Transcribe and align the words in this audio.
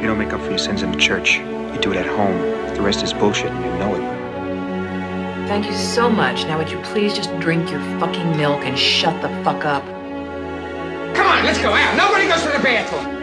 You 0.00 0.06
don't 0.06 0.18
make 0.18 0.32
up 0.32 0.40
for 0.40 0.50
your 0.50 0.58
sins 0.58 0.82
in 0.82 0.92
the 0.92 0.96
church. 0.96 1.38
You 1.38 1.78
do 1.80 1.90
it 1.90 1.96
at 1.96 2.06
home. 2.06 2.38
The 2.76 2.82
rest 2.82 3.02
is 3.02 3.12
bullshit 3.12 3.50
and 3.50 3.64
you 3.64 3.70
know 3.80 3.94
it. 3.96 4.18
Thank 5.48 5.66
you 5.66 5.74
so 5.74 6.08
much. 6.08 6.44
Now 6.44 6.56
would 6.58 6.70
you 6.70 6.78
please 6.82 7.14
just 7.14 7.36
drink 7.40 7.68
your 7.68 7.80
fucking 7.98 8.36
milk 8.36 8.60
and 8.62 8.78
shut 8.78 9.20
the 9.22 9.28
fuck 9.42 9.64
up? 9.64 9.82
Come 11.16 11.26
on, 11.26 11.44
let's 11.44 11.58
go 11.60 11.72
out. 11.72 11.96
Nobody 11.96 12.28
goes 12.28 12.42
to 12.42 12.48
the 12.56 12.62
bathroom. 12.62 13.18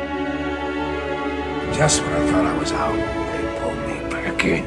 Just 1.73 2.01
when 2.01 2.11
I 2.11 2.31
thought 2.31 2.45
I 2.45 2.57
was 2.57 2.71
out, 2.73 2.95
they 3.31 3.59
pulled 3.61 3.77
me 3.87 4.09
back 4.09 4.43
in. 4.43 4.65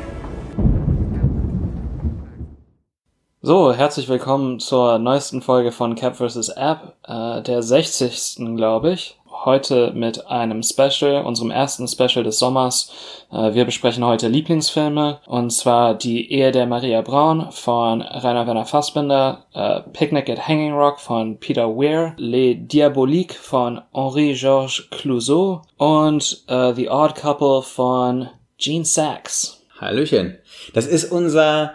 So, 3.43 3.73
herzlich 3.75 4.09
willkommen 4.09 4.61
zur 4.61 4.99
neuesten 4.99 5.43
Folge 5.43 5.73
von 5.73 5.95
Cap 5.95 6.17
vs. 6.17 6.49
App, 6.51 6.97
äh, 7.07 7.43
der 7.43 7.63
60. 7.63 8.57
glaube 8.57 8.93
ich. 8.93 9.19
Heute 9.45 9.93
mit 9.95 10.27
einem 10.27 10.63
Special, 10.65 11.25
unserem 11.25 11.53
ersten 11.53 11.87
Special 11.87 12.25
des 12.25 12.41
Sommers. 12.41 12.91
Äh, 13.31 13.55
wir 13.55 13.65
besprechen 13.65 14.05
heute 14.05 14.27
Lieblingsfilme 14.27 15.21
und 15.27 15.51
zwar 15.51 15.95
Die 15.95 16.33
Ehe 16.33 16.51
der 16.51 16.67
Maria 16.67 17.03
Braun 17.03 17.53
von 17.53 18.03
Rainer 18.03 18.47
Werner 18.49 18.65
Fassbinder, 18.65 19.47
äh, 19.55 19.81
Picnic 19.93 20.29
at 20.29 20.49
Hanging 20.49 20.73
Rock 20.73 20.99
von 20.99 21.39
Peter 21.39 21.69
Weir, 21.69 22.15
Les 22.17 22.57
Diaboliques 22.59 23.37
von 23.37 23.81
Henri-Georges 23.93 24.89
Clouseau 24.91 25.63
und 25.77 26.45
äh, 26.49 26.75
The 26.75 26.91
Odd 26.91 27.15
Couple 27.15 27.63
von 27.63 28.29
Gene 28.59 28.85
Sachs. 28.85 29.63
Hallöchen. 29.81 30.39
Das 30.75 30.87
ist 30.87 31.13
unser 31.13 31.75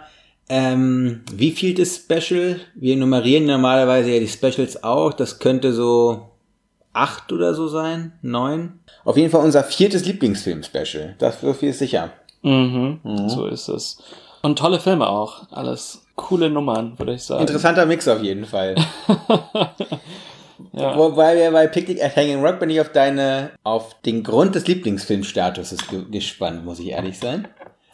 ähm, 0.50 1.22
wie 1.32 1.52
viel 1.52 1.74
das 1.74 1.96
Special? 1.96 2.60
Wir 2.74 2.96
nummerieren 2.96 3.46
normalerweise 3.46 4.10
ja 4.10 4.20
die 4.20 4.28
Specials 4.28 4.84
auch. 4.84 5.14
Das 5.14 5.38
könnte 5.38 5.72
so 5.72 6.28
acht 6.94 7.32
oder 7.32 7.54
so 7.54 7.68
sein, 7.68 8.12
neun. 8.22 8.80
Auf 9.04 9.16
jeden 9.16 9.30
Fall 9.30 9.44
unser 9.44 9.64
viertes 9.64 10.04
Lieblingsfilm-Special. 10.04 11.16
Das 11.18 11.40
so 11.40 11.52
viel 11.52 11.70
ist 11.70 11.80
sicher. 11.80 12.10
Mhm, 12.42 13.00
so 13.26 13.46
ist 13.46 13.68
es. 13.68 13.98
Und 14.42 14.58
tolle 14.58 14.80
Filme 14.80 15.08
auch. 15.08 15.50
Alles 15.50 16.06
coole 16.16 16.50
Nummern, 16.50 16.98
würde 16.98 17.14
ich 17.14 17.24
sagen. 17.24 17.40
Interessanter 17.40 17.86
Mix 17.86 18.06
auf 18.08 18.22
jeden 18.22 18.44
Fall. 18.44 18.74
Ja. 20.72 20.96
Wobei 20.96 21.36
wir 21.36 21.50
bei 21.52 21.66
Picnic 21.66 22.02
at 22.02 22.16
Hanging 22.16 22.44
Rock 22.44 22.58
bin 22.58 22.70
ich 22.70 22.80
auf 22.80 22.90
deine, 22.90 23.50
auf 23.62 24.00
den 24.02 24.22
Grund 24.22 24.54
des 24.54 24.66
Lieblingsfilmstatuses 24.66 25.86
ge 25.88 26.04
gespannt, 26.10 26.64
muss 26.64 26.80
ich 26.80 26.88
ehrlich 26.88 27.18
sein. 27.18 27.48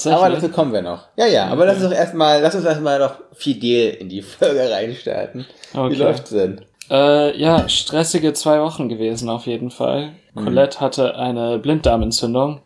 Aber 0.06 0.30
dazu 0.30 0.48
kommen 0.48 0.72
wir 0.72 0.80
noch. 0.80 1.08
Ja, 1.16 1.26
ja, 1.26 1.46
aber 1.48 1.66
lass 1.66 1.76
uns 1.76 1.90
doch 1.90 1.92
erstmal, 1.92 2.40
lass 2.40 2.54
uns 2.54 2.64
erstmal 2.64 2.98
noch 2.98 3.16
fidel 3.32 3.90
in 3.94 4.08
die 4.08 4.22
Folge 4.22 4.70
reinstarten. 4.70 5.46
Okay. 5.74 5.92
Wie 5.92 5.96
läuft's 5.96 6.30
denn? 6.30 6.62
Äh, 6.90 7.38
ja, 7.38 7.68
stressige 7.68 8.32
zwei 8.32 8.60
Wochen 8.60 8.88
gewesen 8.88 9.28
auf 9.28 9.46
jeden 9.46 9.70
Fall. 9.70 10.12
Colette 10.34 10.80
hatte 10.80 11.16
eine 11.16 11.58
Blinddarmentzündung 11.58 12.60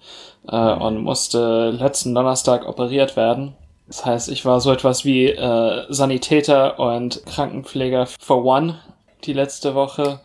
äh, 0.49 0.57
und 0.57 1.03
musste 1.03 1.71
letzten 1.71 2.15
Donnerstag 2.15 2.67
operiert 2.67 3.17
werden. 3.17 3.55
Das 3.87 4.05
heißt, 4.05 4.29
ich 4.31 4.47
war 4.47 4.61
so 4.61 4.73
etwas 4.73 5.05
wie 5.05 5.27
äh, 5.27 5.85
Sanitäter 5.91 6.79
und 6.79 7.25
Krankenpfleger 7.27 8.07
for 8.07 8.45
one 8.45 8.79
die 9.25 9.35
letzte 9.35 9.75
Woche. 9.75 10.21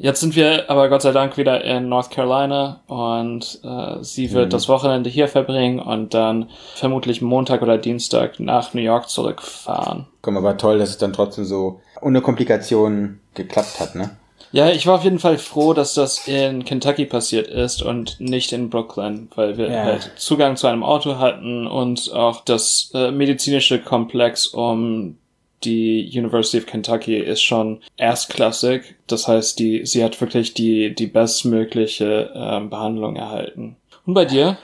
Jetzt 0.00 0.20
sind 0.20 0.36
wir 0.36 0.70
aber 0.70 0.88
Gott 0.88 1.02
sei 1.02 1.10
Dank 1.10 1.36
wieder 1.36 1.64
in 1.64 1.88
North 1.88 2.10
Carolina 2.10 2.82
und 2.86 3.60
äh, 3.64 3.96
sie 4.02 4.32
wird 4.32 4.52
das 4.52 4.68
Wochenende 4.68 5.10
hier 5.10 5.26
verbringen 5.26 5.80
und 5.80 6.14
dann 6.14 6.50
vermutlich 6.76 7.20
Montag 7.20 7.62
oder 7.62 7.78
Dienstag 7.78 8.38
nach 8.38 8.74
New 8.74 8.80
York 8.80 9.08
zurückfahren. 9.08 10.06
Komm, 10.22 10.36
aber 10.36 10.56
toll, 10.56 10.78
dass 10.78 10.90
es 10.90 10.98
dann 10.98 11.12
trotzdem 11.12 11.44
so 11.44 11.80
ohne 12.00 12.20
Komplikationen 12.20 13.20
geklappt 13.38 13.80
hat, 13.80 13.94
ne? 13.94 14.10
Ja, 14.50 14.70
ich 14.70 14.86
war 14.86 14.94
auf 14.96 15.04
jeden 15.04 15.18
Fall 15.18 15.36
froh, 15.36 15.74
dass 15.74 15.92
das 15.94 16.26
in 16.26 16.64
Kentucky 16.64 17.04
passiert 17.04 17.48
ist 17.48 17.82
und 17.82 18.18
nicht 18.18 18.52
in 18.52 18.70
Brooklyn, 18.70 19.28
weil 19.34 19.58
wir 19.58 19.68
Ja. 19.70 19.82
halt 19.84 20.12
Zugang 20.16 20.56
zu 20.56 20.66
einem 20.66 20.82
Auto 20.82 21.18
hatten 21.18 21.66
und 21.66 22.12
auch 22.14 22.44
das 22.44 22.90
äh, 22.94 23.10
medizinische 23.10 23.78
Komplex 23.78 24.46
um 24.46 25.18
die 25.64 26.08
University 26.14 26.58
of 26.58 26.66
Kentucky 26.66 27.16
ist 27.18 27.42
schon 27.42 27.82
erstklassig. 27.96 28.94
Das 29.06 29.28
heißt, 29.28 29.58
die, 29.58 29.84
sie 29.84 30.02
hat 30.04 30.18
wirklich 30.20 30.54
die, 30.54 30.94
die 30.94 31.08
bestmögliche 31.08 32.30
ähm, 32.34 32.70
Behandlung 32.70 33.16
erhalten. 33.16 33.76
Und 34.06 34.14
bei 34.14 34.24
dir? 34.24 34.56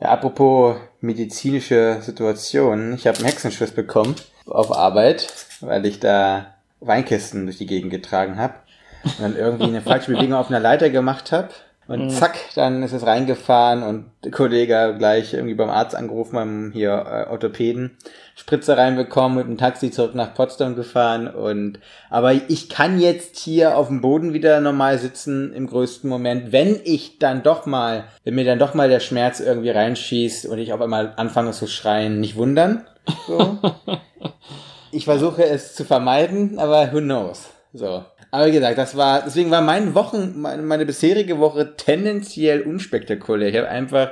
Ja, 0.00 0.08
apropos 0.08 0.76
medizinische 1.00 1.98
Situation. 2.02 2.94
Ich 2.94 3.06
habe 3.06 3.18
einen 3.18 3.26
Hexenschuss 3.26 3.70
bekommen 3.70 4.16
auf 4.46 4.72
Arbeit, 4.72 5.28
weil 5.60 5.86
ich 5.86 6.00
da 6.00 6.51
Weinkisten 6.82 7.46
durch 7.46 7.58
die 7.58 7.66
Gegend 7.66 7.90
getragen 7.90 8.36
habe 8.36 8.54
und 9.04 9.20
dann 9.20 9.36
irgendwie 9.36 9.64
eine 9.64 9.80
falsche 9.80 10.12
Bewegung 10.12 10.34
auf 10.34 10.48
einer 10.48 10.60
Leiter 10.60 10.90
gemacht 10.90 11.32
habe. 11.32 11.48
Und 11.88 12.10
zack, 12.10 12.38
dann 12.54 12.82
ist 12.84 12.92
es 12.92 13.04
reingefahren 13.04 13.82
und 13.82 14.06
der 14.22 14.30
Kollege 14.30 14.94
gleich 14.96 15.34
irgendwie 15.34 15.54
beim 15.54 15.68
Arzt 15.68 15.96
angerufen, 15.96 16.36
beim 16.36 16.70
hier 16.72 16.92
äh, 16.92 17.30
Orthopäden, 17.30 17.98
Spritze 18.36 18.76
reinbekommen, 18.76 19.36
mit 19.36 19.46
dem 19.48 19.58
Taxi 19.58 19.90
zurück 19.90 20.14
nach 20.14 20.32
Potsdam 20.32 20.76
gefahren 20.76 21.26
und 21.26 21.80
aber 22.08 22.32
ich 22.32 22.68
kann 22.68 23.00
jetzt 23.00 23.36
hier 23.36 23.76
auf 23.76 23.88
dem 23.88 24.00
Boden 24.00 24.32
wieder 24.32 24.60
normal 24.60 24.98
sitzen 24.98 25.52
im 25.52 25.66
größten 25.66 26.08
Moment, 26.08 26.52
wenn 26.52 26.80
ich 26.84 27.18
dann 27.18 27.42
doch 27.42 27.66
mal, 27.66 28.04
wenn 28.22 28.36
mir 28.36 28.44
dann 28.44 28.60
doch 28.60 28.74
mal 28.74 28.88
der 28.88 29.00
Schmerz 29.00 29.40
irgendwie 29.40 29.70
reinschießt 29.70 30.46
und 30.46 30.58
ich 30.58 30.72
auf 30.72 30.80
einmal 30.80 31.12
anfange 31.16 31.50
zu 31.50 31.66
schreien, 31.66 32.20
nicht 32.20 32.36
wundern. 32.36 32.86
So. 33.26 33.58
ich 34.92 35.04
versuche 35.06 35.44
es 35.44 35.74
zu 35.74 35.84
vermeiden, 35.84 36.58
aber 36.58 36.92
who 36.92 37.00
knows. 37.00 37.48
So. 37.72 38.04
Aber 38.30 38.46
wie 38.46 38.52
gesagt, 38.52 38.78
das 38.78 38.96
war, 38.96 39.22
deswegen 39.22 39.50
war 39.50 39.60
meine 39.60 39.94
Wochen, 39.94 40.40
meine, 40.40 40.62
meine 40.62 40.86
bisherige 40.86 41.38
Woche 41.38 41.76
tendenziell 41.76 42.62
unspektakulär. 42.62 43.48
Ich 43.48 43.56
habe 43.56 43.68
einfach 43.68 44.10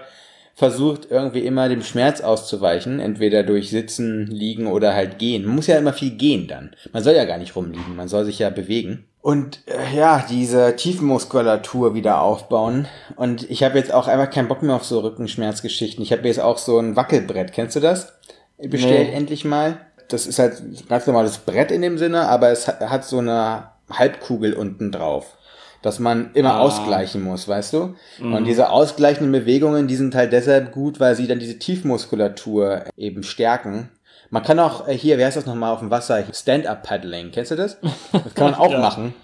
versucht, 0.54 1.10
irgendwie 1.10 1.40
immer 1.40 1.68
dem 1.70 1.82
Schmerz 1.82 2.20
auszuweichen, 2.20 3.00
entweder 3.00 3.42
durch 3.44 3.70
Sitzen, 3.70 4.26
Liegen 4.26 4.66
oder 4.66 4.94
halt 4.94 5.18
Gehen. 5.18 5.46
Man 5.46 5.56
muss 5.56 5.66
ja 5.68 5.78
immer 5.78 5.94
viel 5.94 6.10
gehen 6.10 6.48
dann. 6.48 6.76
Man 6.92 7.02
soll 7.02 7.14
ja 7.14 7.24
gar 7.24 7.38
nicht 7.38 7.56
rumliegen, 7.56 7.96
man 7.96 8.08
soll 8.08 8.26
sich 8.26 8.38
ja 8.40 8.50
bewegen. 8.50 9.06
Und 9.22 9.60
äh, 9.66 9.96
ja, 9.96 10.24
diese 10.28 10.76
Tiefenmuskulatur 10.76 11.94
wieder 11.94 12.20
aufbauen. 12.22 12.88
Und 13.16 13.50
ich 13.50 13.62
habe 13.62 13.78
jetzt 13.78 13.92
auch 13.92 14.08
einfach 14.08 14.30
keinen 14.30 14.48
Bock 14.48 14.62
mehr 14.62 14.76
auf 14.76 14.84
so 14.84 15.00
Rückenschmerzgeschichten. 15.00 16.02
Ich 16.02 16.12
habe 16.12 16.26
jetzt 16.26 16.40
auch 16.40 16.58
so 16.58 16.78
ein 16.78 16.96
Wackelbrett. 16.96 17.52
Kennst 17.52 17.76
du 17.76 17.80
das? 17.80 18.14
Bestellt 18.58 19.08
Nee. 19.08 19.14
endlich 19.14 19.44
mal. 19.44 19.78
Das 20.10 20.26
ist 20.26 20.38
halt 20.38 20.60
ein 20.60 20.76
ganz 20.88 21.06
normales 21.06 21.38
Brett 21.38 21.70
in 21.70 21.82
dem 21.82 21.96
Sinne, 21.98 22.28
aber 22.28 22.50
es 22.50 22.68
hat, 22.68 22.80
hat 22.80 23.04
so 23.04 23.18
eine 23.18 23.64
Halbkugel 23.90 24.52
unten 24.54 24.92
drauf. 24.92 25.36
Dass 25.82 25.98
man 25.98 26.30
immer 26.34 26.56
Ah. 26.56 26.60
ausgleichen 26.60 27.22
muss, 27.22 27.48
weißt 27.48 27.72
du? 27.72 27.94
Und 28.20 28.44
diese 28.44 28.68
ausgleichenden 28.68 29.32
Bewegungen, 29.32 29.88
die 29.88 29.96
sind 29.96 30.14
halt 30.14 30.32
deshalb 30.32 30.72
gut, 30.72 31.00
weil 31.00 31.14
sie 31.14 31.26
dann 31.26 31.38
diese 31.38 31.58
Tiefmuskulatur 31.58 32.84
eben 32.96 33.22
stärken. 33.22 33.88
Man 34.28 34.42
kann 34.42 34.58
auch 34.58 34.86
äh, 34.88 34.92
hier, 34.96 35.16
wie 35.18 35.24
heißt 35.24 35.36
das 35.38 35.46
nochmal 35.46 35.72
auf 35.72 35.80
dem 35.80 35.90
Wasser? 35.90 36.22
Stand-up-Paddling. 36.32 37.30
Kennst 37.32 37.50
du 37.50 37.56
das? 37.56 37.78
Das 38.12 38.34
kann 38.34 38.50
man 38.50 38.54
auch 38.60 38.70
Ja. 38.70 38.78
machen. 38.78 39.14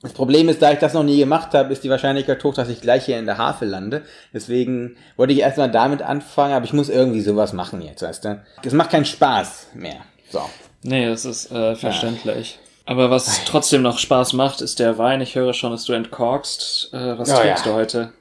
Das 0.00 0.12
Problem 0.12 0.48
ist, 0.48 0.62
da 0.62 0.70
ich 0.72 0.78
das 0.78 0.94
noch 0.94 1.02
nie 1.02 1.18
gemacht 1.18 1.54
habe, 1.54 1.72
ist 1.72 1.82
die 1.82 1.90
Wahrscheinlichkeit 1.90 2.42
hoch, 2.44 2.54
dass 2.54 2.68
ich 2.68 2.80
gleich 2.80 3.06
hier 3.06 3.18
in 3.18 3.26
der 3.26 3.36
Havel 3.36 3.68
lande. 3.68 4.02
Deswegen 4.32 4.96
wollte 5.16 5.32
ich 5.32 5.40
erstmal 5.40 5.70
damit 5.70 6.02
anfangen, 6.02 6.54
aber 6.54 6.64
ich 6.64 6.72
muss 6.72 6.88
irgendwie 6.88 7.20
sowas 7.20 7.52
machen 7.52 7.82
jetzt, 7.82 8.02
weißt 8.02 8.24
du? 8.24 8.40
Es 8.62 8.72
macht 8.72 8.90
keinen 8.90 9.04
Spaß 9.04 9.68
mehr. 9.74 9.96
So. 10.30 10.40
Nee, 10.82 11.06
das 11.06 11.24
ist 11.24 11.50
äh, 11.50 11.74
verständlich. 11.74 12.60
Aber 12.86 13.10
was 13.10 13.44
trotzdem 13.44 13.82
noch 13.82 13.98
Spaß 13.98 14.34
macht, 14.34 14.60
ist 14.60 14.78
der 14.78 14.98
Wein. 14.98 15.20
Ich 15.20 15.34
höre 15.34 15.52
schon, 15.52 15.72
dass 15.72 15.84
du 15.84 15.92
entkorkst. 15.94 16.90
Äh, 16.94 17.18
was 17.18 17.28
Ja, 17.28 17.36
trinkst 17.38 17.66
ja. 17.66 17.72
du 17.72 17.76
heute? 17.76 18.12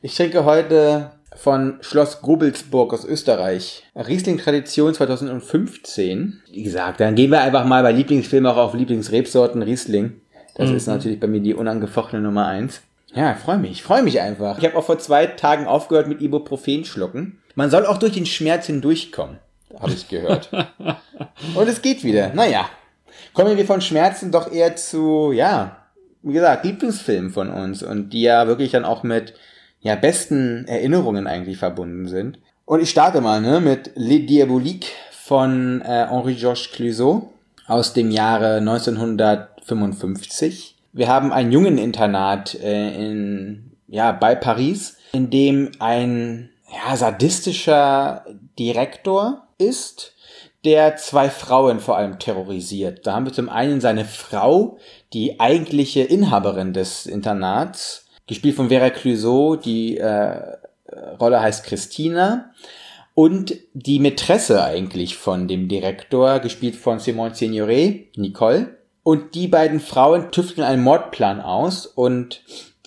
Ich 0.00 0.14
trinke 0.14 0.44
heute 0.44 1.10
von 1.36 1.78
Schloss 1.80 2.20
Gobelsburg 2.20 2.94
aus 2.94 3.04
Österreich. 3.04 3.82
Riesling 3.96 4.38
Tradition 4.38 4.94
2015. 4.94 6.42
Wie 6.50 6.62
gesagt, 6.62 7.00
dann 7.00 7.16
gehen 7.16 7.30
wir 7.30 7.40
einfach 7.40 7.64
mal 7.64 7.82
bei 7.82 7.92
Lieblingsfilmen 7.92 8.50
auch 8.50 8.56
auf 8.56 8.74
Lieblingsrebsorten 8.74 9.62
Riesling. 9.62 10.20
Das 10.58 10.70
ist 10.70 10.86
natürlich 10.88 11.20
bei 11.20 11.28
mir 11.28 11.40
die 11.40 11.54
unangefochtene 11.54 12.20
Nummer 12.20 12.46
eins. 12.46 12.82
Ja, 13.14 13.34
freue 13.34 13.58
mich. 13.58 13.70
Ich 13.70 13.82
freue 13.82 14.02
mich 14.02 14.20
einfach. 14.20 14.58
Ich 14.58 14.64
habe 14.64 14.76
auch 14.76 14.84
vor 14.84 14.98
zwei 14.98 15.26
Tagen 15.26 15.66
aufgehört 15.66 16.08
mit 16.08 16.20
Ibuprofen 16.20 16.84
schlucken. 16.84 17.38
Man 17.54 17.70
soll 17.70 17.86
auch 17.86 17.98
durch 17.98 18.12
den 18.12 18.26
Schmerz 18.26 18.66
hindurchkommen. 18.66 19.38
Habe 19.78 19.92
ich 19.92 20.08
gehört. 20.08 20.50
Und 21.54 21.68
es 21.68 21.80
geht 21.80 22.04
wieder. 22.04 22.34
Naja. 22.34 22.68
Kommen 23.34 23.56
wir 23.56 23.66
von 23.66 23.80
Schmerzen 23.80 24.32
doch 24.32 24.52
eher 24.52 24.74
zu, 24.74 25.30
ja, 25.32 25.76
wie 26.22 26.32
gesagt, 26.32 26.64
Lieblingsfilmen 26.64 27.30
von 27.30 27.50
uns 27.50 27.82
und 27.82 28.10
die 28.10 28.22
ja 28.22 28.46
wirklich 28.48 28.72
dann 28.72 28.84
auch 28.84 29.02
mit 29.02 29.34
ja, 29.80 29.94
besten 29.94 30.66
Erinnerungen 30.66 31.26
eigentlich 31.26 31.58
verbunden 31.58 32.08
sind. 32.08 32.38
Und 32.64 32.80
ich 32.80 32.90
starte 32.90 33.20
mal 33.20 33.40
ne, 33.40 33.60
mit 33.60 33.92
Les 33.94 34.26
Diaboliques 34.26 34.90
von 35.12 35.82
äh, 35.82 36.06
Henri-Georges 36.08 36.72
Clouseau 36.72 37.32
aus 37.66 37.92
dem 37.92 38.10
Jahre 38.10 38.60
1955. 39.74 40.76
Wir 40.92 41.08
haben 41.08 41.32
ein 41.32 41.52
Jungeninternat 41.52 42.54
äh, 42.54 42.94
in, 42.94 43.72
ja, 43.86 44.12
bei 44.12 44.34
Paris, 44.34 44.96
in 45.12 45.30
dem 45.30 45.72
ein 45.78 46.50
ja, 46.72 46.96
sadistischer 46.96 48.24
Direktor 48.58 49.48
ist, 49.58 50.14
der 50.64 50.96
zwei 50.96 51.30
Frauen 51.30 51.80
vor 51.80 51.96
allem 51.96 52.18
terrorisiert. 52.18 53.06
Da 53.06 53.14
haben 53.14 53.26
wir 53.26 53.32
zum 53.32 53.48
einen 53.48 53.80
seine 53.80 54.04
Frau, 54.04 54.78
die 55.12 55.40
eigentliche 55.40 56.02
Inhaberin 56.02 56.72
des 56.72 57.06
Internats, 57.06 58.06
gespielt 58.26 58.56
von 58.56 58.68
Vera 58.68 58.90
Clouseau, 58.90 59.56
die 59.56 59.98
äh, 59.98 60.56
Rolle 61.20 61.40
heißt 61.40 61.64
Christina. 61.64 62.52
Und 63.14 63.56
die 63.72 63.98
Mätresse 63.98 64.62
eigentlich 64.62 65.16
von 65.16 65.48
dem 65.48 65.68
Direktor, 65.68 66.38
gespielt 66.38 66.76
von 66.76 67.00
Simone 67.00 67.34
Signoret, 67.34 68.16
Nicole. 68.16 68.77
Und 69.08 69.34
die 69.34 69.48
beiden 69.48 69.80
Frauen 69.80 70.32
tüfteln 70.32 70.66
einen 70.66 70.82
Mordplan 70.82 71.40
aus 71.40 71.86
und 71.86 72.42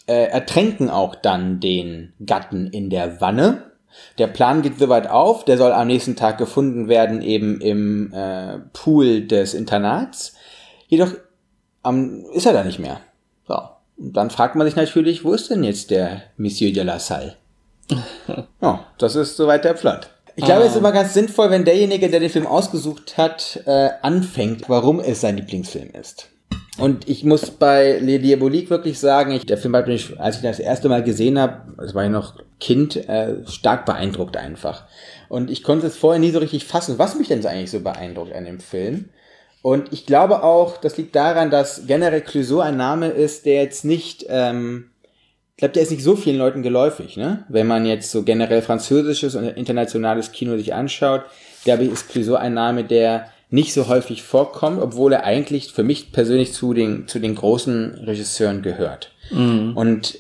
äh, 0.06 0.26
ertränken 0.26 0.92
auch 0.92 1.16
dann 1.16 1.60
den 1.60 2.14
Gatten 2.24 2.68
in 2.68 2.92
der 2.92 3.20
Wanne. 3.22 3.72
Der 4.20 4.28
Plan 4.28 4.62
geht 4.62 4.78
soweit 4.78 5.10
auf, 5.10 5.46
der 5.46 5.58
soll 5.58 5.72
am 5.72 5.88
nächsten 5.88 6.16
Tag 6.16 6.38
gefunden 6.38 6.88
werden, 6.88 7.24
eben 7.24 7.60
im 7.60 8.14
äh, 8.14 8.60
Pool 8.72 9.26
des 9.26 9.56
Internats. 9.56 10.36
Jedoch 10.90 11.12
ähm, 11.84 12.28
ist 12.34 12.46
er 12.46 12.54
da 12.54 12.64
nicht 12.64 12.78
mehr. 12.78 13.02
So. 13.48 13.60
Und 13.98 14.16
dann 14.16 14.30
fragt 14.30 14.56
man 14.56 14.68
sich 14.68 14.76
natürlich, 14.76 15.26
wo 15.26 15.34
ist 15.34 15.50
denn 15.50 15.64
jetzt 15.64 15.90
der 15.90 16.22
Monsieur 16.38 16.72
de 16.72 16.84
la 16.84 17.00
Salle? 17.00 17.36
ja, 18.62 18.86
das 19.00 19.16
ist 19.16 19.38
soweit 19.38 19.66
der 19.66 19.74
Plot. 19.74 20.11
Ich 20.36 20.46
glaube, 20.46 20.64
es 20.64 20.72
ist 20.72 20.78
immer 20.78 20.92
ganz 20.92 21.14
sinnvoll, 21.14 21.50
wenn 21.50 21.66
derjenige, 21.66 22.10
der 22.10 22.20
den 22.20 22.30
Film 22.30 22.48
ausgesucht 22.48 23.18
hat, 23.18 23.62
äh, 23.66 23.90
anfängt, 24.02 24.70
warum 24.70 25.00
es 25.00 25.22
sein 25.22 25.38
Lieblingsfilm 25.38 25.92
ist. 26.00 26.30
Und 26.78 27.10
ich 27.10 27.24
muss 27.24 27.52
bei 27.52 28.00
Le 28.00 28.20
Diabolique 28.20 28.70
wirklich 28.70 29.00
sagen, 29.00 29.32
ich, 29.32 29.46
der 29.46 29.58
Film 29.58 29.76
hat 29.76 29.88
mich, 29.88 30.20
als 30.20 30.38
ich 30.38 30.42
das 30.42 30.60
erste 30.60 30.90
Mal 30.90 31.04
gesehen 31.04 31.38
habe, 31.38 31.74
das 31.78 31.94
war 31.94 32.06
ich 32.06 32.12
noch 32.12 32.36
Kind, 32.60 32.96
äh, 32.96 33.46
stark 33.48 33.86
beeindruckt 33.86 34.38
einfach. 34.38 34.86
Und 35.28 35.52
ich 35.52 35.64
konnte 35.64 35.88
es 35.88 35.98
vorher 35.98 36.20
nie 36.20 36.32
so 36.32 36.40
richtig 36.40 36.66
fassen, 36.66 36.98
was 36.98 37.16
mich 37.16 37.28
denn 37.28 37.46
eigentlich 37.46 37.72
so 37.72 37.82
beeindruckt 37.82 38.34
an 38.34 38.46
dem 38.46 38.60
Film. 38.60 39.10
Und 39.62 39.92
ich 39.92 40.06
glaube 40.06 40.44
auch, 40.44 40.78
das 40.78 40.98
liegt 40.98 41.16
daran, 41.16 41.52
dass 41.52 41.88
generell 41.88 42.22
Clouseau 42.22 42.60
ein 42.60 42.78
Name 42.78 43.08
ist, 43.08 43.46
der 43.46 43.64
jetzt 43.64 43.86
nicht, 43.86 44.26
ähm, 44.30 44.91
glaube, 45.62 45.74
der 45.74 45.84
ist 45.84 45.92
nicht 45.92 46.04
so 46.04 46.16
vielen 46.16 46.38
Leuten 46.38 46.64
geläufig, 46.64 47.18
ne? 47.18 47.46
Wenn 47.48 47.68
man 47.68 47.86
jetzt 47.86 48.12
so 48.12 48.24
generell 48.24 48.62
französisches 48.62 49.36
und 49.36 49.46
internationales 49.46 50.32
Kino 50.32 50.58
sich 50.58 50.74
anschaut, 50.74 51.22
glaube 51.64 51.84
ich, 51.84 51.92
ist 51.92 52.10
Clouseau 52.10 52.36
ein 52.36 52.56
Name, 52.56 52.84
der 52.84 53.28
nicht 53.52 53.74
so 53.74 53.88
häufig 53.88 54.24
vorkommt, 54.24 54.82
obwohl 54.82 55.14
er 55.14 55.24
eigentlich 55.24 55.72
für 55.72 55.84
mich 55.84 56.12
persönlich 56.12 56.54
zu 56.54 56.74
den, 56.74 57.08
zu 57.08 57.20
den 57.20 57.36
großen 57.36 57.94
Regisseuren 58.06 58.64
gehört. 58.64 59.12
Mhm. 59.30 59.74
Und 59.76 60.20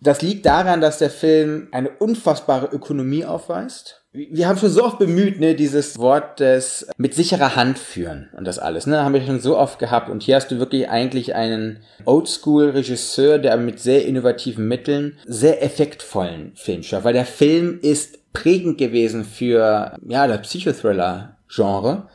das 0.00 0.20
liegt 0.20 0.46
daran, 0.46 0.80
dass 0.80 0.98
der 0.98 1.10
Film 1.10 1.68
eine 1.70 1.90
unfassbare 1.90 2.66
Ökonomie 2.66 3.24
aufweist 3.24 4.01
wir 4.14 4.46
haben 4.46 4.58
schon 4.58 4.68
so 4.68 4.84
oft 4.84 4.98
bemüht, 4.98 5.40
ne, 5.40 5.54
dieses 5.54 5.98
Wort 5.98 6.38
des 6.38 6.86
mit 6.98 7.14
sicherer 7.14 7.56
Hand 7.56 7.78
führen 7.78 8.28
und 8.36 8.46
das 8.46 8.58
alles, 8.58 8.86
ne, 8.86 9.02
haben 9.02 9.14
wir 9.14 9.24
schon 9.24 9.40
so 9.40 9.56
oft 9.56 9.78
gehabt. 9.78 10.10
Und 10.10 10.22
hier 10.22 10.36
hast 10.36 10.50
du 10.50 10.58
wirklich 10.58 10.90
eigentlich 10.90 11.34
einen 11.34 11.80
Oldschool-Regisseur, 12.04 13.38
der 13.38 13.56
mit 13.56 13.80
sehr 13.80 14.04
innovativen 14.04 14.68
Mitteln 14.68 15.16
sehr 15.24 15.62
effektvollen 15.62 16.52
Film 16.54 16.82
schafft, 16.82 17.04
weil 17.04 17.14
der 17.14 17.24
Film 17.24 17.78
ist 17.80 18.32
prägend 18.34 18.76
gewesen 18.76 19.24
für, 19.24 19.96
ja, 20.06 20.26
das 20.26 20.42
Psychothriller-Genre. 20.42 22.08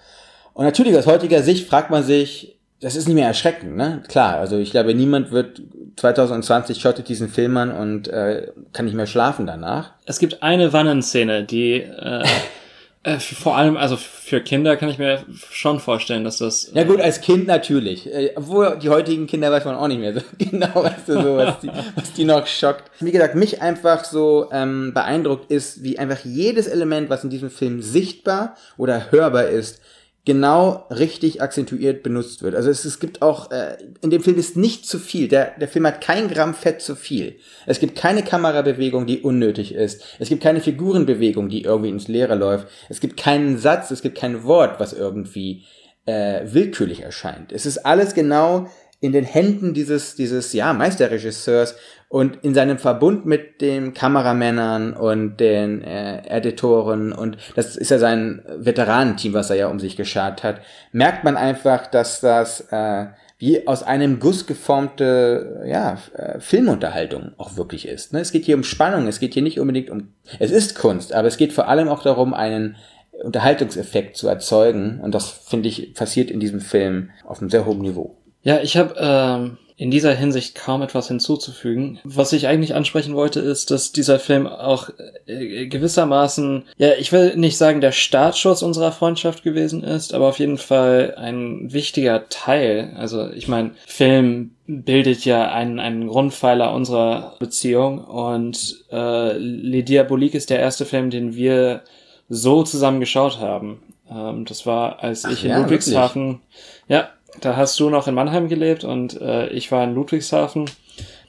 Und 0.53 0.65
natürlich 0.65 0.95
aus 0.97 1.07
heutiger 1.07 1.41
Sicht 1.41 1.67
fragt 1.67 1.89
man 1.89 2.03
sich, 2.03 2.56
das 2.79 2.95
ist 2.95 3.07
nicht 3.07 3.15
mehr 3.15 3.27
erschreckend, 3.27 3.75
ne? 3.75 4.03
Klar, 4.07 4.37
also 4.37 4.57
ich 4.57 4.71
glaube, 4.71 4.93
niemand 4.93 5.31
wird 5.31 5.61
2020 5.95 6.79
schottet 6.79 7.09
diesen 7.09 7.27
Film 7.27 7.57
an 7.57 7.71
und 7.71 8.07
äh, 8.07 8.51
kann 8.71 8.85
nicht 8.85 8.93
mehr 8.93 9.07
schlafen 9.07 9.47
danach. 9.47 9.93
Es 10.05 10.19
gibt 10.19 10.43
eine 10.43 10.73
Wannenszene, 10.73 11.43
die 11.43 11.81
äh, 11.81 12.23
äh, 13.03 13.19
vor 13.19 13.57
allem, 13.57 13.77
also 13.77 13.97
für 13.97 14.41
Kinder 14.41 14.77
kann 14.77 14.89
ich 14.89 14.99
mir 14.99 15.25
schon 15.49 15.79
vorstellen, 15.79 16.23
dass 16.23 16.37
das. 16.37 16.69
Ja 16.75 16.83
gut, 16.83 17.01
als 17.01 17.21
Kind 17.21 17.47
natürlich. 17.47 18.13
Äh, 18.13 18.33
obwohl 18.35 18.77
die 18.77 18.89
heutigen 18.89 19.25
Kinder 19.25 19.51
weiß 19.51 19.65
man 19.65 19.75
auch 19.75 19.87
nicht 19.87 19.99
mehr 19.99 20.13
so 20.13 20.21
genau, 20.37 20.83
weißt 20.83 21.09
du, 21.09 21.13
so, 21.13 21.37
was, 21.37 21.59
die, 21.61 21.71
was 21.95 22.13
die 22.13 22.25
noch 22.25 22.45
schockt. 22.45 22.91
Wie 22.99 23.11
gesagt, 23.11 23.33
mich 23.33 23.59
einfach 23.59 24.05
so 24.05 24.49
ähm, 24.51 24.93
beeindruckt 24.93 25.49
ist, 25.49 25.81
wie 25.81 25.97
einfach 25.97 26.19
jedes 26.23 26.67
Element, 26.67 27.09
was 27.09 27.23
in 27.23 27.31
diesem 27.31 27.49
Film 27.49 27.81
sichtbar 27.81 28.55
oder 28.77 29.11
hörbar 29.11 29.47
ist, 29.47 29.81
genau 30.27 30.85
richtig 30.89 31.41
akzentuiert 31.41 32.03
benutzt 32.03 32.43
wird. 32.43 32.53
Also 32.53 32.69
es, 32.69 32.83
es 32.83 32.99
gibt 32.99 33.21
auch, 33.21 33.49
äh, 33.49 33.77
in 34.01 34.09
dem 34.09 34.21
Film 34.21 34.37
ist 34.37 34.57
nicht 34.57 34.85
zu 34.85 34.99
viel. 34.99 35.29
Der, 35.29 35.57
der 35.57 35.69
Film 35.69 35.87
hat 35.87 36.01
kein 36.01 36.27
Gramm 36.27 36.53
Fett 36.53 36.81
zu 36.81 36.97
viel. 36.97 37.37
Es 37.65 37.79
gibt 37.79 37.97
keine 37.97 38.23
Kamerabewegung, 38.23 39.07
die 39.07 39.21
unnötig 39.21 39.73
ist. 39.73 40.03
Es 40.19 40.27
gibt 40.27 40.43
keine 40.43 40.59
Figurenbewegung, 40.59 41.47
die 41.47 41.63
irgendwie 41.63 41.89
ins 41.89 42.09
Leere 42.09 42.35
läuft. 42.35 42.67
Es 42.89 42.99
gibt 42.99 43.15
keinen 43.15 43.57
Satz, 43.57 43.89
es 43.89 44.01
gibt 44.01 44.17
kein 44.17 44.43
Wort, 44.43 44.81
was 44.81 44.91
irgendwie 44.91 45.63
äh, 46.05 46.41
willkürlich 46.43 47.03
erscheint. 47.03 47.53
Es 47.53 47.65
ist 47.65 47.85
alles 47.85 48.13
genau 48.13 48.67
in 48.99 49.13
den 49.13 49.23
Händen 49.23 49.73
dieses, 49.73 50.15
dieses, 50.15 50.51
ja, 50.51 50.73
Meisterregisseurs 50.73 51.75
und 52.09 52.37
in 52.43 52.53
seinem 52.53 52.77
Verbund 52.77 53.25
mit 53.25 53.59
den 53.59 53.93
Kameramännern 53.93 54.93
und 54.93 55.37
den 55.37 55.83
äh, 55.83 56.25
Editoren 56.27 57.11
und 57.11 57.37
das 57.55 57.75
ist 57.75 57.91
ja 57.91 57.99
sein 57.99 58.43
Veteranenteam, 58.57 59.33
was 59.33 59.49
er 59.49 59.57
ja 59.57 59.67
um 59.67 59.79
sich 59.79 59.97
geschart 59.97 60.43
hat, 60.43 60.61
merkt 60.91 61.23
man 61.23 61.35
einfach, 61.35 61.87
dass 61.87 62.21
das 62.21 62.61
äh, 62.71 63.07
wie 63.39 63.67
aus 63.67 63.83
einem 63.83 64.19
Guss 64.19 64.47
geformte 64.47 65.63
ja, 65.67 65.97
äh, 66.15 66.39
Filmunterhaltung 66.39 67.33
auch 67.37 67.55
wirklich 67.55 67.87
ist. 67.87 68.13
Ne? 68.13 68.19
Es 68.19 68.31
geht 68.31 68.45
hier 68.45 68.55
um 68.55 68.63
Spannung, 68.63 69.07
es 69.07 69.19
geht 69.19 69.33
hier 69.33 69.43
nicht 69.43 69.59
unbedingt 69.59 69.89
um, 69.89 70.13
es 70.39 70.51
ist 70.51 70.75
Kunst, 70.75 71.13
aber 71.13 71.27
es 71.27 71.37
geht 71.37 71.53
vor 71.53 71.67
allem 71.67 71.89
auch 71.89 72.01
darum, 72.01 72.33
einen 72.33 72.77
Unterhaltungseffekt 73.23 74.15
zu 74.15 74.27
erzeugen 74.27 75.01
und 75.01 75.13
das 75.13 75.29
finde 75.29 75.67
ich 75.67 75.93
passiert 75.93 76.31
in 76.31 76.39
diesem 76.39 76.61
Film 76.61 77.09
auf 77.25 77.41
einem 77.41 77.49
sehr 77.49 77.65
hohen 77.65 77.81
Niveau. 77.81 78.15
Ja, 78.43 78.59
ich 78.61 78.77
habe 78.77 78.95
ähm, 78.97 79.57
in 79.79 79.91
dieser 79.91 80.13
Hinsicht 80.15 80.55
kaum 80.55 80.81
etwas 80.81 81.07
hinzuzufügen. 81.07 81.99
Was 82.03 82.33
ich 82.33 82.47
eigentlich 82.47 82.73
ansprechen 82.73 83.13
wollte, 83.13 83.41
ist, 83.41 83.69
dass 83.69 83.91
dieser 83.91 84.17
Film 84.17 84.47
auch 84.47 84.89
äh, 85.27 85.67
gewissermaßen, 85.67 86.63
ja, 86.77 86.93
ich 86.99 87.11
will 87.11 87.37
nicht 87.37 87.57
sagen, 87.57 87.79
der 87.79 87.91
Startschuss 87.91 88.63
unserer 88.63 88.91
Freundschaft 88.91 89.43
gewesen 89.43 89.83
ist, 89.83 90.15
aber 90.15 90.29
auf 90.29 90.39
jeden 90.39 90.57
Fall 90.57 91.13
ein 91.15 91.71
wichtiger 91.71 92.27
Teil. 92.29 92.95
Also 92.97 93.29
ich 93.29 93.47
meine, 93.47 93.71
Film 93.85 94.55
bildet 94.65 95.25
ja 95.25 95.51
einen, 95.51 95.79
einen 95.79 96.07
Grundpfeiler 96.07 96.73
unserer 96.73 97.35
Beziehung 97.37 98.03
und 98.03 98.83
äh, 98.91 99.37
Les 99.37 99.85
Diaboliques 99.85 100.37
ist 100.43 100.49
der 100.49 100.59
erste 100.59 100.85
Film, 100.85 101.11
den 101.11 101.35
wir 101.35 101.83
so 102.29 102.63
zusammen 102.63 102.99
geschaut 102.99 103.39
haben. 103.39 103.83
Ähm, 104.09 104.45
das 104.45 104.65
war, 104.65 105.03
als 105.03 105.23
Ach 105.23 105.31
ich 105.31 105.43
in 105.43 105.51
ja, 105.51 105.59
Ludwigshafen, 105.59 106.23
wirklich? 106.23 106.41
ja, 106.87 107.09
da 107.41 107.55
hast 107.55 107.79
du 107.79 107.89
noch 107.89 108.07
in 108.07 108.15
Mannheim 108.15 108.47
gelebt 108.47 108.83
und 108.83 109.19
äh, 109.21 109.47
ich 109.49 109.71
war 109.71 109.83
in 109.83 109.93
Ludwigshafen. 109.93 110.65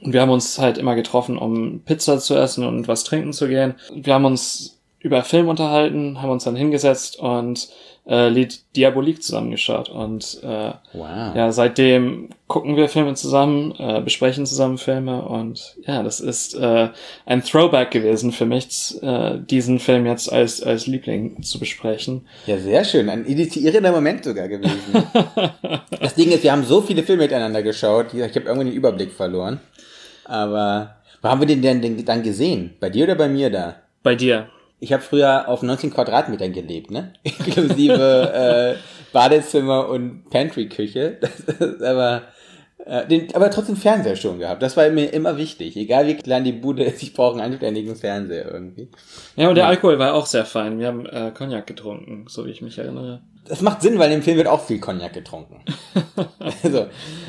Und 0.01 0.13
wir 0.13 0.21
haben 0.21 0.31
uns 0.31 0.59
halt 0.59 0.77
immer 0.77 0.95
getroffen, 0.95 1.37
um 1.37 1.81
Pizza 1.81 2.19
zu 2.19 2.35
essen 2.35 2.65
und 2.65 2.87
was 2.87 3.03
trinken 3.03 3.33
zu 3.33 3.47
gehen. 3.47 3.75
Wir 3.93 4.13
haben 4.13 4.25
uns 4.25 4.79
über 4.99 5.23
Film 5.23 5.47
unterhalten, 5.47 6.21
haben 6.21 6.31
uns 6.31 6.43
dann 6.43 6.55
hingesetzt 6.55 7.19
und 7.19 7.69
äh, 8.09 8.29
Lied 8.29 8.59
Diabolik 8.75 9.21
zusammengeschaut. 9.21 9.89
Und 9.89 10.39
äh, 10.43 10.71
wow. 10.93 11.35
ja, 11.35 11.51
seitdem 11.51 12.29
gucken 12.47 12.75
wir 12.75 12.89
Filme 12.89 13.13
zusammen, 13.13 13.73
äh, 13.77 14.01
besprechen 14.01 14.45
zusammen 14.45 14.79
Filme 14.79 15.21
und 15.21 15.75
ja, 15.85 16.01
das 16.01 16.19
ist 16.19 16.55
äh, 16.55 16.89
ein 17.27 17.43
Throwback 17.43 17.91
gewesen 17.91 18.31
für 18.31 18.47
mich, 18.47 18.97
äh, 19.03 19.37
diesen 19.39 19.79
Film 19.79 20.07
jetzt 20.07 20.33
als, 20.33 20.63
als 20.63 20.87
Liebling 20.87 21.43
zu 21.43 21.59
besprechen. 21.59 22.25
Ja, 22.47 22.57
sehr 22.57 22.83
schön. 22.83 23.09
Ein 23.09 23.25
initiierender 23.25 23.91
Moment 23.91 24.23
sogar 24.23 24.47
gewesen. 24.47 24.73
das 26.01 26.15
Ding 26.15 26.31
ist, 26.31 26.43
wir 26.43 26.51
haben 26.51 26.63
so 26.63 26.81
viele 26.81 27.03
Filme 27.03 27.23
miteinander 27.23 27.61
geschaut, 27.61 28.13
ich 28.13 28.21
habe 28.21 28.39
irgendwie 28.41 28.69
den 28.69 28.73
Überblick 28.73 29.11
verloren. 29.11 29.59
Aber 30.25 30.95
wo 31.21 31.29
haben 31.29 31.41
wir 31.41 31.47
den 31.47 31.61
denn 31.61 32.05
dann 32.05 32.23
gesehen? 32.23 32.75
Bei 32.79 32.89
dir 32.89 33.05
oder 33.05 33.15
bei 33.15 33.27
mir 33.27 33.49
da? 33.49 33.75
Bei 34.01 34.15
dir. 34.15 34.49
Ich 34.79 34.93
habe 34.93 35.03
früher 35.03 35.47
auf 35.47 35.61
19 35.61 35.91
Quadratmetern 35.91 36.53
gelebt, 36.53 36.91
ne? 36.91 37.13
Inklusive 37.23 38.77
äh, 38.77 38.79
Badezimmer 39.11 39.89
und 39.89 40.29
Pantry-Küche. 40.29 41.19
aber, 41.83 42.23
äh, 42.85 43.05
den, 43.07 43.33
aber 43.35 43.51
trotzdem 43.51 43.75
Fernseher 43.75 44.15
schon 44.15 44.39
gehabt. 44.39 44.61
Das 44.61 44.77
war 44.77 44.89
mir 44.89 45.07
immer 45.07 45.37
wichtig. 45.37 45.75
Egal 45.75 46.07
wie 46.07 46.15
klein 46.15 46.45
die 46.45 46.53
Bude 46.53 46.83
ist, 46.83 47.03
ich 47.03 47.13
brauche 47.13 47.33
einen 47.33 47.53
anständigen 47.53 47.95
Fernseher 47.95 48.49
irgendwie. 48.51 48.87
Ja, 49.35 49.49
und 49.49 49.55
der 49.55 49.67
Alkohol 49.67 49.99
war 49.99 50.13
auch 50.13 50.25
sehr 50.25 50.45
fein. 50.45 50.79
Wir 50.79 50.87
haben 50.87 51.05
äh, 51.05 51.31
Cognac 51.31 51.67
getrunken, 51.67 52.25
so 52.29 52.45
wie 52.45 52.51
ich 52.51 52.61
mich 52.61 52.77
erinnere. 52.77 53.21
Das 53.49 53.61
macht 53.61 53.81
Sinn, 53.81 53.99
weil 53.99 54.11
im 54.11 54.21
Film 54.21 54.37
wird 54.37 54.47
auch 54.47 54.63
viel 54.63 54.79
Cognac 54.79 55.11
getrunken. 55.11 55.61
also, 56.63 56.87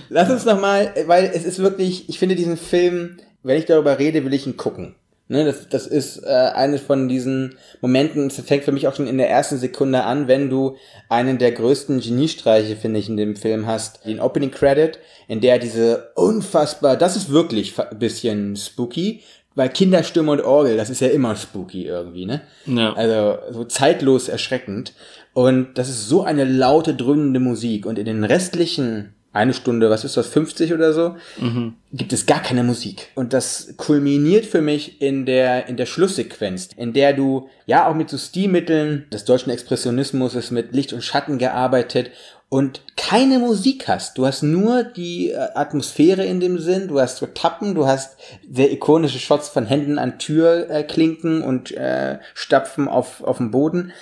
lass 0.09 0.30
uns 0.30 0.45
nochmal, 0.45 0.92
weil 1.07 1.30
es 1.35 1.45
ist 1.45 1.59
wirklich, 1.59 2.09
ich 2.09 2.19
finde 2.19 2.37
diesen 2.37 2.59
Film, 2.59 3.16
wenn 3.42 3.59
ich 3.59 3.64
darüber 3.64 3.99
rede, 3.99 4.25
will 4.25 4.35
ich 4.35 4.47
ihn 4.47 4.57
gucken. 4.57 4.95
Ne, 5.30 5.44
das, 5.44 5.68
das 5.68 5.87
ist 5.87 6.25
äh, 6.25 6.26
eines 6.28 6.80
von 6.80 7.08
diesen 7.08 7.54
Momenten, 7.80 8.26
es 8.26 8.40
fängt 8.40 8.64
für 8.64 8.72
mich 8.72 8.88
auch 8.88 8.96
schon 8.96 9.06
in 9.06 9.16
der 9.16 9.30
ersten 9.30 9.58
Sekunde 9.58 10.02
an, 10.02 10.26
wenn 10.26 10.50
du 10.50 10.75
einen 11.08 11.38
der 11.38 11.52
größten 11.52 12.00
Geniestreiche, 12.00 12.75
finde 12.75 12.99
ich, 12.99 13.08
in 13.08 13.16
dem 13.16 13.37
Film 13.37 13.64
hast, 13.64 14.04
den 14.04 14.18
Opening 14.18 14.50
Credit, 14.50 14.99
in 15.28 15.40
der 15.40 15.60
diese 15.60 16.10
unfassbar, 16.16 16.96
das 16.96 17.14
ist 17.14 17.30
wirklich 17.30 17.78
ein 17.78 18.00
bisschen 18.00 18.56
spooky, 18.56 19.22
weil 19.54 19.68
Kinderstimme 19.68 20.32
und 20.32 20.40
Orgel, 20.40 20.76
das 20.76 20.90
ist 20.90 21.00
ja 21.00 21.06
immer 21.06 21.37
spooky 21.37 21.87
irgendwie, 21.87 22.26
ne? 22.26 22.40
Ja. 22.66 22.92
Also 22.94 23.38
so 23.52 23.62
zeitlos 23.62 24.28
erschreckend. 24.28 24.94
Und 25.32 25.78
das 25.78 25.88
ist 25.88 26.08
so 26.08 26.25
eine 26.25 26.42
laute, 26.42 26.92
dröhnende 26.92 27.38
Musik. 27.38 27.87
Und 27.87 28.00
in 28.00 28.06
den 28.06 28.25
restlichen 28.25 29.14
eine 29.32 29.54
Stunde, 29.54 29.90
was 29.90 30.04
ist 30.04 30.16
das, 30.16 30.26
50 30.26 30.72
oder 30.75 30.92
so, 30.92 31.14
Mhm. 31.38 31.75
gibt 31.92 32.12
es 32.12 32.26
gar 32.26 32.42
keine 32.42 32.64
Musik. 32.64 33.08
Und 33.14 33.32
das 33.32 33.75
kulminiert 33.76 34.44
für 34.44 34.60
mich 34.60 35.00
in 35.00 35.25
der, 35.25 35.68
in 35.68 35.76
der 35.76 35.87
Schlusssequenz, 35.87 36.68
in 36.76 36.92
der 36.92 37.12
du, 37.12 37.49
ja, 37.66 37.87
auch 37.88 37.94
mit 37.94 38.10
so 38.10 38.18
Stilmitteln 38.18 39.06
des 39.12 39.25
deutschen 39.25 39.50
Expressionismus 39.50 40.34
ist 40.34 40.50
mit 40.50 40.75
Licht 40.75 40.92
und 40.92 41.04
Schatten 41.04 41.38
gearbeitet 41.38 42.10
und 42.49 42.82
keine 42.96 43.38
Musik 43.38 43.87
hast. 43.87 44.18
Du 44.18 44.26
hast 44.26 44.42
nur 44.42 44.82
die 44.82 45.30
äh, 45.30 45.37
Atmosphäre 45.54 46.25
in 46.25 46.40
dem 46.40 46.58
Sinn, 46.58 46.88
du 46.88 46.99
hast 47.00 47.18
so 47.18 47.26
Tappen, 47.26 47.76
du 47.76 47.87
hast 47.87 48.16
sehr 48.50 48.72
ikonische 48.72 49.20
Shots 49.20 49.49
von 49.49 49.64
Händen 49.66 50.00
an 50.00 50.18
Türklinken 50.18 50.75
äh, 50.76 50.82
Klinken 50.82 51.42
und 51.42 51.70
äh, 51.70 52.18
Stapfen 52.34 52.88
auf, 52.88 53.22
auf 53.22 53.37
dem 53.37 53.52
Boden. 53.52 53.92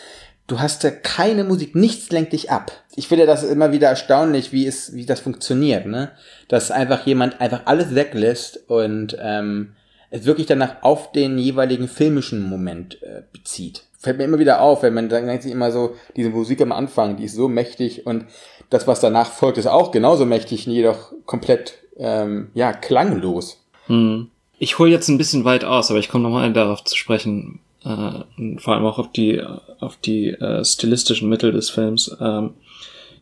Du 0.46 0.60
hast 0.60 0.82
da 0.82 0.90
keine 0.90 1.44
Musik, 1.44 1.74
nichts 1.74 2.10
lenkt 2.10 2.32
dich 2.32 2.50
ab. 2.50 2.72
Ich 2.98 3.06
finde 3.06 3.26
das 3.26 3.44
immer 3.44 3.70
wieder 3.70 3.86
erstaunlich, 3.86 4.50
wie 4.50 4.66
es, 4.66 4.92
wie 4.92 5.06
das 5.06 5.20
funktioniert, 5.20 5.86
ne? 5.86 6.10
Dass 6.48 6.72
einfach 6.72 7.06
jemand 7.06 7.40
einfach 7.40 7.60
alles 7.66 7.94
weglässt 7.94 8.68
und 8.68 9.16
ähm, 9.22 9.76
es 10.10 10.24
wirklich 10.24 10.48
danach 10.48 10.82
auf 10.82 11.12
den 11.12 11.38
jeweiligen 11.38 11.86
filmischen 11.86 12.42
Moment 12.42 13.00
äh, 13.04 13.22
bezieht. 13.32 13.84
Fällt 14.00 14.18
mir 14.18 14.24
immer 14.24 14.40
wieder 14.40 14.60
auf, 14.60 14.82
wenn 14.82 14.94
man 14.94 15.08
dann 15.08 15.28
denkt 15.28 15.44
sich 15.44 15.52
immer 15.52 15.70
so, 15.70 15.94
diese 16.16 16.30
Musik 16.30 16.60
am 16.60 16.72
Anfang, 16.72 17.16
die 17.16 17.26
ist 17.26 17.36
so 17.36 17.46
mächtig 17.46 18.04
und 18.04 18.24
das, 18.68 18.88
was 18.88 18.98
danach 18.98 19.30
folgt, 19.30 19.58
ist 19.58 19.68
auch 19.68 19.92
genauso 19.92 20.26
mächtig, 20.26 20.66
jedoch 20.66 21.12
komplett 21.24 21.74
ähm, 21.98 22.50
ja 22.54 22.72
klanglos. 22.72 23.64
Hm. 23.86 24.26
Ich 24.58 24.80
hole 24.80 24.90
jetzt 24.90 25.06
ein 25.06 25.18
bisschen 25.18 25.44
weit 25.44 25.62
aus, 25.62 25.90
aber 25.90 26.00
ich 26.00 26.08
komme 26.08 26.24
nochmal 26.24 26.52
darauf 26.52 26.82
zu 26.82 26.96
sprechen, 26.96 27.60
äh, 27.84 28.58
vor 28.58 28.74
allem 28.74 28.86
auch 28.86 28.98
auf 28.98 29.12
die, 29.12 29.40
auf 29.78 29.96
die 29.98 30.30
äh, 30.30 30.64
stilistischen 30.64 31.28
Mittel 31.28 31.52
des 31.52 31.70
Films. 31.70 32.16
Ähm, 32.20 32.54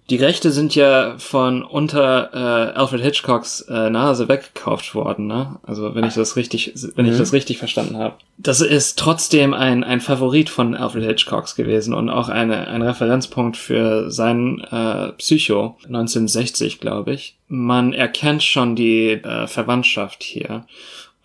die 0.08 0.16
Rechte 0.16 0.52
sind 0.52 0.75
ja 0.75 1.14
von 1.18 1.62
unter 1.64 2.30
äh, 2.32 2.78
Alfred 2.78 3.02
Hitchcocks 3.02 3.62
äh, 3.62 3.90
Nase 3.90 4.28
weggekauft 4.28 4.94
worden, 4.94 5.26
ne? 5.26 5.56
Also 5.64 5.94
wenn 5.94 6.04
ich 6.04 6.14
das 6.14 6.36
richtig, 6.36 6.72
wenn 6.94 7.06
ich 7.06 7.14
Mhm. 7.14 7.18
das 7.18 7.32
richtig 7.32 7.58
verstanden 7.58 7.96
habe. 7.98 8.14
Das 8.38 8.60
ist 8.60 8.98
trotzdem 8.98 9.52
ein, 9.52 9.82
ein 9.82 10.00
Favorit 10.00 10.48
von 10.48 10.75
Alfred 10.75 11.04
Hitchcocks 11.04 11.56
gewesen 11.56 11.92
und 11.94 12.08
auch 12.08 12.28
eine, 12.28 12.68
ein 12.68 12.82
Referenzpunkt 12.82 13.56
für 13.56 14.10
sein 14.10 14.60
äh, 14.70 15.12
Psycho 15.18 15.76
1960, 15.86 16.80
glaube 16.80 17.12
ich. 17.12 17.36
Man 17.48 17.92
erkennt 17.92 18.42
schon 18.42 18.76
die 18.76 19.10
äh, 19.12 19.46
Verwandtschaft 19.46 20.22
hier. 20.22 20.66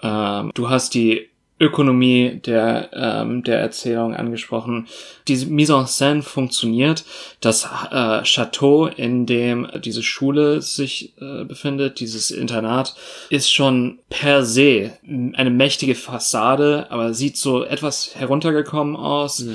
Ähm, 0.03 0.51
du 0.55 0.69
hast 0.69 0.93
die 0.95 1.29
Ökonomie 1.61 2.41
der, 2.43 2.89
ähm, 2.91 3.43
der 3.43 3.59
Erzählung 3.59 4.15
angesprochen. 4.15 4.87
Diese 5.27 5.45
Mise 5.45 5.75
en 5.75 5.85
scène 5.85 6.23
funktioniert. 6.23 7.05
Das 7.39 7.69
äh, 7.91 8.23
Chateau, 8.23 8.87
in 8.87 9.27
dem 9.27 9.67
diese 9.83 10.01
Schule 10.01 10.61
sich 10.63 11.13
äh, 11.21 11.43
befindet, 11.43 11.99
dieses 11.99 12.31
Internat, 12.31 12.95
ist 13.29 13.51
schon 13.51 13.99
per 14.09 14.43
se 14.43 14.93
eine 15.07 15.51
mächtige 15.51 15.93
Fassade, 15.93 16.87
aber 16.89 17.13
sieht 17.13 17.37
so 17.37 17.63
etwas 17.63 18.15
heruntergekommen 18.15 18.95
aus. 18.95 19.45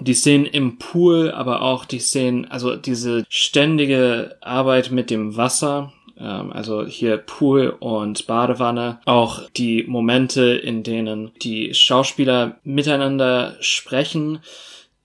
Die 0.00 0.14
Szenen 0.14 0.46
im 0.46 0.78
Pool, 0.78 1.32
aber 1.32 1.62
auch 1.62 1.84
die 1.84 1.98
Szenen, 1.98 2.44
also 2.48 2.76
diese 2.76 3.24
ständige 3.28 4.36
Arbeit 4.40 4.92
mit 4.92 5.10
dem 5.10 5.36
Wasser, 5.36 5.92
ähm, 6.18 6.52
also 6.52 6.86
hier 6.86 7.18
Pool 7.18 7.76
und 7.80 8.26
Badewanne, 8.26 9.00
auch 9.04 9.48
die 9.56 9.84
Momente, 9.86 10.54
in 10.56 10.82
denen 10.82 11.32
die 11.42 11.74
Schauspieler 11.74 12.58
miteinander 12.64 13.56
sprechen. 13.60 14.40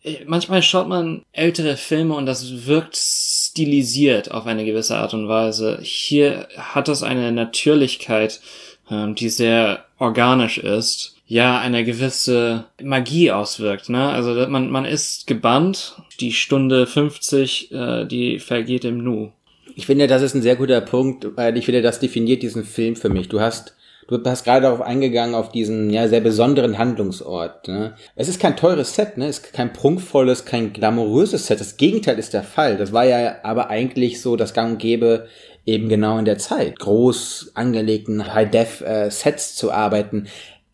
Äh, 0.04 0.26
Manchmal 0.26 0.64
schaut 0.64 0.88
man 0.88 1.24
ältere 1.32 1.78
Filme 1.78 2.16
und 2.16 2.26
das 2.26 2.66
wirkt 2.66 2.96
stilisiert 2.96 4.32
auf 4.32 4.46
eine 4.46 4.66
gewisse 4.66 4.98
Art 4.98 5.14
und 5.14 5.28
Weise. 5.28 5.80
Hier 5.82 6.48
hat 6.58 6.88
das 6.88 7.04
eine 7.04 7.32
Natürlichkeit, 7.32 8.40
ähm, 8.90 9.16
die 9.16 9.30
sehr 9.30 9.86
organisch 10.00 10.58
ist. 10.58 11.16
Ja, 11.28 11.60
eine 11.60 11.86
gewisse 11.86 12.66
Magie 12.82 13.32
auswirkt, 13.32 13.88
ne? 13.88 14.10
Also 14.10 14.34
man, 14.50 14.70
man 14.70 14.84
ist 14.84 15.28
gebannt. 15.28 15.96
Die 16.20 16.34
Stunde 16.34 16.86
50, 16.86 17.72
äh, 17.72 18.06
die 18.06 18.40
vergeht 18.40 18.84
im 18.84 18.98
Nu. 18.98 19.32
Ich 19.76 19.86
finde, 19.86 20.08
das 20.08 20.22
ist 20.22 20.36
ein 20.36 20.42
sehr 20.42 20.56
guter 20.56 20.82
Punkt, 20.82 21.28
weil 21.36 21.58
ich 21.58 21.66
finde, 21.66 21.82
das 21.82 22.00
definiert 22.00 22.44
diesen 22.44 22.64
Film 22.64 22.96
für 22.96 23.10
mich. 23.10 23.30
Du 23.30 23.40
hast, 23.40 23.76
du 24.08 24.22
hast 24.24 24.44
gerade 24.44 24.64
darauf 24.64 24.82
eingegangen, 24.82 25.36
auf 25.36 25.52
diesen, 25.52 25.90
ja, 25.90 26.08
sehr 26.08 26.22
besonderen 26.22 26.78
Handlungsort, 26.78 27.68
ne? 27.68 27.96
Es 28.16 28.28
ist 28.28 28.40
kein 28.40 28.58
teures 28.58 28.96
Set, 28.96 29.18
ne? 29.18 29.28
Es 29.28 29.40
ist 29.40 29.54
kein 29.54 29.74
prunkvolles, 29.74 30.46
kein 30.46 30.74
glamouröses 30.74 31.48
Set. 31.48 31.60
Das 31.60 31.78
Gegenteil 31.78 32.20
ist 32.20 32.34
der 32.34 32.44
Fall. 32.44 32.78
Das 32.78 32.94
war 32.94 33.06
ja 33.06 33.36
aber 33.44 33.70
eigentlich 33.70 34.22
so 34.22 34.36
das 34.36 34.54
Gang 34.54 34.74
und 34.74 34.78
Gäbe 34.80 35.28
eben 35.66 35.90
genau 35.90 36.18
in 36.18 36.26
der 36.26 36.38
Zeit. 36.38 36.80
Groß 36.80 37.52
angelegten 37.54 38.34
High-Def-Sets 38.34 39.56
zu 39.56 39.72
arbeiten. 39.72 40.28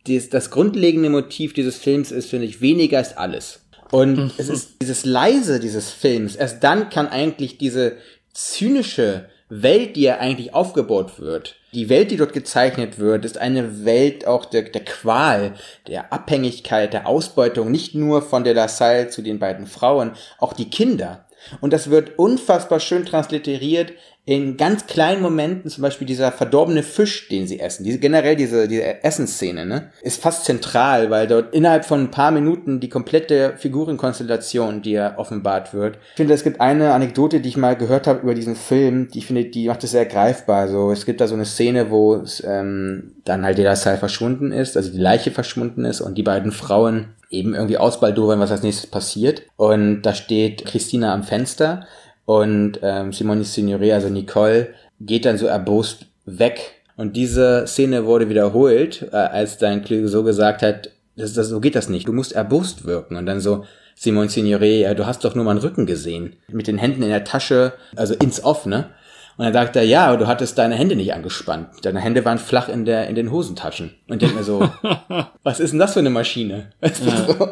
Dies, 0.07 0.29
das 0.29 0.49
grundlegende 0.51 1.09
Motiv 1.09 1.53
dieses 1.53 1.75
Films 1.75 2.11
ist, 2.11 2.29
finde 2.29 2.45
ich, 2.45 2.61
weniger 2.61 3.01
ist 3.01 3.17
alles. 3.17 3.59
Und 3.91 4.33
es 4.37 4.49
ist 4.49 4.81
dieses 4.81 5.05
Leise 5.05 5.59
dieses 5.59 5.91
Films. 5.91 6.35
Erst 6.35 6.63
dann 6.63 6.89
kann 6.89 7.07
eigentlich 7.07 7.57
diese 7.57 7.97
zynische 8.37 9.29
Welt, 9.49 9.95
die 9.95 10.01
ja 10.01 10.19
eigentlich 10.19 10.53
aufgebaut 10.53 11.19
wird, 11.19 11.55
die 11.73 11.89
Welt, 11.89 12.11
die 12.11 12.17
dort 12.17 12.33
gezeichnet 12.33 12.99
wird, 12.99 13.25
ist 13.25 13.39
eine 13.39 13.83
Welt 13.83 14.27
auch 14.27 14.45
der, 14.45 14.63
der 14.63 14.85
Qual, 14.85 15.55
der 15.87 16.13
Abhängigkeit, 16.13 16.93
der 16.93 17.07
Ausbeutung, 17.07 17.71
nicht 17.71 17.95
nur 17.95 18.21
von 18.21 18.43
der 18.43 18.53
Lassalle 18.53 19.09
zu 19.09 19.23
den 19.23 19.39
beiden 19.39 19.65
Frauen, 19.65 20.11
auch 20.37 20.53
die 20.53 20.69
Kinder. 20.69 21.25
Und 21.61 21.73
das 21.73 21.89
wird 21.89 22.19
unfassbar 22.19 22.79
schön 22.79 23.05
transliteriert 23.05 23.93
in 24.27 24.57
ganz 24.57 24.87
kleinen 24.87 25.21
Momenten, 25.21 25.71
zum 25.71 25.83
Beispiel 25.83 26.05
dieser 26.05 26.33
verdorbene 26.33 26.83
Fisch, 26.83 27.29
den 27.29 27.47
sie 27.47 27.61
essen. 27.61 27.85
Diese, 27.85 27.97
generell 27.97 28.35
diese, 28.35 28.67
diese 28.67 29.01
Essensszene, 29.01 29.65
ne, 29.65 29.89
ist 30.01 30.21
fast 30.21 30.43
zentral, 30.43 31.09
weil 31.09 31.27
dort 31.27 31.55
innerhalb 31.55 31.85
von 31.85 32.01
ein 32.01 32.11
paar 32.11 32.31
Minuten 32.31 32.81
die 32.81 32.89
komplette 32.89 33.53
Figurenkonstellation, 33.55 34.81
die 34.81 34.91
ja 34.91 35.17
offenbart 35.17 35.73
wird. 35.73 35.95
Ich 36.11 36.17
finde, 36.17 36.33
es 36.33 36.43
gibt 36.43 36.59
eine 36.59 36.91
Anekdote, 36.91 37.39
die 37.39 37.47
ich 37.47 37.55
mal 37.55 37.77
gehört 37.77 38.05
habe 38.05 38.19
über 38.19 38.35
diesen 38.35 38.57
Film, 38.57 39.07
die 39.07 39.19
ich 39.19 39.27
finde, 39.27 39.45
die 39.45 39.69
macht 39.69 39.85
es 39.85 39.91
sehr 39.91 40.05
greifbar. 40.05 40.67
So, 40.67 40.91
es 40.91 41.05
gibt 41.05 41.21
da 41.21 41.27
so 41.27 41.35
eine 41.35 41.45
Szene, 41.45 41.89
wo 41.89 42.15
es, 42.15 42.43
ähm, 42.45 43.13
dann 43.23 43.45
halt 43.45 43.57
der 43.59 43.77
Saal 43.77 43.97
verschwunden 43.97 44.51
ist, 44.51 44.75
also 44.75 44.91
die 44.91 44.99
Leiche 44.99 45.31
verschwunden 45.31 45.85
ist 45.85 46.01
und 46.01 46.17
die 46.17 46.23
beiden 46.23 46.51
Frauen 46.51 47.13
eben 47.29 47.55
irgendwie 47.55 47.77
ausbaldowern, 47.77 48.41
was 48.41 48.51
als 48.51 48.63
nächstes 48.63 48.89
passiert. 48.89 49.43
Und 49.55 50.01
da 50.01 50.13
steht 50.13 50.65
Christina 50.65 51.13
am 51.13 51.23
Fenster 51.23 51.87
und 52.27 52.81
ähm, 52.83 53.13
Simone 53.13 53.45
Signore, 53.45 53.93
also 53.93 54.09
Nicole, 54.09 54.73
geht 54.99 55.23
dann 55.23 55.37
so 55.37 55.47
erbost 55.47 56.07
weg. 56.25 56.73
Und 56.97 57.15
diese 57.15 57.63
Szene 57.67 58.05
wurde 58.05 58.27
wiederholt, 58.27 59.07
äh, 59.13 59.15
als 59.15 59.59
dann 59.59 59.81
Klüge 59.81 60.09
so 60.09 60.23
gesagt 60.23 60.61
hat, 60.61 60.89
das, 61.15 61.33
das, 61.33 61.47
so 61.47 61.61
geht 61.61 61.75
das 61.75 61.87
nicht, 61.87 62.05
du 62.05 62.11
musst 62.11 62.33
erbost 62.33 62.83
wirken. 62.85 63.15
Und 63.15 63.27
dann 63.27 63.39
so, 63.39 63.63
Simone 63.95 64.27
Signore, 64.27 64.65
ja, 64.65 64.93
du 64.93 65.05
hast 65.05 65.23
doch 65.23 65.35
nur 65.35 65.45
meinen 65.45 65.59
Rücken 65.59 65.85
gesehen. 65.85 66.35
Mit 66.49 66.67
den 66.67 66.77
Händen 66.77 67.01
in 67.01 67.09
der 67.09 67.23
Tasche, 67.23 67.71
also 67.95 68.13
ins 68.13 68.43
Off, 68.43 68.65
ne? 68.65 68.89
Und 69.37 69.45
dann 69.45 69.53
sagt 69.53 69.77
er, 69.77 69.83
ja, 69.83 70.13
du 70.17 70.27
hattest 70.27 70.57
deine 70.57 70.75
Hände 70.75 70.97
nicht 70.97 71.13
angespannt. 71.13 71.69
Deine 71.83 72.01
Hände 72.01 72.25
waren 72.25 72.39
flach 72.39 72.67
in 72.67 72.83
der 72.83 73.07
in 73.07 73.15
den 73.15 73.31
Hosentaschen. 73.31 73.95
Und 74.09 74.21
denk 74.21 74.35
mir 74.35 74.43
so, 74.43 74.69
was 75.43 75.61
ist 75.61 75.71
denn 75.71 75.79
das 75.79 75.93
für 75.93 75.99
eine 75.99 76.09
Maschine? 76.09 76.71
Weißt 76.81 77.05
du, 77.05 77.09
so? 77.09 77.49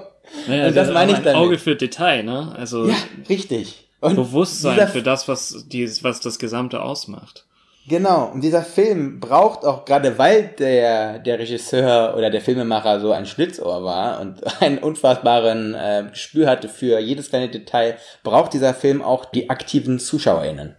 Naja, 0.49 0.67
Und 0.67 0.75
das 0.75 0.91
meine 0.91 1.13
ich 1.13 1.19
damit. 1.19 1.35
Auge 1.35 1.57
für 1.57 1.77
Detail, 1.77 2.23
ne? 2.23 2.53
Also 2.57 2.87
Ja, 2.87 2.95
richtig. 3.29 3.84
Und 4.05 4.15
Bewusstsein 4.15 4.87
für 4.87 5.03
das, 5.03 5.27
was, 5.27 5.65
die, 5.67 5.87
was 6.03 6.19
das 6.19 6.39
Gesamte 6.39 6.81
ausmacht. 6.81 7.45
Genau, 7.87 8.31
und 8.33 8.43
dieser 8.43 8.63
Film 8.63 9.19
braucht 9.19 9.63
auch, 9.63 9.85
gerade 9.85 10.17
weil 10.17 10.53
der, 10.57 11.19
der 11.19 11.37
Regisseur 11.37 12.15
oder 12.17 12.31
der 12.31 12.41
Filmemacher 12.41 12.99
so 12.99 13.11
ein 13.11 13.27
Schlitzohr 13.27 13.83
war 13.83 14.21
und 14.21 14.41
einen 14.61 14.79
unfassbaren 14.79 15.75
äh, 15.75 16.05
Gespür 16.09 16.47
hatte 16.47 16.67
für 16.67 16.97
jedes 16.99 17.29
kleine 17.29 17.49
Detail, 17.49 17.97
braucht 18.23 18.53
dieser 18.53 18.73
Film 18.73 19.03
auch 19.03 19.25
die 19.25 19.51
aktiven 19.51 19.99
ZuschauerInnen. 19.99 20.75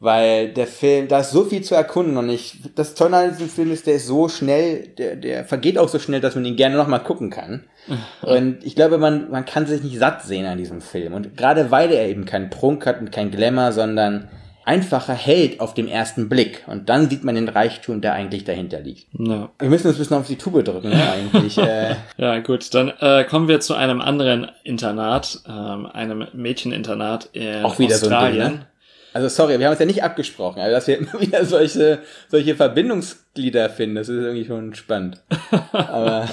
Weil 0.00 0.52
der 0.52 0.66
Film, 0.66 1.08
da 1.08 1.20
ist 1.20 1.30
so 1.30 1.44
viel 1.44 1.62
zu 1.62 1.74
erkunden 1.74 2.18
und 2.18 2.28
ich, 2.28 2.60
das 2.74 2.94
Tolle 2.94 3.16
an 3.16 3.30
diesem 3.30 3.48
Film 3.48 3.72
ist, 3.72 3.86
der 3.86 3.94
ist 3.94 4.06
so 4.06 4.28
schnell, 4.28 4.88
der, 4.98 5.16
der 5.16 5.44
vergeht 5.46 5.78
auch 5.78 5.88
so 5.88 5.98
schnell, 5.98 6.20
dass 6.20 6.34
man 6.34 6.44
ihn 6.44 6.56
gerne 6.56 6.76
nochmal 6.76 7.02
gucken 7.02 7.30
kann. 7.30 7.64
Und 8.22 8.64
ich 8.64 8.76
glaube, 8.76 8.96
man, 8.96 9.28
man 9.32 9.44
kann 9.44 9.66
sich 9.66 9.82
nicht 9.82 9.98
satt 9.98 10.22
sehen 10.22 10.46
an 10.46 10.56
diesem 10.56 10.80
Film. 10.80 11.14
Und 11.14 11.36
gerade 11.36 11.72
weil 11.72 11.90
er 11.90 12.06
eben 12.06 12.26
keinen 12.26 12.48
Prunk 12.48 12.86
hat 12.86 13.00
und 13.00 13.10
kein 13.10 13.32
Glamour, 13.32 13.72
sondern 13.72 14.28
einfacher 14.64 15.14
Held 15.14 15.60
auf 15.60 15.74
dem 15.74 15.88
ersten 15.88 16.28
Blick. 16.28 16.64
Und 16.66 16.88
dann 16.88 17.08
sieht 17.10 17.24
man 17.24 17.34
den 17.34 17.48
Reichtum, 17.48 18.00
der 18.00 18.14
eigentlich 18.14 18.44
dahinter 18.44 18.80
liegt. 18.80 19.06
Ja. 19.18 19.50
Wir 19.58 19.68
müssen 19.68 19.88
uns 19.88 19.96
ein 19.96 19.98
bisschen 19.98 20.16
auf 20.16 20.26
die 20.26 20.36
Tube 20.36 20.64
drücken, 20.64 20.90
ne, 20.90 21.12
eigentlich. 21.12 21.58
äh, 21.58 21.94
Ja, 22.16 22.38
gut, 22.40 22.72
dann 22.74 22.92
äh, 23.00 23.24
kommen 23.24 23.48
wir 23.48 23.60
zu 23.60 23.74
einem 23.74 24.00
anderen 24.00 24.50
Internat, 24.64 25.40
ähm, 25.48 25.86
einem 25.86 26.26
Mädcheninternat 26.32 27.30
in 27.32 27.64
Auch 27.64 27.78
wieder 27.78 27.96
so 27.96 28.06
ein 28.06 28.12
Australien. 28.12 28.48
Ding, 28.48 28.58
ne? 28.58 28.66
Also 29.12 29.28
sorry, 29.28 29.58
wir 29.58 29.66
haben 29.66 29.72
uns 29.72 29.80
ja 29.80 29.86
nicht 29.86 30.02
abgesprochen, 30.02 30.60
aber 30.60 30.70
dass 30.70 30.86
wir 30.86 30.98
immer 30.98 31.12
wieder 31.20 31.44
solche, 31.44 31.98
solche 32.28 32.54
Verbindungsglieder 32.54 33.68
finden, 33.70 33.96
das 33.96 34.08
ist 34.08 34.22
irgendwie 34.22 34.46
schon 34.46 34.74
spannend. 34.74 35.20
Aber 35.72 36.28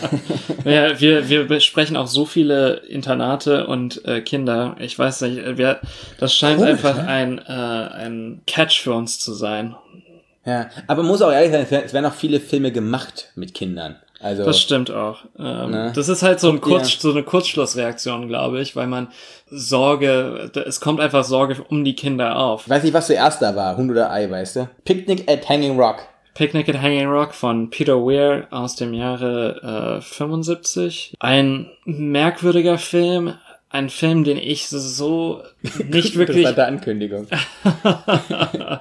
Ja, 0.66 1.00
wir, 1.00 1.30
wir 1.30 1.48
besprechen 1.48 1.98
auch 1.98 2.08
so 2.08 2.26
viele 2.26 2.82
Internate 2.88 3.68
und 3.68 4.06
äh, 4.06 4.22
Kinder. 4.22 4.76
Ich 4.80 4.98
weiß 4.98 5.22
nicht, 5.22 5.40
äh, 5.40 5.58
wir, 5.58 5.80
das 6.20 6.34
scheint 6.34 6.58
Komisch, 6.58 6.72
einfach 6.72 6.96
ne? 6.96 7.08
ein, 7.08 7.38
äh, 7.40 7.42
ein 7.42 8.42
Catch 8.48 8.82
für 8.82 8.94
uns 8.94 9.20
zu 9.20 9.34
sein. 9.34 9.76
ja, 10.46 10.70
aber 10.88 11.04
man 11.04 11.12
muss 11.12 11.22
auch 11.22 11.32
ehrlich 11.32 11.52
sein, 11.52 11.62
es 11.62 11.72
es 11.72 11.94
werden 11.94 12.06
auch 12.06 12.14
viele 12.14 12.40
Filme 12.40 12.72
gemacht 12.72 13.32
mit 13.36 13.54
Kindern. 13.54 13.98
Also 14.22 14.44
Das 14.44 14.60
stimmt 14.60 14.92
auch. 14.92 15.20
Ähm, 15.38 15.72
Ne? 15.72 15.92
Das 15.96 16.10
ist 16.10 16.24
halt 16.24 16.40
so, 16.40 16.50
ein 16.50 16.62
Kurz, 16.62 17.00
so 17.00 17.12
eine 17.12 17.24
Kurzschlussreaktion, 17.24 18.28
glaube 18.28 18.60
ich, 18.62 18.76
weil 18.76 18.88
man 18.88 19.08
Sorge, 19.50 20.52
es 20.66 20.80
kommt 20.82 21.00
einfach 21.00 21.24
Sorge 21.24 21.58
um 21.70 21.84
die 21.84 21.96
Kinder 21.96 22.38
auf. 22.38 22.64
ich 22.66 22.70
weiß 22.70 22.84
nicht, 22.84 22.94
was 22.94 23.08
zuerst 23.08 23.42
da 23.42 23.56
war, 23.56 23.78
Hund 23.78 23.90
oder 23.92 24.12
Ei, 24.12 24.30
weißt 24.30 24.56
du? 24.58 24.70
Picnic 24.86 25.30
at 25.32 25.48
Hanging 25.50 25.80
Rock. 25.80 25.98
Picnic 26.34 26.70
at 26.70 26.82
Hanging 26.82 27.08
Rock 27.08 27.34
von 27.34 27.70
Peter 27.70 27.96
Weir 27.98 28.48
aus 28.52 28.76
dem 28.76 28.94
Jahre 28.94 29.98
äh, 30.00 30.02
75. 30.02 31.16
Ein 31.20 31.70
merkwürdiger 31.86 32.78
Film. 32.78 33.34
Ein 33.72 33.90
Film, 33.90 34.24
den 34.24 34.38
ich 34.38 34.68
so 34.68 35.44
nicht 35.90 36.16
wirklich 36.18 36.38
Interessante 36.46 36.66
Ankündigung. 36.66 37.28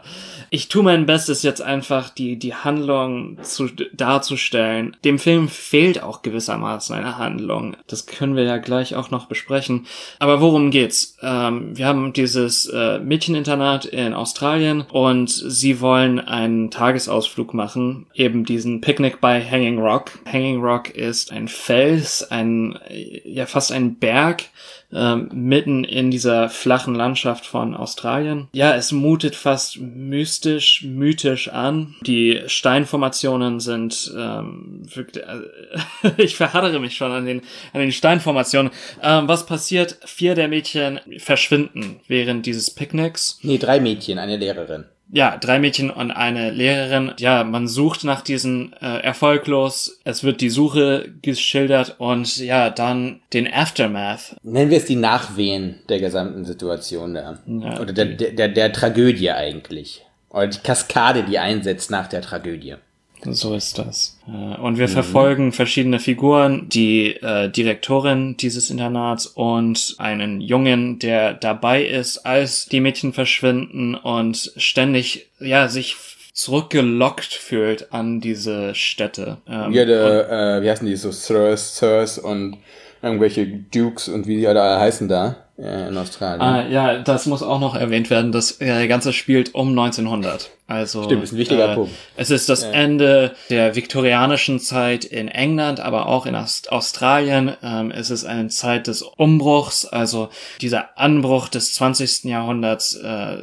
ich 0.51 0.69
tue 0.69 0.83
mein 0.83 1.07
Bestes, 1.07 1.43
jetzt 1.43 1.63
einfach 1.63 2.11
die, 2.11 2.39
die 2.39 2.55
Handlung 2.55 3.39
zu, 3.43 3.69
darzustellen. 3.93 4.97
Dem 5.05 5.19
Film 5.19 5.49
fehlt 5.49 6.03
auch 6.03 6.23
gewissermaßen 6.23 6.95
eine 6.95 7.19
Handlung. 7.19 7.77
Das 7.87 8.07
können 8.07 8.37
wir 8.37 8.45
ja 8.45 8.59
gleich 8.59 8.95
auch 8.95 9.11
noch 9.11 9.27
besprechen. 9.27 9.87
Aber 10.19 10.41
worum 10.41 10.71
geht's? 10.71 11.17
Ähm, 11.23 11.77
wir 11.77 11.87
haben 11.87 12.13
dieses 12.13 12.67
äh, 12.67 12.99
Mädcheninternat 12.99 13.87
in 13.87 14.15
Australien 14.15 14.83
und 14.83 15.29
sie 15.31 15.81
wollen 15.81 16.21
einen 16.21 16.71
Tagesausflug 16.71 17.55
machen, 17.55 18.07
eben 18.15 18.45
diesen 18.45 18.81
Picknick 18.81 19.21
bei 19.21 19.45
Hanging 19.45 19.79
Rock. 19.79 20.13
Hanging 20.31 20.61
Rock 20.61 20.91
ist 20.91 21.33
ein 21.33 21.49
Fels, 21.49 22.23
ein, 22.31 22.79
äh, 22.89 23.21
ja 23.25 23.47
fast 23.47 23.73
ein 23.73 23.97
Berg, 23.97 24.45
ähm, 24.93 25.29
mitten 25.33 25.85
in 25.85 26.11
dieser 26.11 26.49
flachen 26.49 26.95
Landschaft 26.95 27.47
von 27.47 27.75
Australien. 27.75 28.49
Ja, 28.53 28.75
es 28.75 28.93
mutet 28.93 29.37
fast 29.37 29.79
mystisch, 29.81 30.83
mythisch 30.83 31.49
an. 31.49 31.95
Die 32.07 32.41
Steinformationen 32.47 33.61
sind 33.61 34.13
ähm, 34.17 34.83
wirklich, 34.95 35.25
äh, 35.25 36.11
ich 36.23 36.37
verhaddere 36.37 36.81
mich 36.81 36.97
schon 36.97 37.13
an 37.13 37.27
den 37.27 37.43
an 37.73 37.81
den 37.81 37.93
Steinformationen. 37.93 38.73
Ähm, 39.03 39.29
was 39.29 39.47
passiert? 39.47 39.99
Vier 40.05 40.35
der 40.35 40.49
Mädchen 40.49 41.01
verschwinden 41.19 42.01
während 42.09 42.47
dieses 42.47 42.71
Picknicks. 42.71 43.39
Nee, 43.43 43.59
drei 43.59 43.81
Mädchen, 43.81 44.19
eine 44.19 44.37
Lehrerin. 44.37 44.87
Ja, 45.11 45.37
drei 45.37 45.59
Mädchen 45.59 45.91
und 45.91 46.11
eine 46.11 46.51
Lehrerin. 46.51 47.13
Ja, 47.19 47.45
man 47.45 47.67
sucht 47.67 48.05
nach 48.05 48.21
diesen 48.21 48.75
äh, 48.75 48.99
erfolglos. 49.01 49.99
Es 50.05 50.23
wird 50.23 50.41
die 50.41 50.51
Suche 50.51 51.09
geschildert 51.23 51.97
und 51.99 52.37
ja, 52.39 52.71
dann 52.71 53.21
den 53.33 53.53
Aftermath. 53.53 54.37
Nennen 54.43 54.71
wir 54.71 54.79
es 54.79 54.85
die 54.85 54.97
Nachwehen 54.97 55.81
der 55.89 56.01
gesamten 56.01 56.45
Situation 56.45 57.15
da. 57.15 57.39
Ja, 57.47 57.81
Oder 57.81 57.93
der, 57.93 58.07
der, 58.07 58.33
der, 58.33 58.49
der 58.49 58.73
Tragödie 58.73 59.31
eigentlich. 59.31 60.05
Oder 60.31 60.49
die 60.49 60.59
Kaskade, 60.59 61.25
die 61.25 61.39
einsetzt 61.39 61.91
nach 61.91 62.07
der 62.07 62.21
Tragödie. 62.21 62.77
So 63.25 63.55
ist 63.55 63.79
das. 63.79 64.17
Äh, 64.29 64.61
Und 64.61 64.79
wir 64.79 64.89
verfolgen 64.89 65.53
verschiedene 65.53 65.99
Figuren, 65.99 66.69
die 66.69 67.17
äh, 67.17 67.49
Direktorin 67.51 68.37
dieses 68.37 68.71
Internats 68.71 69.27
und 69.27 69.97
einen 69.99 70.41
Jungen, 70.41 70.99
der 70.99 71.35
dabei 71.35 71.85
ist, 71.85 72.19
als 72.19 72.67
die 72.67 72.81
Mädchen 72.81 73.13
verschwinden 73.13 73.95
und 73.95 74.53
ständig, 74.57 75.29
ja, 75.41 75.69
sich 75.69 75.97
zurückgelockt 76.33 77.35
fühlt 77.35 77.93
an 77.93 78.21
diese 78.21 78.75
Städte. 78.75 79.39
Ähm, 79.49 79.73
Ja, 79.73 79.85
der, 79.85 80.31
äh, 80.31 80.63
wie 80.63 80.71
heißen 80.71 80.87
die 80.87 80.95
so, 80.97 81.11
Sirs, 81.11 81.79
Sirs 81.79 82.19
und 82.19 82.59
irgendwelche 83.03 83.47
Dukes 83.47 84.09
und 84.09 84.27
wie 84.27 84.37
die 84.37 84.47
alle 84.47 84.79
heißen 84.79 85.09
da 85.09 85.37
äh, 85.59 85.89
in 85.89 85.97
Australien. 85.97 86.41
Ah, 86.41 86.69
ja, 86.69 86.99
das 86.99 87.27
muss 87.27 87.43
auch 87.43 87.59
noch 87.61 87.75
erwähnt 87.75 88.11
werden. 88.11 88.31
Das 88.31 88.61
äh, 88.61 88.87
Ganze 88.87 89.13
spielt 89.13 89.55
um 89.55 89.71
1900. 89.71 90.51
Also 90.69 91.05
Stimmt, 91.05 91.25
ist 91.25 91.33
ein 91.33 91.39
wichtiger 91.39 91.73
äh, 91.73 91.75
Punkt. 91.77 91.95
Es 92.15 92.31
ist 92.31 92.51
das 92.51 92.63
Ende 92.63 93.35
der 93.49 93.75
viktorianischen 93.75 94.61
Zeit 94.61 95.07
in 95.07 95.29
England, 95.29 95.81
aber 95.81 96.05
auch 96.05 96.27
in 96.27 96.35
Aust 96.35 96.71
Australien. 96.71 97.57
Ähm, 97.63 97.91
es 97.91 98.11
ist 98.11 98.27
eine 98.27 98.49
Zeit 98.49 98.87
des 98.87 99.01
Umbruchs. 99.01 99.87
Also 99.87 100.29
dieser 100.61 100.99
Anbruch 100.99 101.49
des 101.49 101.73
20. 101.73 102.25
Jahrhunderts 102.25 102.97
äh, 102.97 103.39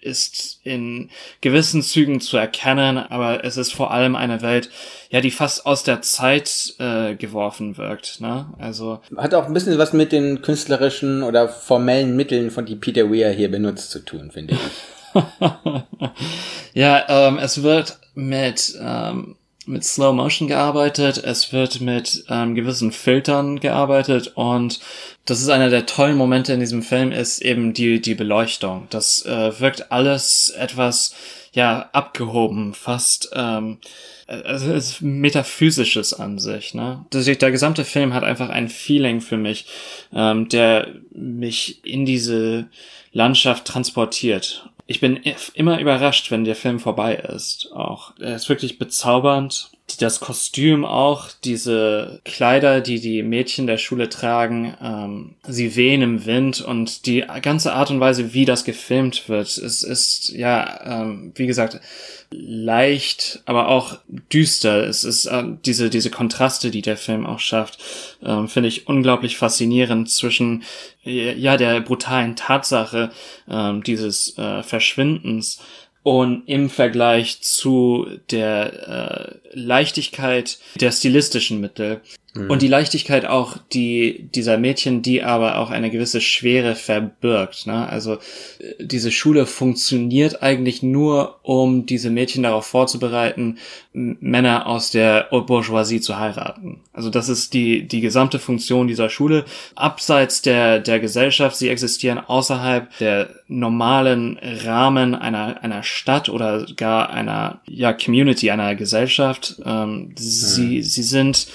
ist 0.00 0.60
in 0.62 1.10
gewissen 1.40 1.82
Zügen 1.82 2.20
zu 2.20 2.36
erkennen, 2.36 2.98
aber 2.98 3.44
es 3.44 3.56
ist 3.56 3.72
vor 3.74 3.90
allem 3.90 4.14
eine 4.14 4.40
Welt, 4.40 4.70
ja, 5.10 5.20
die 5.20 5.32
fast 5.32 5.66
aus 5.66 5.82
der 5.82 6.00
Zeit 6.02 6.74
äh, 6.78 7.16
geworfen 7.16 7.76
wirkt. 7.76 8.20
Ne? 8.20 8.46
Also 8.60 9.00
Hat 9.16 9.34
auch 9.34 9.46
ein 9.46 9.52
bisschen 9.52 9.78
was 9.78 9.92
mit 9.92 10.12
den 10.12 10.42
künstlerischen 10.42 11.24
oder 11.24 11.48
formellen 11.48 12.14
Mitteln, 12.14 12.52
von 12.52 12.66
die 12.66 12.76
Peter 12.76 13.10
Weir 13.10 13.32
hier 13.32 13.50
benutzt, 13.50 13.90
zu 13.90 13.98
tun, 13.98 14.30
finde 14.30 14.54
ich. 14.54 14.60
Ja, 16.78 17.04
ähm, 17.08 17.38
es 17.38 17.64
wird 17.64 17.98
mit, 18.14 18.78
ähm, 18.80 19.34
mit 19.66 19.82
Slow 19.82 20.12
Motion 20.14 20.46
gearbeitet, 20.46 21.18
es 21.18 21.52
wird 21.52 21.80
mit 21.80 22.24
ähm, 22.28 22.54
gewissen 22.54 22.92
Filtern 22.92 23.58
gearbeitet 23.58 24.32
und 24.36 24.78
das 25.24 25.40
ist 25.40 25.48
einer 25.48 25.70
der 25.70 25.86
tollen 25.86 26.16
Momente 26.16 26.52
in 26.52 26.60
diesem 26.60 26.82
Film, 26.82 27.10
ist 27.10 27.42
eben 27.42 27.74
die, 27.74 28.00
die 28.00 28.14
Beleuchtung. 28.14 28.86
Das 28.90 29.26
äh, 29.26 29.58
wirkt 29.60 29.90
alles 29.90 30.50
etwas, 30.50 31.16
ja, 31.52 31.88
abgehoben, 31.92 32.74
fast, 32.74 33.30
ähm, 33.34 33.78
also 34.28 34.70
es 34.72 34.90
ist 34.90 35.02
metaphysisches 35.02 36.14
an 36.14 36.38
sich, 36.38 36.74
ne? 36.74 37.06
Der 37.12 37.50
gesamte 37.50 37.84
Film 37.84 38.14
hat 38.14 38.22
einfach 38.22 38.50
ein 38.50 38.68
Feeling 38.68 39.20
für 39.20 39.36
mich, 39.36 39.66
ähm, 40.12 40.48
der 40.48 40.88
mich 41.10 41.84
in 41.84 42.06
diese 42.06 42.68
Landschaft 43.12 43.64
transportiert. 43.64 44.70
Ich 44.90 45.00
bin 45.00 45.20
immer 45.52 45.80
überrascht, 45.80 46.30
wenn 46.30 46.44
der 46.44 46.56
Film 46.56 46.80
vorbei 46.80 47.14
ist. 47.16 47.70
Auch 47.72 48.14
er 48.18 48.34
ist 48.36 48.48
wirklich 48.48 48.78
bezaubernd. 48.78 49.70
Das 49.96 50.20
Kostüm 50.20 50.84
auch, 50.84 51.28
diese 51.44 52.20
Kleider, 52.24 52.80
die 52.80 53.00
die 53.00 53.22
Mädchen 53.22 53.66
der 53.66 53.78
Schule 53.78 54.08
tragen, 54.08 54.76
ähm, 54.82 55.34
sie 55.46 55.76
wehen 55.76 56.02
im 56.02 56.26
Wind 56.26 56.60
und 56.60 57.06
die 57.06 57.24
ganze 57.42 57.72
Art 57.72 57.90
und 57.90 57.98
Weise, 57.98 58.34
wie 58.34 58.44
das 58.44 58.64
gefilmt 58.64 59.28
wird, 59.28 59.48
es 59.56 59.82
ist 59.82 60.28
ja, 60.28 61.02
ähm, 61.02 61.32
wie 61.34 61.46
gesagt, 61.46 61.80
leicht, 62.30 63.42
aber 63.46 63.68
auch 63.68 63.98
düster. 64.32 64.86
Es 64.86 65.04
ist 65.04 65.26
äh, 65.26 65.44
diese 65.64 65.88
diese 65.88 66.10
Kontraste, 66.10 66.70
die 66.70 66.82
der 66.82 66.96
Film 66.96 67.26
auch 67.26 67.38
schafft, 67.38 67.78
ähm, 68.22 68.48
finde 68.48 68.68
ich 68.68 68.86
unglaublich 68.86 69.36
faszinierend 69.36 70.10
zwischen 70.10 70.62
ja 71.04 71.56
der 71.56 71.80
brutalen 71.80 72.36
Tatsache 72.36 73.10
ähm, 73.48 73.82
dieses 73.82 74.36
äh, 74.36 74.62
Verschwindens 74.62 75.60
und 76.08 76.44
im 76.46 76.70
Vergleich 76.70 77.42
zu 77.42 78.08
der 78.30 79.34
äh, 79.52 79.58
Leichtigkeit 79.58 80.58
der 80.80 80.90
stilistischen 80.90 81.60
Mittel 81.60 82.00
und 82.46 82.62
die 82.62 82.68
Leichtigkeit 82.68 83.26
auch 83.26 83.56
die 83.72 84.28
dieser 84.34 84.58
Mädchen, 84.58 85.02
die 85.02 85.22
aber 85.22 85.58
auch 85.58 85.70
eine 85.70 85.90
gewisse 85.90 86.20
Schwere 86.20 86.74
verbirgt. 86.74 87.66
Ne? 87.66 87.88
Also 87.88 88.14
äh, 88.14 88.18
diese 88.80 89.10
Schule 89.10 89.46
funktioniert 89.46 90.42
eigentlich 90.42 90.82
nur, 90.82 91.40
um 91.42 91.86
diese 91.86 92.10
Mädchen 92.10 92.42
darauf 92.42 92.66
vorzubereiten, 92.66 93.58
Männer 93.92 94.66
aus 94.66 94.90
der 94.90 95.28
Bourgeoisie 95.30 96.00
zu 96.00 96.18
heiraten. 96.18 96.80
Also 96.92 97.10
das 97.10 97.28
ist 97.28 97.54
die 97.54 97.88
die 97.88 98.00
gesamte 98.00 98.38
Funktion 98.38 98.86
dieser 98.86 99.10
Schule. 99.10 99.44
Abseits 99.74 100.42
der 100.42 100.78
der 100.78 101.00
Gesellschaft, 101.00 101.56
sie 101.56 101.68
existieren 101.68 102.18
außerhalb 102.18 102.96
der 102.98 103.30
normalen 103.48 104.38
Rahmen 104.42 105.14
einer 105.14 105.62
einer 105.62 105.82
Stadt 105.82 106.28
oder 106.28 106.66
gar 106.76 107.10
einer 107.10 107.60
ja 107.66 107.92
Community 107.92 108.50
einer 108.50 108.74
Gesellschaft. 108.76 109.56
Ähm, 109.64 110.12
sie 110.16 110.82
sie 110.82 111.02
sind 111.02 111.48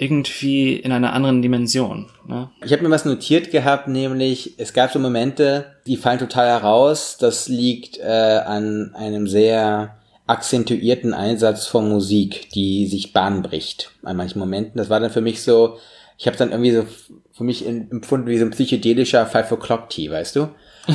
irgendwie 0.00 0.76
in 0.76 0.92
einer 0.92 1.12
anderen 1.12 1.42
Dimension. 1.42 2.06
Ne? 2.26 2.48
Ich 2.64 2.72
habe 2.72 2.82
mir 2.82 2.90
was 2.90 3.04
notiert 3.04 3.50
gehabt, 3.50 3.86
nämlich 3.86 4.54
es 4.56 4.72
gab 4.72 4.90
so 4.90 4.98
Momente, 4.98 5.66
die 5.86 5.98
fallen 5.98 6.18
total 6.18 6.48
heraus. 6.48 7.18
Das 7.18 7.48
liegt 7.48 7.98
äh, 7.98 8.40
an 8.44 8.94
einem 8.94 9.28
sehr 9.28 9.96
akzentuierten 10.26 11.12
Einsatz 11.12 11.66
von 11.66 11.88
Musik, 11.88 12.48
die 12.50 12.86
sich 12.86 13.12
Bahn 13.12 13.42
bricht 13.42 13.90
an 14.02 14.16
manchen 14.16 14.38
Momenten. 14.38 14.78
Das 14.78 14.88
war 14.88 15.00
dann 15.00 15.10
für 15.10 15.20
mich 15.20 15.42
so, 15.42 15.76
ich 16.16 16.26
habe 16.26 16.36
dann 16.38 16.52
irgendwie 16.52 16.72
so 16.72 16.86
für 17.32 17.44
mich 17.44 17.66
empfunden 17.66 18.26
wie 18.28 18.38
so 18.38 18.46
ein 18.46 18.52
psychedelischer 18.52 19.26
Five 19.26 19.52
O'Clock 19.52 19.90
Tea, 19.90 20.10
weißt 20.10 20.36
du? 20.36 20.48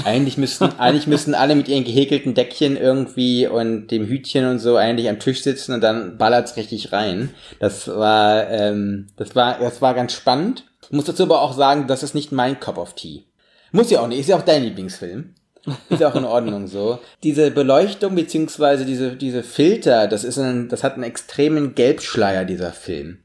Eigentlich 0.03 0.37
müssten, 0.37 0.65
eigentlich 0.77 1.07
müssten 1.07 1.33
alle 1.33 1.55
mit 1.55 1.67
ihren 1.67 1.83
gehäkelten 1.83 2.33
Deckchen 2.33 2.77
irgendwie 2.77 3.47
und 3.47 3.87
dem 3.87 4.05
Hütchen 4.05 4.45
und 4.45 4.59
so 4.59 4.75
eigentlich 4.75 5.09
am 5.09 5.19
Tisch 5.19 5.43
sitzen 5.43 5.73
und 5.73 5.81
dann 5.81 6.17
ballert's 6.17 6.57
richtig 6.57 6.91
rein. 6.91 7.29
Das 7.59 7.87
war, 7.87 8.49
ähm, 8.49 9.07
das 9.15 9.35
war, 9.35 9.59
das 9.59 9.81
war 9.81 9.93
ganz 9.93 10.13
spannend. 10.13 10.65
Muss 10.91 11.05
dazu 11.05 11.23
aber 11.23 11.41
auch 11.41 11.53
sagen, 11.53 11.87
das 11.87 12.03
ist 12.03 12.15
nicht 12.15 12.31
mein 12.31 12.59
Cup 12.59 12.77
of 12.77 12.93
Tea. 12.93 13.23
Muss 13.71 13.91
ja 13.91 14.01
auch 14.01 14.07
nicht, 14.07 14.19
ist 14.19 14.29
ja 14.29 14.37
auch 14.37 14.43
dein 14.43 14.63
Lieblingsfilm. 14.63 15.33
Ist 15.89 16.03
auch 16.03 16.15
in 16.15 16.25
Ordnung 16.25 16.67
so. 16.67 16.99
Diese 17.23 17.49
Beleuchtung 17.49 18.15
beziehungsweise 18.15 18.85
diese, 18.85 19.15
diese 19.15 19.41
Filter, 19.41 20.07
das 20.07 20.23
ist 20.23 20.37
ein, 20.37 20.69
das 20.69 20.83
hat 20.83 20.93
einen 20.93 21.03
extremen 21.03 21.73
Gelbschleier, 21.73 22.45
dieser 22.45 22.71
Film. 22.71 23.19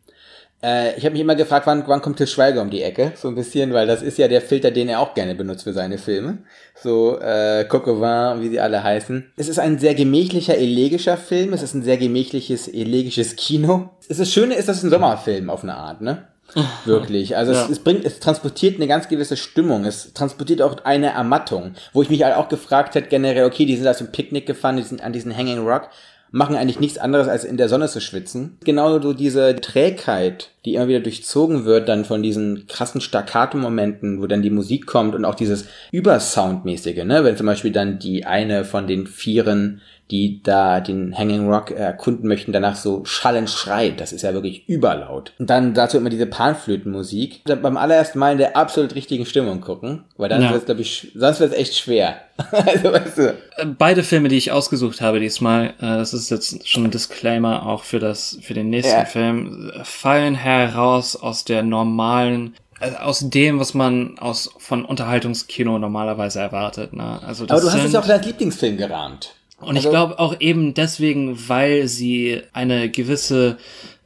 Äh, 0.63 0.97
ich 0.97 1.05
habe 1.05 1.13
mich 1.13 1.23
immer 1.23 1.35
gefragt, 1.35 1.67
wann, 1.67 1.85
wann 1.87 2.03
kommt 2.03 2.19
Til 2.19 2.27
Schweiger 2.27 2.61
um 2.61 2.71
die 2.71 2.83
Ecke? 2.83 3.13
So 3.17 3.29
ein 3.29 3.35
bisschen, 3.35 3.73
weil 3.73 3.87
das 3.87 4.03
ist 4.03 4.19
ja 4.19 4.29
der 4.29 4.43
Filter, 4.43 4.71
den 4.71 4.89
er 4.89 5.01
auch 5.01 5.15
gerne 5.15 5.35
benutzt 5.35 5.65
für 5.65 5.73
seine 5.73 5.99
Filme. 5.99 6.39
So 6.75 7.19
äh, 7.19 7.65
Coquevin, 7.65 8.43
wie 8.43 8.49
sie 8.49 8.61
alle 8.61 8.83
heißen. 8.83 9.33
Es 9.37 9.49
ist 9.49 9.59
ein 9.59 9.79
sehr 9.79 9.95
gemächlicher, 9.95 10.57
elegischer 10.57 11.17
Film. 11.17 11.53
Es 11.53 11.63
ist 11.63 11.75
ein 11.75 11.83
sehr 11.83 11.97
gemächliches, 11.97 12.69
elegisches 12.69 13.37
Kino. 13.37 13.91
Das 14.09 14.33
Schöne 14.33 14.55
ist, 14.55 14.69
dass 14.69 14.79
es 14.79 14.83
ein 14.83 14.91
Sommerfilm 14.91 15.49
auf 15.49 15.63
eine 15.63 15.77
Art, 15.77 16.01
ne? 16.03 16.27
Wirklich. 16.85 17.37
Also 17.37 17.53
ja. 17.53 17.65
es, 17.65 17.71
es, 17.71 17.79
bringt, 17.79 18.05
es 18.05 18.21
transportiert 18.21 18.77
eine 18.77 18.89
ganz 18.89 19.09
gewisse 19.09 19.37
Stimmung. 19.37 19.85
Es 19.85 20.13
transportiert 20.13 20.63
auch 20.63 20.85
eine 20.85 21.11
Ermattung, 21.11 21.75
wo 21.93 22.03
ich 22.03 22.11
mich 22.11 22.25
halt 22.25 22.37
auch 22.37 22.49
gefragt 22.49 22.95
hätte, 22.95 23.09
generell, 23.09 23.45
okay, 23.45 23.65
die 23.65 23.77
sind 23.77 23.85
da 23.85 23.95
zum 23.95 24.09
Picknick 24.09 24.47
gefahren, 24.47 24.77
die 24.77 24.83
sind 24.83 25.03
an 25.03 25.13
diesen 25.13 25.37
Hanging 25.37 25.65
Rock 25.67 25.89
machen 26.31 26.57
eigentlich 26.57 26.81
nichts 26.81 26.99
anderes, 26.99 27.29
als 27.29 27.45
in 27.45 27.57
der 27.57 27.69
Sonne 27.69 27.89
zu 27.89 28.01
schwitzen. 28.01 28.57
Genau 28.65 29.01
so 29.01 29.13
diese 29.13 29.57
Trägheit, 29.57 30.51
die 30.65 30.75
immer 30.75 30.89
wieder 30.89 31.01
durchzogen 31.01 31.65
wird, 31.65 31.89
dann 31.89 32.05
von 32.05 32.23
diesen 32.23 32.67
krassen 32.69 33.01
Staccato-Momenten, 33.01 34.21
wo 34.21 34.27
dann 34.27 34.43
die 34.43 34.51
Musik 34.51 34.87
kommt 34.87 35.15
und 35.15 35.25
auch 35.25 35.35
dieses 35.35 35.67
Übersoundmäßige, 35.93 37.05
ne? 37.05 37.25
Wenn 37.25 37.37
zum 37.37 37.47
Beispiel 37.47 37.73
dann 37.73 37.99
die 37.99 38.25
eine 38.27 38.65
von 38.65 38.87
den 38.87 39.07
Vieren 39.07 39.81
die 40.11 40.43
da 40.43 40.81
den 40.81 41.17
Hanging 41.17 41.49
Rock 41.49 41.71
erkunden 41.71 42.27
möchten, 42.29 42.53
danach 42.53 42.77
so 42.77 43.05
schallend 43.05 43.49
schreit. 43.49 44.01
Das 44.01 44.13
ist 44.13 44.23
ja 44.23 44.33
wirklich 44.33 44.69
überlaut. 44.69 45.33
Und 45.39 45.49
dann 45.49 45.75
dazu 45.75 45.97
immer 45.97 46.11
diese 46.11 46.27
Panflötenmusik. 46.27 47.43
Beim 47.45 47.77
allerersten 47.77 48.19
Mal 48.19 48.33
in 48.33 48.39
der 48.39 48.57
absolut 48.57 48.95
richtigen 48.95 49.27
Stimmung 49.27 49.61
gucken, 49.61 50.05
weil 50.17 50.29
dann 50.29 50.43
ja. 50.43 50.53
wird 50.53 50.67
glaube 50.67 50.83
ich, 50.83 51.13
sonst 51.15 51.41
wird 51.41 51.53
es 51.53 51.59
echt 51.59 51.77
schwer. 51.77 52.17
also, 52.53 52.93
weißt 52.93 53.19
du. 53.19 53.35
Beide 53.79 54.03
Filme, 54.03 54.29
die 54.29 54.37
ich 54.37 54.53
ausgesucht 54.53 55.01
habe 55.01 55.21
diesmal, 55.21 55.75
äh, 55.79 55.99
das 55.99 56.15
ist 56.15 56.31
jetzt 56.31 56.69
schon 56.69 56.85
ein 56.85 56.91
Disclaimer 56.91 57.67
auch 57.67 57.85
für 57.85 57.99
das, 57.99 58.39
für 58.43 58.55
den 58.55 58.71
nächsten 58.71 58.99
ja. 58.99 59.05
Film, 59.05 59.73
fallen 59.85 60.35
heraus 60.35 61.17
aus 61.17 61.45
der 61.45 61.63
normalen 61.63 62.55
äh, 62.81 62.95
aus 62.97 63.21
dem, 63.29 63.61
was 63.61 63.75
man 63.75 64.19
aus 64.19 64.51
von 64.59 64.85
Unterhaltungskino 64.85 65.79
normalerweise 65.79 66.41
erwartet. 66.41 66.95
Ne? 66.95 67.21
Also 67.23 67.47
das 67.47 67.61
Aber 67.61 67.71
du 67.71 67.77
hast 67.77 67.87
es 67.87 67.93
ja 67.93 68.01
auch 68.01 68.09
als 68.09 68.27
Lieblingsfilm 68.27 68.77
gerahmt. 68.77 69.35
Und 69.61 69.77
also, 69.77 69.89
ich 69.89 69.91
glaube 69.91 70.19
auch 70.19 70.41
eben 70.41 70.75
deswegen, 70.75 71.49
weil 71.49 71.87
sie 71.87 72.41
eine 72.53 72.91
gewisse 72.91 73.59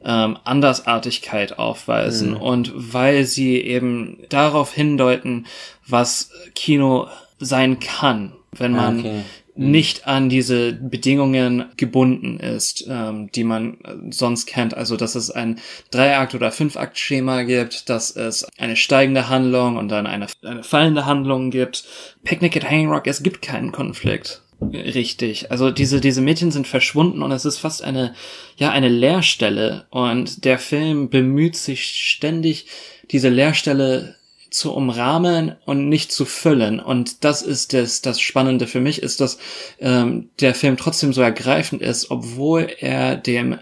ähm, 0.03 0.37
Andersartigkeit 0.43 1.57
aufweisen 1.57 2.31
mhm. 2.31 2.37
und 2.37 2.71
weil 2.75 3.25
sie 3.25 3.57
eben 3.57 4.19
darauf 4.29 4.73
hindeuten, 4.73 5.47
was 5.87 6.31
Kino 6.53 7.07
sein 7.39 7.79
kann, 7.79 8.33
wenn 8.51 8.75
ah, 8.75 8.81
man 8.81 8.99
okay. 8.99 9.23
Mhm. 9.55 9.71
nicht 9.71 10.07
an 10.07 10.29
diese 10.29 10.73
Bedingungen 10.73 11.65
gebunden 11.77 12.39
ist, 12.39 12.85
ähm, 12.87 13.31
die 13.33 13.43
man 13.43 13.77
sonst 14.11 14.45
kennt. 14.45 14.75
Also, 14.75 14.95
dass 14.95 15.15
es 15.15 15.31
ein 15.31 15.59
Dreiakt- 15.89 16.35
oder 16.35 16.51
Fünfakt-Schema 16.51 17.43
gibt, 17.43 17.89
dass 17.89 18.15
es 18.15 18.45
eine 18.57 18.75
steigende 18.75 19.29
Handlung 19.29 19.77
und 19.77 19.89
dann 19.89 20.05
eine, 20.05 20.27
eine 20.43 20.63
fallende 20.63 21.05
Handlung 21.05 21.49
gibt. 21.49 21.85
Picnic 22.23 22.55
at 22.57 22.69
Hanging 22.69 22.89
Rock, 22.89 23.07
es 23.07 23.23
gibt 23.23 23.41
keinen 23.41 23.71
Konflikt. 23.71 24.43
Richtig. 24.61 25.51
Also 25.51 25.71
diese, 25.71 25.99
diese 25.99 26.21
Mädchen 26.21 26.51
sind 26.51 26.67
verschwunden 26.67 27.21
und 27.21 27.31
es 27.31 27.45
ist 27.45 27.57
fast 27.57 27.83
eine, 27.83 28.13
ja, 28.57 28.71
eine 28.71 28.89
Leerstelle. 28.89 29.85
Und 29.89 30.45
der 30.45 30.59
Film 30.59 31.09
bemüht 31.09 31.55
sich 31.55 31.85
ständig, 31.85 32.67
diese 33.11 33.29
Leerstelle 33.29 34.15
zu 34.49 34.73
umrahmen 34.73 35.55
und 35.65 35.89
nicht 35.89 36.11
zu 36.11 36.25
füllen. 36.25 36.79
Und 36.79 37.23
das 37.25 37.41
ist 37.41 37.73
das, 37.73 38.01
das 38.01 38.21
Spannende 38.21 38.67
für 38.67 38.79
mich, 38.79 39.01
ist, 39.01 39.19
dass 39.19 39.37
ähm, 39.79 40.29
der 40.39 40.55
Film 40.55 40.77
trotzdem 40.77 41.11
so 41.11 41.21
ergreifend 41.21 41.81
ist, 41.81 42.09
obwohl 42.09 42.69
er 42.79 43.17
dem 43.17 43.59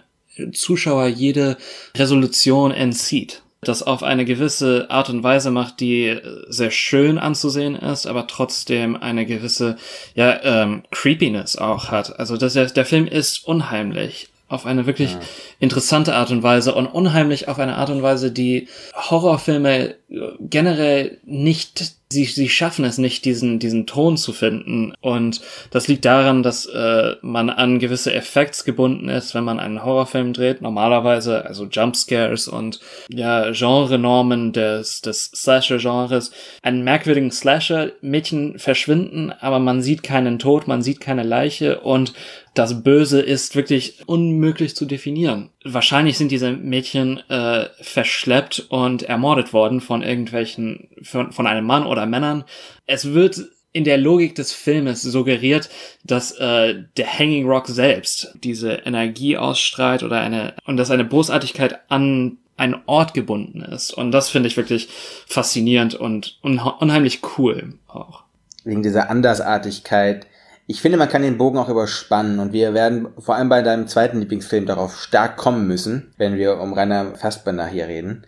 Zuschauer 0.53 1.07
jede 1.07 1.57
Resolution 1.95 2.71
entzieht 2.71 3.43
das 3.67 3.83
auf 3.83 4.03
eine 4.03 4.25
gewisse 4.25 4.87
Art 4.89 5.09
und 5.09 5.23
Weise 5.23 5.51
macht, 5.51 5.79
die 5.79 6.19
sehr 6.47 6.71
schön 6.71 7.17
anzusehen 7.17 7.75
ist, 7.75 8.05
aber 8.07 8.27
trotzdem 8.27 8.95
eine 8.95 9.25
gewisse 9.25 9.77
ja, 10.15 10.39
ähm, 10.43 10.83
Creepiness 10.91 11.57
auch 11.57 11.89
hat. 11.89 12.19
Also 12.19 12.37
das, 12.37 12.53
der, 12.53 12.65
der 12.65 12.85
Film 12.85 13.07
ist 13.07 13.47
unheimlich 13.47 14.29
auf 14.53 14.65
eine 14.65 14.85
wirklich 14.85 15.13
ja. 15.13 15.19
interessante 15.59 16.13
Art 16.15 16.29
und 16.31 16.43
Weise 16.43 16.75
und 16.75 16.85
unheimlich 16.85 17.47
auf 17.47 17.57
eine 17.59 17.75
Art 17.75 17.89
und 17.89 18.03
Weise, 18.03 18.31
die 18.31 18.67
Horrorfilme 18.93 19.95
generell 20.39 21.17
nicht 21.23 21.95
sie, 22.13 22.25
sie 22.25 22.47
schaffen 22.47 22.85
es 22.85 22.97
nicht, 22.97 23.25
diesen, 23.25 23.59
diesen 23.59 23.85
Ton 23.85 24.15
zu 24.15 24.31
finden. 24.31 24.93
Und 25.01 25.41
das 25.71 25.87
liegt 25.87 26.05
daran, 26.05 26.43
dass 26.43 26.65
äh, 26.67 27.15
man 27.21 27.49
an 27.49 27.79
gewisse 27.79 28.13
Effekts 28.13 28.63
gebunden 28.63 29.09
ist, 29.09 29.35
wenn 29.35 29.43
man 29.43 29.59
einen 29.59 29.83
Horrorfilm 29.83 30.31
dreht. 30.31 30.61
Normalerweise, 30.61 31.45
also 31.45 31.65
Jumpscares 31.65 32.47
und 32.47 32.79
ja, 33.09 33.51
Genre-Normen 33.51 34.53
des, 34.53 35.01
des 35.01 35.31
Slasher-Genres. 35.35 36.31
Einen 36.61 36.83
merkwürdigen 36.83 37.31
Slasher, 37.31 37.91
Mädchen 38.01 38.59
verschwinden, 38.59 39.31
aber 39.31 39.59
man 39.59 39.81
sieht 39.81 40.03
keinen 40.03 40.39
Tod, 40.39 40.67
man 40.67 40.81
sieht 40.81 41.01
keine 41.01 41.23
Leiche 41.23 41.81
und 41.81 42.13
das 42.53 42.83
Böse 42.83 43.19
ist 43.19 43.55
wirklich 43.55 44.03
unmöglich 44.05 44.75
zu 44.75 44.85
definieren. 44.85 45.49
Wahrscheinlich 45.63 46.17
sind 46.17 46.31
diese 46.31 46.51
Mädchen 46.51 47.19
äh, 47.29 47.67
verschleppt 47.81 48.67
und 48.69 49.03
ermordet 49.03 49.53
worden 49.53 49.81
von 49.81 50.01
irgendwelchen, 50.01 50.89
von, 51.01 51.31
von 51.31 51.47
einem 51.47 51.65
Mann 51.65 51.85
oder 51.85 52.05
Männern. 52.05 52.43
Es 52.85 53.13
wird 53.13 53.41
in 53.71 53.83
der 53.83 53.97
Logik 53.97 54.35
des 54.35 54.53
Filmes 54.53 55.01
suggeriert, 55.01 55.69
dass 56.03 56.31
äh, 56.33 56.75
der 56.95 57.07
Hanging 57.07 57.47
Rock 57.47 57.67
selbst 57.67 58.33
diese 58.35 58.73
Energie 58.85 59.35
ausstrahlt 59.35 60.03
oder 60.03 60.21
eine 60.21 60.53
und 60.65 60.77
dass 60.77 60.91
eine 60.91 61.03
Bosartigkeit 61.03 61.79
an 61.89 62.37
einen 62.55 62.75
Ort 62.85 63.13
gebunden 63.13 63.61
ist. 63.61 63.91
Und 63.91 64.11
das 64.11 64.29
finde 64.29 64.47
ich 64.47 64.57
wirklich 64.57 64.89
faszinierend 65.27 65.95
und 65.95 66.39
unheimlich 66.43 67.21
cool 67.37 67.73
auch. 67.87 68.23
Wegen 68.63 68.83
dieser 68.83 69.09
Andersartigkeit. 69.09 70.27
Ich 70.65 70.81
finde, 70.81 70.97
man 70.97 71.09
kann 71.09 71.21
den 71.21 71.37
Bogen 71.37 71.57
auch 71.57 71.69
überspannen 71.69 72.39
und 72.39 72.53
wir 72.53 72.73
werden 72.73 73.09
vor 73.19 73.35
allem 73.35 73.49
bei 73.49 73.61
deinem 73.61 73.87
zweiten 73.87 74.19
Lieblingsfilm 74.19 74.65
darauf 74.65 74.99
stark 75.01 75.35
kommen 75.35 75.67
müssen, 75.67 76.13
wenn 76.17 76.37
wir 76.37 76.59
um 76.59 76.73
Rainer 76.73 77.15
Fassbender 77.15 77.67
hier 77.67 77.87
reden. 77.87 78.25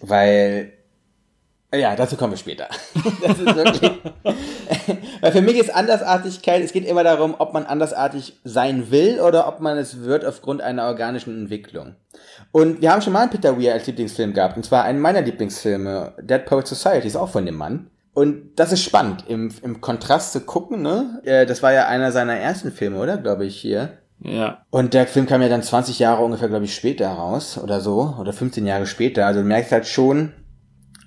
Weil 0.00 0.72
ja, 1.72 1.94
dazu 1.94 2.16
kommen 2.16 2.32
wir 2.32 2.36
später. 2.36 2.68
Das 3.22 3.38
ist 3.38 3.54
wirklich. 3.54 3.92
Weil 5.20 5.32
für 5.32 5.40
mich 5.40 5.56
ist 5.56 5.74
Andersartigkeit, 5.74 6.62
es 6.62 6.72
geht 6.72 6.86
immer 6.86 7.04
darum, 7.04 7.34
ob 7.38 7.52
man 7.52 7.64
andersartig 7.64 8.38
sein 8.44 8.90
will 8.90 9.20
oder 9.20 9.46
ob 9.46 9.60
man 9.60 9.78
es 9.78 10.00
wird 10.02 10.24
aufgrund 10.24 10.62
einer 10.62 10.86
organischen 10.86 11.42
Entwicklung. 11.42 11.94
Und 12.50 12.80
wir 12.80 12.90
haben 12.90 13.02
schon 13.02 13.12
mal 13.12 13.20
einen 13.20 13.30
Peter 13.30 13.60
Weir 13.60 13.74
als 13.74 13.86
Lieblingsfilm 13.86 14.32
gehabt, 14.32 14.56
und 14.56 14.64
zwar 14.64 14.84
einen 14.84 15.00
meiner 15.00 15.20
Lieblingsfilme, 15.20 16.14
Dead 16.20 16.44
Poet 16.44 16.66
Society, 16.66 17.06
ist 17.06 17.16
auch 17.16 17.30
von 17.30 17.46
dem 17.46 17.56
Mann. 17.56 17.90
Und 18.12 18.52
das 18.56 18.72
ist 18.72 18.82
spannend, 18.82 19.24
im, 19.28 19.52
im 19.62 19.80
Kontrast 19.80 20.32
zu 20.32 20.40
gucken, 20.40 20.82
ne? 20.82 21.20
Äh, 21.24 21.46
das 21.46 21.62
war 21.62 21.72
ja 21.72 21.86
einer 21.86 22.12
seiner 22.12 22.36
ersten 22.36 22.72
Filme, 22.72 22.98
oder? 22.98 23.16
Glaube 23.16 23.46
ich, 23.46 23.56
hier. 23.56 23.98
Ja. 24.22 24.64
Und 24.70 24.94
der 24.94 25.06
Film 25.06 25.26
kam 25.26 25.42
ja 25.42 25.48
dann 25.48 25.62
20 25.62 25.98
Jahre 25.98 26.22
ungefähr, 26.22 26.48
glaube 26.48 26.64
ich, 26.64 26.74
später 26.74 27.08
raus 27.08 27.58
oder 27.62 27.80
so, 27.80 28.16
oder 28.18 28.32
15 28.32 28.66
Jahre 28.66 28.86
später. 28.86 29.26
Also 29.26 29.40
du 29.40 29.46
merkst 29.46 29.72
halt 29.72 29.86
schon, 29.86 30.32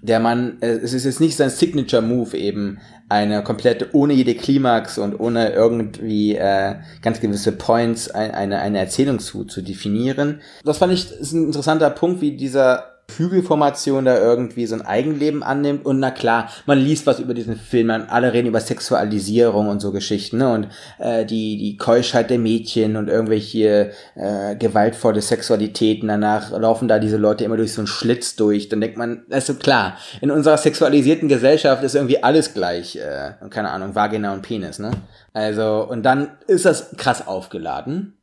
der 0.02 0.20
Mann, 0.20 0.58
äh, 0.62 0.68
es 0.68 0.94
ist 0.94 1.06
jetzt 1.06 1.20
nicht 1.20 1.36
sein 1.36 1.50
Signature 1.50 2.02
Move 2.02 2.36
eben, 2.38 2.80
eine 3.10 3.44
komplette, 3.44 3.90
ohne 3.94 4.14
jede 4.14 4.34
Klimax 4.34 4.98
und 4.98 5.20
ohne 5.20 5.52
irgendwie 5.52 6.36
äh, 6.36 6.76
ganz 7.02 7.20
gewisse 7.20 7.52
Points 7.52 8.10
eine, 8.10 8.60
eine 8.60 8.80
Erzählung 8.80 9.20
zu, 9.20 9.44
zu 9.44 9.62
definieren. 9.62 10.42
Das 10.64 10.80
fand 10.80 10.94
ich, 10.94 11.12
ist 11.12 11.34
ein 11.34 11.46
interessanter 11.46 11.90
Punkt, 11.92 12.22
wie 12.22 12.36
dieser 12.36 12.93
Hügelformation 13.18 14.06
da 14.06 14.18
irgendwie 14.18 14.66
so 14.66 14.76
ein 14.76 14.82
Eigenleben 14.82 15.44
annimmt. 15.44 15.86
Und 15.86 16.00
na 16.00 16.12
klar, 16.12 16.50
man 16.66 16.80
liest 16.80 17.06
was 17.06 17.20
über 17.20 17.34
diesen 17.34 17.58
Film, 17.58 17.88
man, 17.88 18.04
alle 18.04 18.34
reden 18.34 18.48
über 18.48 18.60
Sexualisierung 18.60 19.68
und 19.68 19.80
so 19.80 19.92
Geschichten, 19.92 20.38
ne? 20.38 20.54
Und 20.54 20.68
äh, 21.00 21.26
die, 21.26 21.58
die 21.58 21.78
Keuschheit 21.78 22.30
der 22.30 22.40
Mädchen 22.40 22.96
und 22.96 23.08
irgendwelche 23.08 23.92
äh, 24.16 24.56
gewaltvolle 24.56 25.22
Sexualitäten. 25.22 26.08
Danach 26.08 26.52
laufen 26.52 26.88
da 26.88 27.00
diese 27.00 27.18
Leute 27.18 27.44
immer 27.44 27.58
durch 27.58 27.74
so 27.74 27.82
einen 27.82 27.88
Schlitz 27.88 28.36
durch. 28.36 28.70
Dann 28.70 28.82
denkt 28.82 28.98
man, 28.98 29.26
ist 29.30 29.60
klar, 29.60 29.98
in 30.22 30.32
unserer 30.32 30.58
sexualisierten 30.58 31.28
Gesellschaft 31.28 31.84
ist 31.84 31.96
irgendwie 31.96 32.24
alles 32.24 32.54
gleich. 32.54 32.96
Äh, 32.96 33.34
keine 33.50 33.72
Ahnung, 33.72 33.96
Vagina 33.96 34.34
und 34.34 34.42
Penis, 34.42 34.80
ne? 34.80 34.92
Also, 35.34 35.88
und 35.90 36.04
dann 36.04 36.32
ist 36.48 36.66
das 36.66 36.96
krass 36.98 37.28
aufgeladen. 37.28 38.18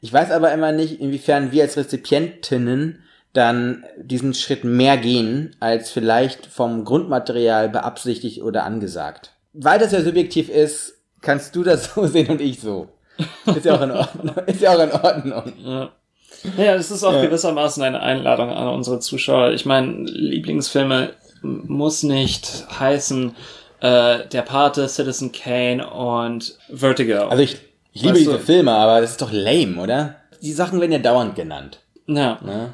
Ich 0.00 0.12
weiß 0.12 0.30
aber 0.30 0.52
immer 0.52 0.72
nicht, 0.72 1.00
inwiefern 1.00 1.52
wir 1.52 1.64
als 1.64 1.76
Rezipientinnen 1.76 3.02
dann 3.32 3.84
diesen 3.98 4.34
Schritt 4.34 4.64
mehr 4.64 4.96
gehen, 4.96 5.54
als 5.60 5.90
vielleicht 5.90 6.46
vom 6.46 6.84
Grundmaterial 6.84 7.68
beabsichtigt 7.68 8.42
oder 8.42 8.64
angesagt. 8.64 9.32
Weil 9.52 9.78
das 9.78 9.92
ja 9.92 10.02
subjektiv 10.02 10.48
ist, 10.48 10.94
kannst 11.20 11.54
du 11.56 11.62
das 11.62 11.84
so 11.94 12.06
sehen 12.06 12.28
und 12.28 12.40
ich 12.40 12.60
so. 12.60 12.88
Ist 13.46 13.64
ja 13.64 13.74
auch 13.76 13.82
in 13.82 13.90
Ordnung. 13.90 14.34
Ist 14.46 14.60
ja 14.60 14.74
auch 14.76 14.80
in 14.82 14.92
Ordnung. 14.92 15.52
Ja. 15.64 15.90
Ja, 16.56 16.76
das 16.76 16.92
ist 16.92 17.02
auch 17.02 17.14
ja. 17.14 17.22
gewissermaßen 17.22 17.82
eine 17.82 17.98
Einladung 18.00 18.50
an 18.50 18.68
unsere 18.68 19.00
Zuschauer. 19.00 19.50
Ich 19.50 19.66
meine, 19.66 20.04
Lieblingsfilme 20.04 21.10
muss 21.42 22.04
nicht 22.04 22.64
heißen, 22.78 23.34
äh, 23.80 24.18
Der 24.28 24.42
Pate, 24.42 24.86
Citizen 24.88 25.32
Kane 25.32 25.88
und 25.90 26.56
Vertigo. 26.72 27.26
Also 27.26 27.42
ich, 27.42 27.56
ich 27.92 28.02
liebe 28.02 28.14
Weißt 28.14 28.20
diese 28.20 28.32
du- 28.34 28.38
Filme, 28.38 28.70
aber 28.70 29.00
das 29.00 29.12
ist 29.12 29.22
doch 29.22 29.32
lame, 29.32 29.80
oder? 29.82 30.14
Die 30.40 30.52
Sachen 30.52 30.80
werden 30.80 30.92
ja 30.92 30.98
dauernd 30.98 31.34
genannt. 31.34 31.80
ja. 32.06 32.38
Ne? 32.40 32.72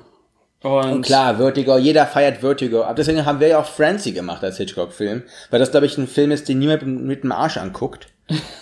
Und, 0.64 0.92
Und 0.92 1.02
klar, 1.02 1.36
Vertigo, 1.36 1.76
jeder 1.76 2.06
feiert 2.06 2.38
Vertigo. 2.38 2.84
Aber 2.84 2.94
deswegen 2.94 3.26
haben 3.26 3.38
wir 3.38 3.48
ja 3.48 3.58
auch 3.58 3.66
Francie 3.66 4.12
gemacht 4.12 4.42
als 4.42 4.56
Hitchcock-Film. 4.56 5.22
Weil 5.50 5.60
das, 5.60 5.70
glaube 5.70 5.84
ich, 5.84 5.98
ein 5.98 6.08
Film 6.08 6.30
ist, 6.30 6.48
den 6.48 6.58
niemand 6.58 6.86
mit 6.86 7.22
dem 7.22 7.32
Arsch 7.32 7.58
anguckt. 7.58 8.06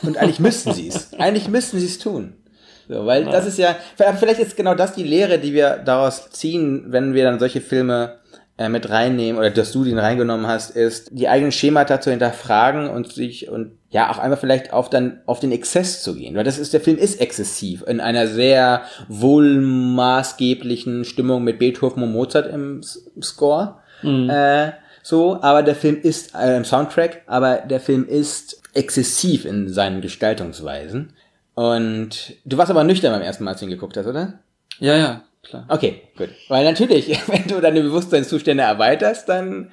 Und 0.03 0.19
eigentlich 0.19 0.41
müssten 0.41 0.73
sie 0.75 0.89
es. 0.89 1.15
Eigentlich 1.15 1.49
müssten 1.49 1.79
sie 1.79 1.87
es 1.87 2.01
tun. 2.01 2.35
So, 2.89 3.07
weil 3.07 3.27
das 3.27 3.47
ist 3.47 3.57
ja, 3.57 3.77
vielleicht 4.19 4.41
ist 4.41 4.57
genau 4.57 4.75
das 4.75 4.95
die 4.95 5.05
Lehre, 5.05 5.39
die 5.39 5.53
wir 5.53 5.77
daraus 5.77 6.31
ziehen, 6.31 6.87
wenn 6.89 7.15
wir 7.15 7.23
dann 7.23 7.39
solche 7.39 7.61
Filme 7.61 8.19
äh, 8.63 8.69
mit 8.69 8.89
reinnehmen 8.89 9.39
oder 9.39 9.51
dass 9.51 9.73
du 9.73 9.83
den 9.85 9.99
reingenommen 9.99 10.47
hast, 10.47 10.77
ist 10.77 11.09
die 11.13 11.29
eigenen 11.29 11.53
Schemata 11.53 12.01
zu 12.01 12.11
hinterfragen 12.11 12.89
und 12.89 13.13
sich 13.13 13.49
und 13.49 13.73
ja 13.91 14.11
auch 14.11 14.19
einmal 14.19 14.39
vielleicht 14.39 14.73
auf 14.73 14.89
dann 14.89 15.21
auf 15.27 15.41
den 15.41 15.53
Exzess 15.53 16.03
zu 16.03 16.15
gehen, 16.15 16.35
weil 16.37 16.45
das 16.45 16.59
ist 16.59 16.73
der 16.73 16.81
Film 16.81 16.97
ist 16.97 17.21
exzessiv 17.21 17.83
in 17.87 18.01
einer 18.01 18.27
sehr 18.27 18.83
wohlmaßgeblichen 19.09 21.05
Stimmung 21.05 21.45
mit 21.45 21.59
Beethoven 21.59 22.03
und 22.03 22.13
Mozart 22.13 22.53
im 22.53 22.81
S- 22.81 23.11
Score. 23.21 23.77
Äh, 24.03 24.73
so, 25.03 25.41
aber 25.43 25.63
der 25.63 25.75
Film 25.75 25.99
ist 26.01 26.35
äh, 26.35 26.57
im 26.57 26.65
Soundtrack, 26.65 27.23
aber 27.27 27.57
der 27.59 27.81
Film 27.81 28.07
ist 28.07 28.61
exzessiv 28.75 29.45
in 29.45 29.69
seinen 29.69 30.01
Gestaltungsweisen. 30.01 31.13
Und 31.55 32.35
du 32.45 32.57
warst 32.57 32.71
aber 32.71 32.85
nüchtern 32.85 33.13
beim 33.13 33.23
ersten 33.23 33.45
Mal, 33.45 33.51
als 33.53 33.61
du 33.61 33.67
ihn 33.67 33.71
geguckt 33.73 33.97
hast, 33.97 34.07
oder? 34.07 34.35
ja, 34.79 34.97
ja, 34.97 35.23
klar. 35.43 35.67
Okay, 35.69 36.03
gut. 36.17 36.31
Weil 36.49 36.65
natürlich, 36.65 37.09
wenn 37.29 37.47
du 37.47 37.61
deine 37.61 37.83
Bewusstseinszustände 37.83 38.63
erweiterst, 38.63 39.29
dann 39.29 39.73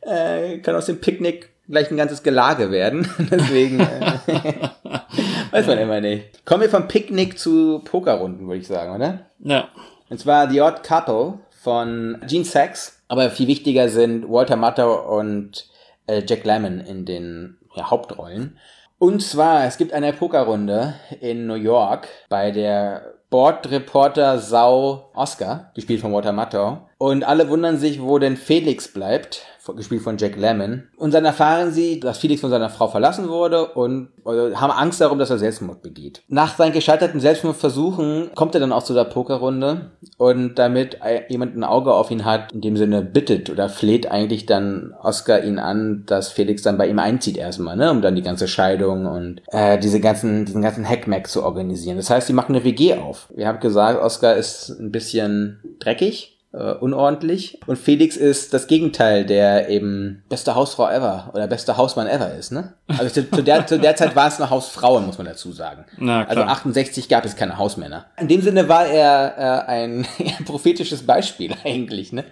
äh, 0.00 0.58
kann 0.58 0.74
aus 0.74 0.86
dem 0.86 1.00
Picknick 1.00 1.50
gleich 1.68 1.90
ein 1.90 1.96
ganzes 1.96 2.22
Gelage 2.22 2.70
werden. 2.70 3.08
Deswegen 3.30 3.80
äh, 3.80 4.18
weiß 5.50 5.66
man 5.66 5.78
immer 5.78 6.00
nicht. 6.00 6.44
Kommen 6.44 6.62
wir 6.62 6.70
vom 6.70 6.88
Picknick 6.88 7.38
zu 7.38 7.80
Pokerrunden, 7.84 8.46
würde 8.46 8.60
ich 8.60 8.66
sagen, 8.66 8.94
oder? 8.94 9.20
Ja. 9.38 9.68
Und 10.08 10.18
zwar 10.18 10.50
The 10.50 10.60
Odd 10.60 10.82
Couple 10.82 11.38
von 11.50 12.20
Gene 12.26 12.44
Sachs. 12.44 13.00
Aber 13.08 13.30
viel 13.30 13.46
wichtiger 13.46 13.88
sind 13.88 14.28
Walter 14.28 14.56
Matthau 14.56 15.18
und 15.18 15.66
äh, 16.06 16.22
Jack 16.26 16.44
Lemmon 16.44 16.80
in 16.80 17.04
den 17.04 17.58
ja, 17.74 17.90
Hauptrollen. 17.90 18.58
Und 18.98 19.22
zwar, 19.22 19.64
es 19.64 19.78
gibt 19.78 19.92
eine 19.92 20.12
Pokerrunde 20.12 20.94
in 21.20 21.46
New 21.46 21.54
York 21.54 22.08
bei 22.28 22.50
der 22.50 23.14
Bordreporter 23.30 24.40
Sau 24.40 25.10
Oscar, 25.14 25.70
gespielt 25.74 26.00
von 26.00 26.12
Walter 26.12 26.32
Matthau. 26.32 26.88
Und 26.98 27.22
alle 27.22 27.48
wundern 27.48 27.78
sich, 27.78 28.02
wo 28.02 28.18
denn 28.18 28.36
Felix 28.36 28.92
bleibt, 28.92 29.46
gespielt 29.76 30.02
von 30.02 30.16
Jack 30.18 30.36
Lemmon. 30.36 30.84
Und 30.96 31.14
dann 31.14 31.24
erfahren 31.24 31.72
sie, 31.72 32.00
dass 32.00 32.18
Felix 32.18 32.40
von 32.40 32.50
seiner 32.50 32.70
Frau 32.70 32.88
verlassen 32.88 33.28
wurde 33.28 33.66
und 33.66 34.08
also, 34.24 34.58
haben 34.60 34.70
Angst 34.70 35.00
darum, 35.00 35.18
dass 35.18 35.30
er 35.30 35.38
Selbstmord 35.38 35.82
begeht. 35.82 36.22
Nach 36.28 36.56
seinen 36.56 36.72
gescheiterten 36.72 37.20
Selbstmordversuchen 37.20 38.30
kommt 38.34 38.54
er 38.54 38.60
dann 38.60 38.72
auch 38.72 38.82
zu 38.82 38.94
der 38.94 39.04
Pokerrunde 39.04 39.92
und 40.16 40.58
damit 40.58 40.98
jemand 41.28 41.56
ein 41.56 41.64
Auge 41.64 41.92
auf 41.92 42.10
ihn 42.10 42.24
hat, 42.24 42.52
in 42.52 42.60
dem 42.60 42.76
Sinne 42.76 43.02
bittet 43.02 43.50
oder 43.50 43.68
fleht 43.68 44.10
eigentlich 44.10 44.46
dann 44.46 44.94
Oscar 45.02 45.42
ihn 45.44 45.58
an, 45.58 46.04
dass 46.06 46.28
Felix 46.28 46.62
dann 46.62 46.78
bei 46.78 46.88
ihm 46.88 46.98
einzieht 46.98 47.36
erstmal, 47.36 47.76
ne, 47.76 47.90
um 47.90 48.02
dann 48.02 48.16
die 48.16 48.22
ganze 48.22 48.48
Scheidung 48.48 49.06
und 49.06 49.42
äh, 49.48 49.78
diese 49.78 50.00
ganzen, 50.00 50.44
diesen 50.44 50.62
ganzen 50.62 50.88
Hackmack 50.88 51.28
zu 51.28 51.42
organisieren. 51.42 51.96
Das 51.96 52.10
heißt, 52.10 52.26
sie 52.26 52.32
machen 52.32 52.54
eine 52.54 52.64
WG 52.64 52.94
auf. 52.94 53.28
Wir 53.34 53.46
haben 53.46 53.60
gesagt, 53.60 54.00
Oscar 54.02 54.36
ist 54.36 54.70
ein 54.70 54.90
bisschen 54.90 55.60
dreckig 55.78 56.39
äh, 56.52 56.72
unordentlich. 56.72 57.60
Und 57.66 57.78
Felix 57.78 58.16
ist 58.16 58.52
das 58.52 58.66
Gegenteil, 58.66 59.24
der 59.24 59.68
eben 59.68 60.24
beste 60.28 60.54
Hausfrau 60.54 60.88
ever 60.90 61.30
oder 61.32 61.46
beste 61.46 61.76
Hausmann 61.76 62.06
ever 62.08 62.34
ist, 62.34 62.50
ne? 62.50 62.74
Also 62.88 63.22
zu, 63.22 63.30
zu, 63.30 63.42
der, 63.42 63.66
zu 63.66 63.78
der 63.78 63.94
Zeit 63.96 64.16
war 64.16 64.28
es 64.28 64.38
noch 64.38 64.50
Hausfrauen, 64.50 65.06
muss 65.06 65.18
man 65.18 65.26
dazu 65.26 65.52
sagen. 65.52 65.84
Na, 65.98 66.24
Also 66.24 66.42
klar. 66.42 66.48
68 66.50 67.08
gab 67.08 67.24
es 67.24 67.36
keine 67.36 67.56
Hausmänner. 67.56 68.06
In 68.18 68.28
dem 68.28 68.42
Sinne 68.42 68.68
war 68.68 68.86
er 68.86 69.66
äh, 69.68 69.70
ein 69.70 70.06
prophetisches 70.44 71.06
Beispiel 71.06 71.54
eigentlich, 71.64 72.12
ne? 72.12 72.24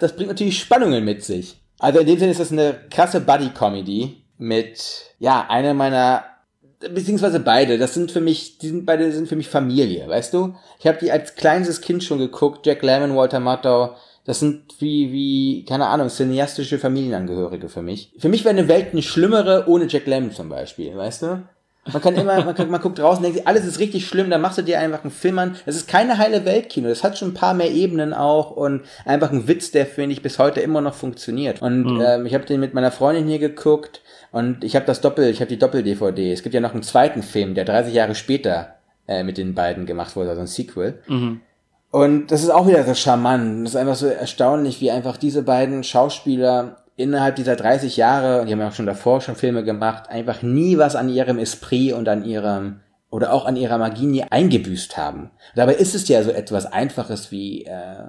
Das 0.00 0.14
bringt 0.14 0.28
natürlich 0.30 0.58
Spannungen 0.58 1.04
mit 1.04 1.22
sich. 1.24 1.56
Also 1.78 2.00
in 2.00 2.06
dem 2.06 2.18
Sinne 2.18 2.30
ist 2.30 2.40
das 2.40 2.52
eine 2.52 2.74
krasse 2.90 3.20
Buddy-Comedy 3.20 4.22
mit, 4.38 4.80
ja, 5.18 5.46
einer 5.48 5.74
meiner 5.74 6.24
beziehungsweise 6.80 7.40
beide, 7.40 7.78
das 7.78 7.94
sind 7.94 8.10
für 8.10 8.20
mich, 8.20 8.58
die 8.58 8.68
sind 8.68 8.86
beide 8.86 9.10
sind 9.12 9.28
für 9.28 9.36
mich 9.36 9.48
Familie, 9.48 10.08
weißt 10.08 10.34
du? 10.34 10.54
Ich 10.78 10.86
habe 10.86 10.98
die 10.98 11.10
als 11.10 11.34
kleines 11.34 11.80
Kind 11.80 12.04
schon 12.04 12.18
geguckt, 12.18 12.66
Jack 12.66 12.82
Lemmon, 12.82 13.16
Walter 13.16 13.40
Matthau, 13.40 13.96
das 14.24 14.40
sind 14.40 14.74
wie, 14.80 15.12
wie, 15.12 15.64
keine 15.64 15.86
Ahnung, 15.86 16.08
cineastische 16.08 16.78
Familienangehörige 16.78 17.68
für 17.68 17.82
mich. 17.82 18.12
Für 18.18 18.28
mich 18.28 18.44
wäre 18.44 18.56
eine 18.56 18.68
Welt 18.68 18.88
eine 18.92 19.02
schlimmere 19.02 19.64
ohne 19.68 19.86
Jack 19.86 20.06
Lemmon 20.06 20.32
zum 20.32 20.48
Beispiel, 20.48 20.96
weißt 20.96 21.22
du? 21.22 21.42
Man 21.92 22.02
kann 22.02 22.14
immer, 22.14 22.44
man, 22.44 22.54
kann, 22.54 22.70
man 22.70 22.80
guckt 22.80 22.98
draußen 22.98 23.18
und 23.18 23.22
denkt 23.24 23.38
sich, 23.38 23.46
alles 23.46 23.64
ist 23.64 23.78
richtig 23.78 24.06
schlimm, 24.06 24.30
dann 24.30 24.40
machst 24.40 24.58
du 24.58 24.62
dir 24.62 24.80
einfach 24.80 25.02
einen 25.02 25.10
Film 25.10 25.38
an. 25.38 25.56
Das 25.66 25.76
ist 25.76 25.88
keine 25.88 26.18
heile 26.18 26.44
Weltkino, 26.44 26.88
das 26.88 27.04
hat 27.04 27.18
schon 27.18 27.28
ein 27.28 27.34
paar 27.34 27.54
mehr 27.54 27.70
Ebenen 27.70 28.14
auch 28.14 28.50
und 28.50 28.82
einfach 29.04 29.30
ein 29.30 29.48
Witz, 29.48 29.70
der, 29.70 29.86
finde 29.86 30.12
ich, 30.12 30.22
bis 30.22 30.38
heute 30.38 30.60
immer 30.60 30.80
noch 30.80 30.94
funktioniert. 30.94 31.62
Und 31.62 32.00
ähm, 32.04 32.26
ich 32.26 32.34
habe 32.34 32.44
den 32.44 32.60
mit 32.60 32.74
meiner 32.74 32.90
Freundin 32.90 33.26
hier 33.28 33.38
geguckt 33.38 34.00
und 34.32 34.64
ich 34.64 34.76
habe 34.76 34.86
das 34.86 35.00
Doppel, 35.00 35.28
ich 35.30 35.40
habe 35.40 35.48
die 35.48 35.58
Doppel-DVD. 35.58 36.32
Es 36.32 36.42
gibt 36.42 36.54
ja 36.54 36.60
noch 36.60 36.72
einen 36.74 36.82
zweiten 36.82 37.22
Film, 37.22 37.54
der 37.54 37.64
30 37.64 37.94
Jahre 37.94 38.14
später 38.14 38.76
äh, 39.08 39.22
mit 39.22 39.38
den 39.38 39.54
beiden 39.54 39.86
gemacht 39.86 40.16
wurde, 40.16 40.30
also 40.30 40.40
ein 40.40 40.46
Sequel. 40.46 40.98
Und 41.90 42.30
das 42.30 42.42
ist 42.42 42.50
auch 42.50 42.66
wieder 42.66 42.84
so 42.84 42.94
charmant. 42.94 43.64
Das 43.64 43.74
ist 43.74 43.76
einfach 43.76 43.94
so 43.94 44.06
erstaunlich, 44.06 44.80
wie 44.80 44.90
einfach 44.90 45.16
diese 45.16 45.42
beiden 45.42 45.84
Schauspieler 45.84 46.84
innerhalb 46.96 47.36
dieser 47.36 47.56
30 47.56 47.96
Jahre, 47.96 48.44
die 48.44 48.52
haben 48.52 48.60
ja 48.60 48.68
auch 48.68 48.72
schon 48.72 48.86
davor 48.86 49.20
schon 49.20 49.36
Filme 49.36 49.62
gemacht, 49.62 50.08
einfach 50.08 50.42
nie 50.42 50.78
was 50.78 50.96
an 50.96 51.08
ihrem 51.08 51.38
Esprit 51.38 51.92
und 51.92 52.08
an 52.08 52.24
ihrem 52.24 52.80
oder 53.10 53.32
auch 53.32 53.46
an 53.46 53.56
ihrer 53.56 53.78
Magie 53.78 54.06
nie 54.06 54.24
eingebüßt 54.24 54.96
haben. 54.96 55.30
Dabei 55.54 55.74
ist 55.74 55.94
es 55.94 56.08
ja 56.08 56.22
so 56.22 56.30
etwas 56.30 56.66
Einfaches 56.66 57.30
wie, 57.30 57.64
äh, 57.64 58.08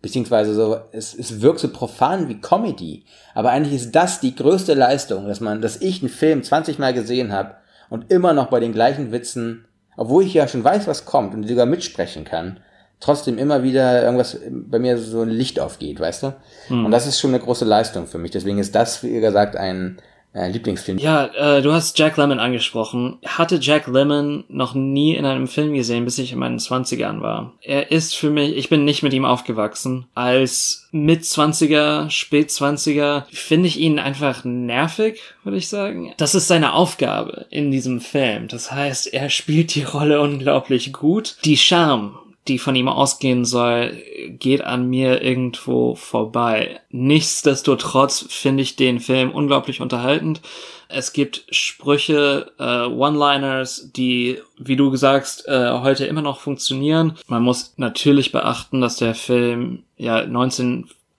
beziehungsweise 0.00 0.54
so, 0.54 0.80
es, 0.92 1.14
es 1.14 1.42
wirkt 1.42 1.60
so 1.60 1.68
profan 1.68 2.28
wie 2.28 2.40
Comedy. 2.40 3.04
Aber 3.34 3.50
eigentlich 3.50 3.74
ist 3.74 3.94
das 3.94 4.20
die 4.20 4.34
größte 4.34 4.74
Leistung, 4.74 5.26
dass 5.26 5.40
man, 5.40 5.60
dass 5.60 5.80
ich 5.80 6.00
einen 6.00 6.10
Film 6.10 6.42
20 6.42 6.78
Mal 6.78 6.94
gesehen 6.94 7.32
habe 7.32 7.56
und 7.90 8.10
immer 8.10 8.32
noch 8.32 8.46
bei 8.46 8.60
den 8.60 8.72
gleichen 8.72 9.12
Witzen, 9.12 9.66
obwohl 9.96 10.24
ich 10.24 10.32
ja 10.32 10.48
schon 10.48 10.64
weiß, 10.64 10.86
was 10.86 11.04
kommt 11.04 11.34
und 11.34 11.46
sogar 11.46 11.66
mitsprechen 11.66 12.24
kann, 12.24 12.60
trotzdem 13.00 13.38
immer 13.38 13.62
wieder 13.62 14.02
irgendwas 14.02 14.38
bei 14.50 14.78
mir 14.78 14.98
so 14.98 15.22
ein 15.22 15.30
Licht 15.30 15.58
aufgeht, 15.58 15.98
weißt 15.98 16.22
du? 16.22 16.34
Und 16.68 16.90
das 16.90 17.06
ist 17.06 17.18
schon 17.18 17.30
eine 17.30 17.42
große 17.42 17.64
Leistung 17.64 18.06
für 18.06 18.18
mich. 18.18 18.30
Deswegen 18.30 18.58
ist 18.58 18.74
das, 18.74 19.02
wie 19.02 19.20
gesagt, 19.20 19.56
ein 19.56 20.00
äh, 20.32 20.48
Lieblingsfilm. 20.48 20.98
Ja, 20.98 21.26
äh, 21.26 21.62
du 21.62 21.72
hast 21.72 21.98
Jack 21.98 22.16
Lemmon 22.16 22.38
angesprochen. 22.38 23.18
Hatte 23.24 23.58
Jack 23.60 23.88
Lemmon 23.88 24.44
noch 24.48 24.74
nie 24.74 25.16
in 25.16 25.24
einem 25.24 25.48
Film 25.48 25.74
gesehen, 25.74 26.04
bis 26.04 26.18
ich 26.18 26.32
in 26.32 26.38
meinen 26.38 26.58
20ern 26.58 27.20
war. 27.20 27.54
Er 27.62 27.90
ist 27.90 28.14
für 28.14 28.30
mich, 28.30 28.56
ich 28.56 28.68
bin 28.68 28.84
nicht 28.84 29.02
mit 29.02 29.12
ihm 29.12 29.24
aufgewachsen. 29.24 30.06
Als 30.14 30.88
Mit-20er, 30.92 32.10
Spät-20er 32.10 33.24
finde 33.32 33.66
ich 33.66 33.80
ihn 33.80 33.98
einfach 33.98 34.44
nervig, 34.44 35.20
würde 35.42 35.58
ich 35.58 35.68
sagen. 35.68 36.12
Das 36.16 36.34
ist 36.34 36.46
seine 36.46 36.74
Aufgabe 36.74 37.46
in 37.50 37.70
diesem 37.70 38.00
Film. 38.00 38.46
Das 38.46 38.70
heißt, 38.70 39.12
er 39.12 39.30
spielt 39.30 39.74
die 39.74 39.82
Rolle 39.82 40.20
unglaublich 40.20 40.92
gut. 40.92 41.38
Die 41.44 41.56
Charme, 41.56 42.14
die 42.48 42.58
von 42.58 42.74
ihm 42.74 42.88
ausgehen 42.88 43.44
soll, 43.44 44.02
geht 44.28 44.62
an 44.62 44.88
mir 44.88 45.22
irgendwo 45.22 45.94
vorbei. 45.94 46.80
Nichtsdestotrotz 46.90 48.26
finde 48.28 48.62
ich 48.62 48.76
den 48.76 49.00
Film 49.00 49.30
unglaublich 49.30 49.80
unterhaltend. 49.80 50.40
Es 50.88 51.12
gibt 51.12 51.44
Sprüche, 51.50 52.50
äh, 52.58 52.86
One-Liners, 52.86 53.92
die, 53.94 54.38
wie 54.58 54.74
du 54.74 54.96
sagst, 54.96 55.46
äh, 55.46 55.70
heute 55.80 56.06
immer 56.06 56.22
noch 56.22 56.40
funktionieren. 56.40 57.16
Man 57.28 57.42
muss 57.42 57.74
natürlich 57.76 58.32
beachten, 58.32 58.80
dass 58.80 58.96
der 58.96 59.14
Film 59.14 59.84
ja 59.96 60.26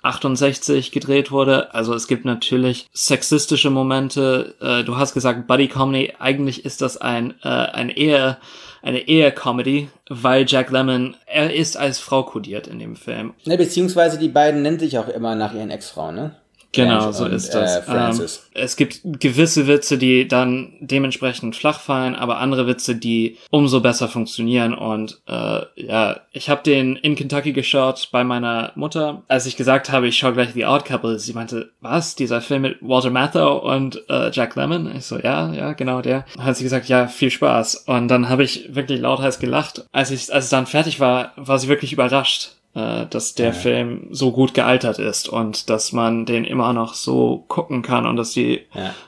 1968 0.03 0.91
gedreht 0.91 1.31
wurde. 1.31 1.73
Also 1.73 1.93
es 1.93 2.07
gibt 2.07 2.25
natürlich 2.25 2.89
sexistische 2.93 3.69
Momente. 3.69 4.55
Äh, 4.59 4.83
du 4.83 4.97
hast 4.97 5.13
gesagt, 5.13 5.47
Buddy 5.47 5.67
Comedy. 5.67 6.13
Eigentlich 6.19 6.65
ist 6.65 6.81
das 6.81 6.97
ein, 6.97 7.35
äh, 7.43 7.49
ein 7.49 7.89
eher 7.89 8.37
eine 8.81 9.07
Ehe-Comedy, 9.07 9.89
weil 10.09 10.45
Jack 10.47 10.71
Lemmon, 10.71 11.15
er 11.27 11.53
ist 11.53 11.77
als 11.77 11.99
Frau 11.99 12.23
kodiert 12.23 12.67
in 12.67 12.79
dem 12.79 12.95
Film. 12.95 13.33
Ne, 13.45 13.57
beziehungsweise 13.57 14.17
die 14.17 14.29
beiden 14.29 14.63
nennen 14.63 14.79
sich 14.79 14.97
auch 14.97 15.07
immer 15.07 15.35
nach 15.35 15.53
ihren 15.53 15.69
Ex-Frauen, 15.69 16.15
ne? 16.15 16.35
Genau, 16.73 17.11
so 17.11 17.25
und, 17.25 17.33
ist 17.33 17.53
das. 17.53 17.87
Äh. 17.87 17.91
Ähm, 17.91 18.27
es 18.53 18.75
gibt 18.75 19.01
gewisse 19.03 19.67
Witze, 19.67 19.97
die 19.97 20.27
dann 20.27 20.73
dementsprechend 20.79 21.55
flach 21.55 21.79
fallen, 21.79 22.15
aber 22.15 22.37
andere 22.37 22.65
Witze, 22.67 22.95
die 22.95 23.37
umso 23.49 23.81
besser 23.81 24.07
funktionieren. 24.07 24.73
Und 24.73 25.21
äh, 25.27 25.61
ja, 25.75 26.21
ich 26.31 26.49
habe 26.49 26.63
den 26.63 26.95
in 26.95 27.15
Kentucky 27.15 27.51
geschaut 27.51 28.09
bei 28.11 28.23
meiner 28.23 28.71
Mutter. 28.75 29.23
Als 29.27 29.45
ich 29.45 29.57
gesagt 29.57 29.91
habe, 29.91 30.07
ich 30.07 30.17
schaue 30.17 30.33
gleich 30.33 30.53
The 30.53 30.65
Odd 30.65 30.85
Couple, 30.85 31.19
sie 31.19 31.33
meinte, 31.33 31.71
was, 31.81 32.15
dieser 32.15 32.41
Film 32.41 32.61
mit 32.61 32.77
Walter 32.81 33.09
Matthau 33.09 33.57
und 33.57 34.01
äh, 34.09 34.31
Jack 34.31 34.55
Lemmon? 34.55 34.95
Ich 34.95 35.05
so, 35.05 35.19
ja, 35.19 35.51
ja, 35.53 35.73
genau 35.73 36.01
der. 36.01 36.25
Dann 36.35 36.45
hat 36.45 36.55
sie 36.55 36.63
gesagt, 36.63 36.87
ja, 36.87 37.07
viel 37.07 37.31
Spaß. 37.31 37.83
Und 37.87 38.07
dann 38.07 38.29
habe 38.29 38.43
ich 38.43 38.73
wirklich 38.73 39.01
lauthals 39.01 39.39
gelacht. 39.39 39.85
Als 39.91 40.11
ich, 40.11 40.33
als 40.33 40.45
es 40.45 40.49
dann 40.49 40.67
fertig 40.67 40.99
war, 40.99 41.33
war 41.35 41.59
sie 41.59 41.67
wirklich 41.67 41.91
überrascht 41.91 42.51
äh, 42.73 43.05
dass 43.07 43.35
der 43.35 43.53
Film 43.53 44.07
so 44.11 44.31
gut 44.31 44.53
gealtert 44.53 44.97
ist 44.97 45.27
und 45.27 45.69
dass 45.69 45.91
man 45.91 46.25
den 46.25 46.45
immer 46.45 46.71
noch 46.71 46.93
so 46.93 47.43
gucken 47.47 47.81
kann 47.81 48.05
und 48.05 48.15
dass 48.15 48.31
die 48.31 48.61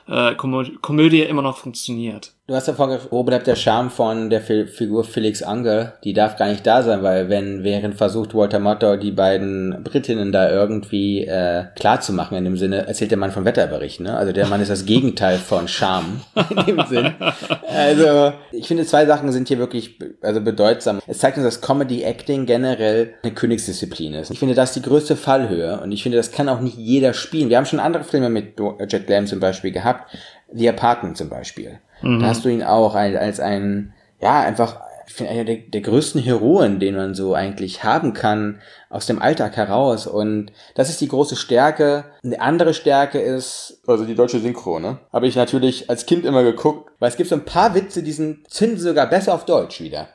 äh, 0.06 0.34
Komö 0.34 0.64
Komödie 0.82 1.22
immer 1.22 1.42
noch 1.42 1.56
funktioniert. 1.56 2.33
Du 2.46 2.54
hast 2.54 2.66
ja 2.66 2.74
gefragt, 2.74 3.08
wo 3.10 3.22
bleibt 3.22 3.46
der 3.46 3.56
Charme 3.56 3.88
von 3.88 4.28
der 4.28 4.42
Fi- 4.42 4.66
Figur 4.66 5.02
Felix 5.04 5.42
Anger? 5.42 5.94
Die 6.04 6.12
darf 6.12 6.36
gar 6.36 6.48
nicht 6.48 6.66
da 6.66 6.82
sein, 6.82 7.02
weil 7.02 7.30
wenn 7.30 7.64
während 7.64 7.94
versucht 7.94 8.34
Walter 8.34 8.58
Matthau 8.58 8.96
die 8.98 9.12
beiden 9.12 9.82
Britinnen 9.82 10.30
da 10.30 10.50
irgendwie 10.50 11.26
äh, 11.26 11.64
klar 11.74 12.02
zu 12.02 12.12
machen, 12.12 12.36
in 12.36 12.44
dem 12.44 12.58
Sinne 12.58 12.86
erzählt 12.86 13.12
der 13.12 13.16
Mann 13.16 13.30
von 13.30 13.46
Wetterberichten, 13.46 14.04
ne? 14.04 14.14
Also 14.14 14.32
der 14.32 14.46
Mann 14.46 14.60
ist 14.60 14.70
das 14.70 14.84
Gegenteil 14.86 15.38
von 15.38 15.68
Charme 15.68 16.20
in 16.50 16.66
dem 16.66 16.84
Sinn. 16.86 17.14
Also 17.66 18.34
ich 18.52 18.68
finde 18.68 18.84
zwei 18.84 19.06
Sachen 19.06 19.32
sind 19.32 19.48
hier 19.48 19.56
wirklich 19.58 19.98
also 20.20 20.42
bedeutsam. 20.42 21.00
Es 21.06 21.20
zeigt 21.20 21.38
uns, 21.38 21.46
dass 21.46 21.62
Comedy 21.62 22.02
Acting 22.02 22.44
generell 22.44 23.14
eine 23.22 23.32
Königsdisziplin 23.32 24.12
ist. 24.12 24.30
Ich 24.30 24.38
finde, 24.38 24.54
das 24.54 24.76
ist 24.76 24.84
die 24.84 24.86
größte 24.86 25.16
Fallhöhe 25.16 25.80
und 25.80 25.92
ich 25.92 26.02
finde, 26.02 26.18
das 26.18 26.30
kann 26.30 26.50
auch 26.50 26.60
nicht 26.60 26.76
jeder 26.76 27.14
spielen. 27.14 27.48
Wir 27.48 27.56
haben 27.56 27.64
schon 27.64 27.80
andere 27.80 28.04
Filme 28.04 28.28
mit 28.28 28.60
Jack 28.86 29.08
Lamb 29.08 29.28
zum 29.28 29.40
Beispiel 29.40 29.70
gehabt, 29.72 30.14
The 30.52 30.68
Apartment 30.68 31.16
zum 31.16 31.30
Beispiel. 31.30 31.78
Da 32.02 32.26
hast 32.26 32.44
du 32.44 32.48
ihn 32.48 32.62
auch 32.62 32.94
als, 32.94 33.16
als 33.16 33.40
ein, 33.40 33.92
ja, 34.20 34.40
einfach, 34.40 34.80
ich 35.06 35.14
finde, 35.14 35.32
einer 35.32 35.44
der, 35.44 35.56
der 35.56 35.80
größten 35.80 36.20
Heroen, 36.20 36.80
den 36.80 36.96
man 36.96 37.14
so 37.14 37.34
eigentlich 37.34 37.84
haben 37.84 38.12
kann, 38.12 38.60
aus 38.88 39.06
dem 39.06 39.20
Alltag 39.20 39.56
heraus. 39.56 40.06
Und 40.06 40.52
das 40.74 40.88
ist 40.88 41.00
die 41.00 41.08
große 41.08 41.36
Stärke. 41.36 42.04
Eine 42.22 42.40
andere 42.40 42.74
Stärke 42.74 43.18
ist, 43.18 43.82
also 43.86 44.04
die 44.04 44.14
deutsche 44.14 44.38
Synchro, 44.38 44.78
ne? 44.78 44.98
Habe 45.12 45.26
ich 45.26 45.36
natürlich 45.36 45.90
als 45.90 46.06
Kind 46.06 46.24
immer 46.24 46.42
geguckt, 46.42 46.90
weil 47.00 47.08
es 47.08 47.16
gibt 47.16 47.28
so 47.28 47.34
ein 47.34 47.44
paar 47.44 47.74
Witze, 47.74 48.02
die 48.02 48.12
sind, 48.12 48.48
zünden 48.50 48.78
sogar 48.78 49.08
besser 49.08 49.34
auf 49.34 49.44
Deutsch 49.44 49.80
wieder, 49.80 50.08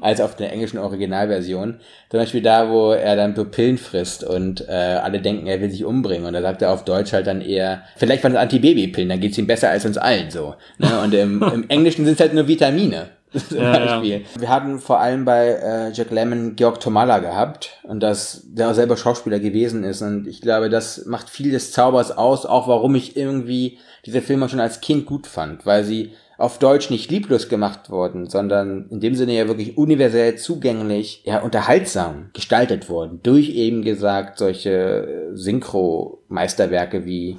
als 0.00 0.20
auf 0.20 0.34
der 0.34 0.52
englischen 0.52 0.78
Originalversion. 0.78 1.80
Zum 2.10 2.20
Beispiel 2.20 2.42
da, 2.42 2.70
wo 2.70 2.90
er 2.90 3.16
dann 3.16 3.34
Pupillen 3.34 3.78
frisst 3.78 4.24
und 4.24 4.68
äh, 4.68 4.72
alle 4.72 5.20
denken, 5.20 5.46
er 5.46 5.60
will 5.60 5.70
sich 5.70 5.84
umbringen. 5.84 6.26
Und 6.26 6.34
da 6.34 6.42
sagt 6.42 6.62
er 6.62 6.72
auf 6.72 6.84
Deutsch 6.84 7.12
halt 7.12 7.26
dann 7.26 7.40
eher, 7.40 7.82
vielleicht 7.96 8.24
waren 8.24 8.32
es 8.32 8.38
Antibabypillen, 8.38 9.08
dann 9.08 9.20
geht's 9.20 9.38
ihm 9.38 9.46
besser 9.46 9.70
als 9.70 9.86
uns 9.86 9.96
allen 9.96 10.30
so. 10.30 10.54
Ne? 10.78 11.00
Und 11.02 11.14
im, 11.14 11.42
im 11.42 11.68
Englischen 11.68 12.04
sind 12.04 12.14
es 12.14 12.20
halt 12.20 12.34
nur 12.34 12.48
Vitamine. 12.48 13.10
Zum 13.48 13.58
Ja, 13.58 13.72
ja. 13.78 13.98
Beispiel. 13.98 14.24
Wir 14.38 14.48
hatten 14.48 14.78
vor 14.78 15.00
allem 15.00 15.24
bei 15.24 15.48
äh, 15.48 15.92
Jack 15.92 16.10
Lemmon 16.10 16.56
Georg 16.56 16.80
Tomalla 16.80 17.18
gehabt 17.18 17.80
und 17.82 18.00
dass 18.00 18.42
der 18.46 18.70
auch 18.70 18.74
selber 18.74 18.96
Schauspieler 18.96 19.40
gewesen 19.40 19.84
ist 19.84 20.02
und 20.02 20.26
ich 20.26 20.40
glaube, 20.40 20.70
das 20.70 21.04
macht 21.06 21.28
viel 21.30 21.50
des 21.50 21.72
Zaubers 21.72 22.10
aus, 22.16 22.46
auch 22.46 22.68
warum 22.68 22.94
ich 22.94 23.16
irgendwie 23.16 23.78
diese 24.06 24.22
Filme 24.22 24.48
schon 24.48 24.60
als 24.60 24.80
Kind 24.80 25.06
gut 25.06 25.26
fand, 25.26 25.66
weil 25.66 25.84
sie 25.84 26.12
auf 26.36 26.58
Deutsch 26.58 26.90
nicht 26.90 27.10
lieblos 27.10 27.48
gemacht 27.48 27.90
wurden, 27.90 28.28
sondern 28.28 28.88
in 28.90 29.00
dem 29.00 29.14
Sinne 29.14 29.34
ja 29.34 29.46
wirklich 29.46 29.78
universell 29.78 30.36
zugänglich, 30.36 31.22
ja 31.24 31.40
unterhaltsam 31.40 32.30
gestaltet 32.32 32.88
wurden 32.88 33.20
durch 33.22 33.50
eben 33.50 33.82
gesagt 33.82 34.38
solche 34.38 34.70
äh, 34.70 35.36
Synchro-Meisterwerke 35.36 37.04
wie 37.04 37.38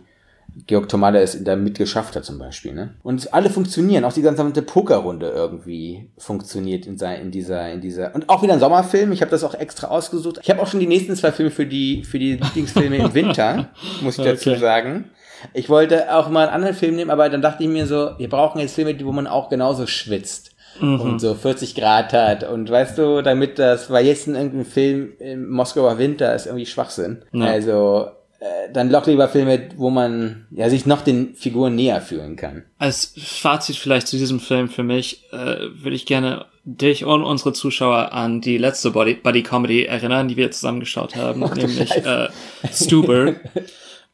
Georg 0.67 0.87
Tomalla 0.87 1.19
es 1.19 1.43
da 1.43 1.55
mitgeschafft 1.55 2.15
hat 2.15 2.23
zum 2.25 2.39
Beispiel. 2.39 2.73
Ne? 2.73 2.93
Und 3.03 3.33
alle 3.33 3.49
funktionieren, 3.49 4.05
auch 4.05 4.13
die 4.13 4.21
gesamte 4.21 4.61
Pokerrunde 4.61 5.29
irgendwie 5.29 6.09
funktioniert 6.17 6.85
in, 6.85 6.97
sein, 6.97 7.21
in 7.21 7.31
dieser, 7.31 7.69
in 7.71 7.81
dieser. 7.81 8.15
Und 8.15 8.29
auch 8.29 8.41
wieder 8.41 8.53
ein 8.53 8.59
Sommerfilm, 8.59 9.11
ich 9.11 9.21
habe 9.21 9.31
das 9.31 9.43
auch 9.43 9.53
extra 9.53 9.87
ausgesucht. 9.87 10.39
Ich 10.41 10.49
habe 10.49 10.61
auch 10.61 10.67
schon 10.67 10.79
die 10.79 10.87
nächsten 10.87 11.15
zwei 11.15 11.31
Filme 11.31 11.51
für 11.51 11.65
die, 11.65 12.03
für 12.03 12.19
die 12.19 12.33
Lieblingsfilme 12.37 12.97
im 12.97 13.13
Winter, 13.13 13.69
muss 14.01 14.17
ich 14.17 14.23
dazu 14.23 14.51
Okay. 14.51 14.59
sagen. 14.59 15.09
Ich 15.53 15.69
wollte 15.69 16.15
auch 16.15 16.29
mal 16.29 16.43
einen 16.47 16.55
anderen 16.55 16.75
Film 16.75 16.95
nehmen, 16.95 17.11
aber 17.11 17.29
dann 17.29 17.41
dachte 17.41 17.63
ich 17.63 17.69
mir 17.69 17.85
so, 17.85 18.11
wir 18.17 18.29
brauchen 18.29 18.59
jetzt 18.61 18.75
Filme, 18.75 18.95
wo 19.05 19.11
man 19.11 19.27
auch 19.27 19.49
genauso 19.49 19.85
schwitzt. 19.87 20.51
Und 20.81 21.19
so 21.19 21.35
40 21.35 21.73
Grad 21.73 22.11
hat 22.11 22.43
und 22.43 22.69
weißt 22.69 22.97
du, 22.97 23.21
damit 23.21 23.59
das, 23.59 23.89
weil 23.89 24.05
jetzt 24.05 24.27
in 24.27 24.35
irgendein 24.35 24.65
Film 24.65 25.13
im 25.19 25.49
Moskauer 25.49 25.97
Winter 25.99 26.35
ist 26.35 26.47
irgendwie 26.47 26.65
Schwachsinn. 26.65 27.21
Ja. 27.31 27.45
Also 27.45 28.07
äh, 28.45 28.71
dann 28.71 28.89
lock 28.89 29.07
lieber 29.07 29.27
Filme, 29.27 29.69
wo 29.75 29.89
man 29.89 30.45
ja 30.51 30.69
sich 30.69 30.85
noch 30.85 31.01
den 31.01 31.35
Figuren 31.35 31.75
näher 31.75 32.01
fühlen 32.01 32.35
kann. 32.35 32.63
Als 32.77 33.13
Fazit 33.17 33.77
vielleicht 33.77 34.07
zu 34.07 34.17
diesem 34.17 34.39
Film 34.39 34.69
für 34.69 34.83
mich 34.83 35.23
äh, 35.31 35.57
würde 35.81 35.95
ich 35.95 36.05
gerne 36.05 36.45
dich 36.63 37.05
und 37.05 37.23
unsere 37.23 37.53
Zuschauer 37.53 38.11
an 38.13 38.41
die 38.41 38.57
letzte 38.57 38.91
Body, 38.91 39.15
Buddy 39.15 39.43
Comedy 39.43 39.85
erinnern, 39.85 40.27
die 40.27 40.37
wir 40.37 40.51
zusammengeschaut 40.51 41.15
haben, 41.15 41.39
nämlich 41.55 41.91
äh, 41.91 42.29
Stuber. 42.71 43.35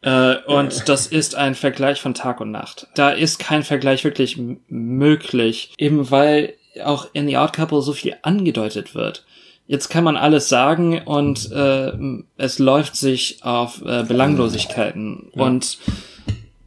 Äh, 0.04 0.38
und 0.48 0.90
das 0.90 1.06
ist 1.06 1.36
ein 1.36 1.54
Vergleich 1.54 2.02
von 2.02 2.16
Tag 2.16 2.42
und 2.42 2.50
Nacht. 2.50 2.88
Da 2.96 3.12
ist 3.12 3.38
kein 3.38 3.62
Vergleich 3.62 4.04
wirklich 4.04 4.36
möglich, 4.68 5.76
eben 5.78 6.10
weil 6.10 6.56
auch 6.84 7.08
in 7.14 7.28
The 7.28 7.38
Odd 7.38 7.54
Couple 7.54 7.84
so 7.84 7.94
viel 7.94 8.16
angedeutet 8.24 8.96
wird. 8.96 9.26
Jetzt 9.72 9.88
kann 9.88 10.04
man 10.04 10.18
alles 10.18 10.50
sagen 10.50 11.00
und 11.06 11.50
äh, 11.50 11.94
es 12.36 12.60
läuft 12.60 12.98
sich 12.98 13.42
auf 13.42 13.82
äh, 13.86 14.04
Belanglosigkeiten. 14.04 15.30
Und 15.32 15.78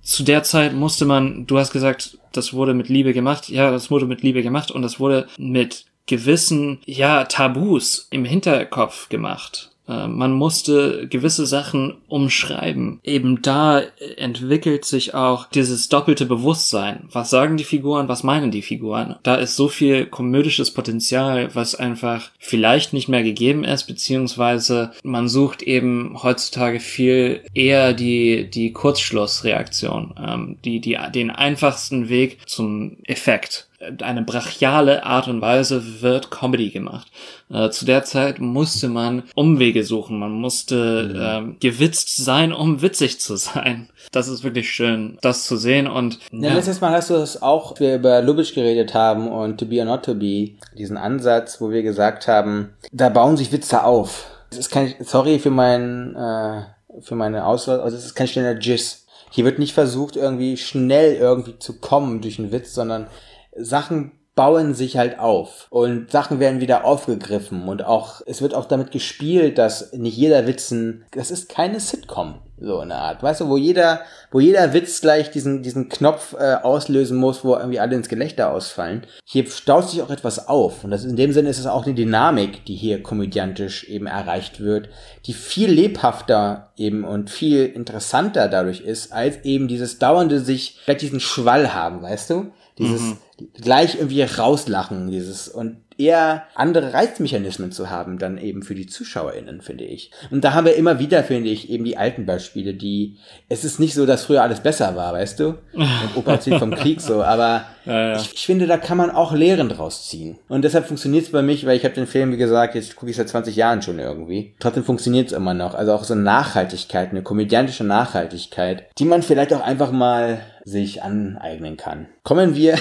zu 0.01 0.23
der 0.23 0.43
Zeit 0.43 0.73
musste 0.73 1.05
man, 1.05 1.47
du 1.47 1.59
hast 1.59 1.71
gesagt, 1.71 2.17
das 2.33 2.55
wurde 2.55 2.73
mit 2.73 2.88
Liebe 2.88 3.12
gemacht. 3.12 3.51
Ja, 3.51 3.71
das 3.71 3.90
wurde 3.90 4.07
mit 4.07 4.23
Liebe 4.23 4.43
gemacht 4.43 4.71
und 4.71 4.81
das 4.81 5.01
wurde 5.01 5.29
mit 5.37 5.85
gewissen, 6.07 6.81
ja, 6.87 7.25
Tabus 7.25 8.09
im 8.11 8.25
Hinterkopf 8.25 9.11
gemacht. 9.11 9.74
Äh, 9.88 10.07
Man 10.09 10.33
musste 10.33 11.07
gewisse 11.09 11.47
Sachen 11.47 11.94
umschreiben. 12.09 13.01
Eben 13.05 13.42
da 13.42 13.83
entwickelt 14.16 14.85
sich 14.85 15.14
auch 15.14 15.47
dieses 15.49 15.88
doppelte 15.88 16.27
Bewusstsein. 16.27 17.09
Was 17.12 17.31
sagen 17.31 17.57
die 17.57 17.64
Figuren, 17.64 18.09
was 18.09 18.23
meinen 18.23 18.51
die 18.51 18.62
Figuren? 18.62 19.16
Da 19.23 19.37
ist 19.37 19.57
so 19.57 19.68
viel 19.68 20.07
komödisches 20.07 20.70
Potenzial, 20.70 21.55
was 21.55 21.75
einfach 21.75 22.31
vielleicht 22.38 22.92
nicht 22.92 23.09
mehr 23.09 23.23
gegeben 23.23 23.64
ist, 23.64 23.85
beziehungsweise 23.85 24.92
man 25.03 25.29
sucht 25.29 25.62
eben 25.62 26.23
heutzutage 26.23 26.81
viel 26.81 27.40
eher 27.55 27.92
die, 27.92 28.49
die 28.51 28.73
Kurzschlussreaktion, 28.73 30.14
ähm, 30.18 30.57
die, 30.64 30.81
die, 30.81 30.99
den 31.14 31.31
einfachsten 31.31 32.09
Weg 32.09 32.38
zum 32.47 32.97
Effekt 33.05 33.68
eine 34.03 34.23
brachiale 34.23 35.05
Art 35.05 35.29
und 35.29 35.40
Weise 35.40 36.03
wird 36.03 36.31
Comedy 36.31 36.70
gemacht. 36.70 37.09
Äh, 37.51 37.70
zu 37.70 37.85
der 37.85 38.05
Zeit 38.05 38.40
musste 38.40 38.88
man 38.88 39.25
Umwege 39.35 39.85
suchen, 39.85 40.18
man 40.18 40.33
musste 40.33 41.14
ähm, 41.16 41.57
gewitzt 41.61 42.16
sein, 42.16 42.53
um 42.53 42.83
witzig 42.83 43.20
zu 43.20 43.37
sein. 43.37 43.88
Das 44.12 44.29
ist 44.29 44.44
wirklich 44.44 44.70
schön, 44.70 45.18
das 45.23 45.44
zu 45.44 45.57
sehen 45.57 45.87
und 45.87 46.18
Ja. 46.33 46.51
ja, 46.51 46.55
Letztes 46.55 46.81
Mal 46.81 46.92
hast 46.92 47.11
du 47.11 47.14
es 47.14 47.42
auch, 47.42 47.79
wir 47.81 47.97
über 47.97 48.23
Lubitsch 48.23 48.55
geredet 48.55 48.94
haben 48.94 49.29
und 49.29 49.59
To 49.59 49.66
Be 49.66 49.79
or 49.81 49.85
Not 49.85 50.05
To 50.05 50.14
Be, 50.14 50.53
diesen 50.77 50.97
Ansatz, 50.97 51.61
wo 51.61 51.70
wir 51.70 51.83
gesagt 51.83 52.29
haben, 52.29 52.70
da 52.92 53.09
bauen 53.09 53.37
sich 53.37 53.53
Witze 53.53 53.85
auf. 53.85 54.27
Das 54.51 54.59
ist 54.59 54.70
kein, 54.70 54.94
sorry 55.01 55.38
für 55.38 55.51
mein, 55.51 56.14
äh, 56.14 56.62
für 57.01 57.14
meine 57.16 57.44
Auswahl, 57.47 57.81
also 57.81 57.97
es 57.97 58.05
ist 58.05 58.14
kein 58.14 58.29
schneller 58.29 58.55
Giss. 58.55 59.07
Hier 59.31 59.44
wird 59.44 59.59
nicht 59.59 59.75
versucht, 59.75 60.14
irgendwie 60.14 60.57
schnell 60.57 61.16
irgendwie 61.16 61.59
zu 61.59 61.81
kommen 61.81 62.20
durch 62.20 62.38
einen 62.38 62.53
Witz, 62.53 62.73
sondern 62.73 63.09
Sachen 63.57 64.12
bauen 64.35 64.75
sich 64.75 64.97
halt 64.97 65.19
auf 65.19 65.69
und 65.71 66.11
Sachen 66.11 66.40
werden 66.40 66.61
wieder 66.61 66.85
aufgegriffen 66.85 67.69
und 67.69 67.85
auch 67.85 68.21
es 68.27 68.43
wird 68.43 68.55
auch 68.55 68.64
damit 68.64 68.90
gespielt, 68.90 69.59
dass 69.59 69.93
nicht 69.93 70.17
jeder 70.17 70.47
Witzen, 70.47 71.05
das 71.12 71.31
ist 71.31 71.49
keine 71.49 71.79
Sitcom 71.79 72.40
so 72.57 72.79
eine 72.79 72.95
Art, 72.95 73.23
weißt 73.23 73.43
du, 73.43 73.49
wo 73.49 73.57
jeder, 73.57 74.01
wo 74.31 74.40
jeder 74.40 74.73
Witz 74.73 75.01
gleich 75.01 75.31
diesen 75.31 75.62
diesen 75.62 75.88
Knopf 75.88 76.35
äh, 76.35 76.55
auslösen 76.55 77.19
muss, 77.19 77.45
wo 77.45 77.55
irgendwie 77.55 77.81
alle 77.81 77.97
ins 77.97 78.09
Gelächter 78.09 78.53
ausfallen. 78.53 79.07
Hier 79.25 79.47
staut 79.51 79.90
sich 79.90 80.03
auch 80.03 80.11
etwas 80.11 80.49
auf 80.49 80.85
und 80.85 80.90
das 80.90 81.05
in 81.05 81.17
dem 81.17 81.33
Sinne 81.33 81.51
ist 81.51 81.59
es 81.59 81.67
auch 81.67 81.85
eine 81.85 81.95
Dynamik, 81.95 82.64
die 82.64 82.77
hier 82.77 83.03
komödiantisch 83.03 83.85
eben 83.85 84.07
erreicht 84.07 84.61
wird, 84.61 84.88
die 85.27 85.33
viel 85.33 85.71
lebhafter 85.71 86.73
eben 86.77 87.05
und 87.05 87.31
viel 87.31 87.67
interessanter 87.67 88.49
dadurch 88.49 88.81
ist 88.81 89.12
als 89.12 89.45
eben 89.45 89.69
dieses 89.69 89.99
dauernde 89.99 90.40
sich 90.40 90.81
vielleicht 90.83 91.03
diesen 91.03 91.21
Schwall 91.21 91.75
haben, 91.75 92.03
weißt 92.03 92.31
du? 92.31 92.53
Dieses 92.79 93.17
gleich 93.61 93.97
irgendwie 93.97 94.23
rauslachen, 94.23 95.11
dieses 95.11 95.49
und 95.49 95.77
eher 95.99 96.44
andere 96.55 96.92
Reizmechanismen 96.92 97.73
zu 97.73 97.90
haben, 97.90 98.18
dann 98.18 98.38
eben 98.38 98.62
für 98.62 98.75
die 98.75 98.87
ZuschauerInnen, 98.87 99.61
finde 99.61 99.85
ich. 99.85 100.11
Und 100.31 100.44
da 100.44 100.53
haben 100.53 100.66
wir 100.66 100.77
immer 100.77 100.99
wieder, 100.99 101.23
finde 101.23 101.51
ich, 101.51 101.70
eben 101.70 101.85
die 101.85 101.97
alten 101.97 102.27
Beispiele, 102.27 102.75
die, 102.75 103.16
es 103.49 103.64
ist 103.64 103.79
nicht 103.79 103.94
so, 103.94 104.07
dass 104.07 104.25
früher 104.25 104.42
alles 104.42 104.61
besser 104.61 104.97
war, 104.97 105.12
weißt 105.12 105.40
du? 105.40 105.55
Und 105.73 106.16
Opa 106.16 106.33
erzählt 106.33 106.59
vom 106.59 106.70
Krieg 106.75 107.01
so, 107.01 107.23
aber 107.23 107.64
Ja, 107.85 108.09
ja. 108.09 108.16
Ich, 108.16 108.33
ich 108.35 108.47
finde, 108.47 108.66
da 108.66 108.77
kann 108.77 108.97
man 108.97 109.11
auch 109.11 109.33
Lehren 109.33 109.68
draus 109.68 110.09
ziehen. 110.09 110.38
Und 110.49 110.62
deshalb 110.62 110.87
funktioniert 110.87 111.25
es 111.25 111.33
bei 111.33 111.42
mich, 111.42 111.66
weil 111.66 111.77
ich 111.77 111.85
habe 111.85 111.94
den 111.94 112.07
Film, 112.07 112.33
wie 112.33 112.37
gesagt, 112.37 112.75
jetzt 112.75 112.97
gucke 112.97 113.11
ich 113.11 113.16
seit 113.16 113.29
20 113.29 113.55
Jahren 113.57 113.83
schon 113.83 113.99
irgendwie. 113.99 114.55
Trotzdem 114.59 114.85
funktioniert 114.85 115.29
es 115.29 115.33
immer 115.33 115.55
noch. 115.55 115.75
Also 115.75 115.92
auch 115.92 116.05
so 116.05 116.14
eine 116.14 116.23
Nachhaltigkeit, 116.23 117.11
eine 117.11 117.23
komödiantische 117.23 117.85
Nachhaltigkeit, 117.85 118.85
die 118.99 119.05
man 119.05 119.23
vielleicht 119.23 119.53
auch 119.53 119.61
einfach 119.61 119.92
mal 119.92 120.40
sich 120.64 121.03
aneignen 121.03 121.77
kann. 121.77 122.07
Kommen 122.23 122.55
wir, 122.55 122.79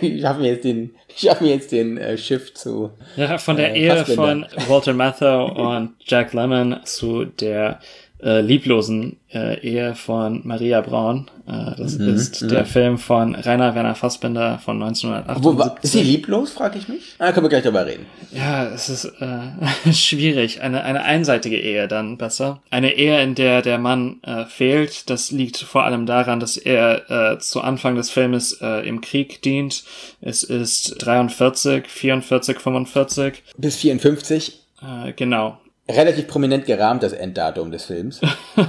ich 0.00 0.24
habe 0.24 0.40
mir 0.40 0.52
jetzt 0.52 0.64
den, 0.64 0.94
ich 1.08 1.28
habe 1.28 1.44
mir 1.44 1.50
jetzt 1.54 1.72
den 1.72 1.98
äh, 1.98 2.16
Shift 2.18 2.58
zu 2.58 2.90
Ja, 3.16 3.38
von 3.38 3.56
der 3.56 3.74
Äh, 3.74 3.80
Ehe 3.80 4.04
von 4.04 4.46
Walter 4.68 4.92
Matthau 4.94 5.46
und 5.76 5.94
Jack 6.00 6.32
Lemmon 6.32 6.80
zu 6.84 7.24
der 7.24 7.80
äh, 8.24 8.40
lieblosen 8.40 9.18
äh, 9.32 9.60
Ehe 9.60 9.94
von 9.94 10.40
Maria 10.44 10.80
Braun. 10.80 11.30
Äh, 11.46 11.76
das 11.76 11.94
ist 11.96 12.50
der 12.50 12.64
Film 12.64 12.96
von 12.96 13.34
Rainer 13.34 13.74
Werner 13.74 13.94
Fassbinder 13.94 14.58
von 14.64 14.80
Wo, 14.80 14.84
1978. 14.86 15.58
war- 15.58 15.76
ist 15.82 15.92
sie 15.92 16.02
lieblos, 16.02 16.50
frage 16.52 16.78
ich 16.78 16.88
mich? 16.88 17.14
Ah, 17.18 17.32
können 17.32 17.44
wir 17.44 17.50
gleich 17.50 17.62
drüber 17.64 17.84
reden. 17.84 18.06
Ja, 18.32 18.66
es 18.68 18.88
ist 18.88 19.04
äh, 19.20 19.92
schwierig. 19.92 20.62
Eine, 20.62 20.84
eine 20.84 21.02
einseitige 21.02 21.58
Ehe 21.60 21.86
dann 21.86 22.16
besser. 22.16 22.62
Eine 22.70 22.94
Ehe, 22.96 23.22
in 23.22 23.34
der 23.34 23.60
der 23.60 23.78
Mann 23.78 24.20
äh, 24.22 24.46
fehlt. 24.46 25.10
Das 25.10 25.30
liegt 25.30 25.58
vor 25.58 25.84
allem 25.84 26.06
daran, 26.06 26.40
dass 26.40 26.56
er 26.56 27.32
äh, 27.34 27.38
zu 27.38 27.60
Anfang 27.60 27.94
des 27.96 28.10
Filmes 28.10 28.58
äh, 28.62 28.88
im 28.88 29.00
Krieg 29.02 29.42
dient. 29.42 29.84
Es 30.22 30.42
ist 30.42 30.96
43, 31.04 31.86
44, 31.88 32.58
45. 32.58 33.42
Bis 33.58 33.76
54. 33.76 34.60
Äh, 34.82 35.12
genau. 35.12 35.58
Relativ 35.88 36.26
prominent 36.28 36.64
gerahmt 36.64 37.02
das 37.02 37.12
Enddatum 37.12 37.70
des 37.70 37.84
Films. 37.84 38.20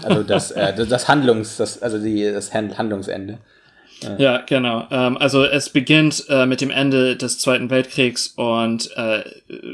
Also 0.03 0.23
das, 0.23 0.51
äh, 0.51 0.73
das, 0.85 1.07
Handlungs, 1.07 1.57
das, 1.57 1.81
also 1.81 1.97
die, 1.97 2.23
das 2.31 2.53
Hand- 2.53 2.77
Handlungsende. 2.77 3.37
Ja, 4.17 4.39
genau. 4.45 4.85
Ähm, 4.91 5.17
also 5.17 5.45
es 5.45 5.69
beginnt 5.69 6.25
äh, 6.29 6.45
mit 6.45 6.59
dem 6.59 6.69
Ende 6.69 7.15
des 7.15 7.39
Zweiten 7.39 7.69
Weltkriegs 7.69 8.33
und 8.35 8.89
äh, 8.97 9.23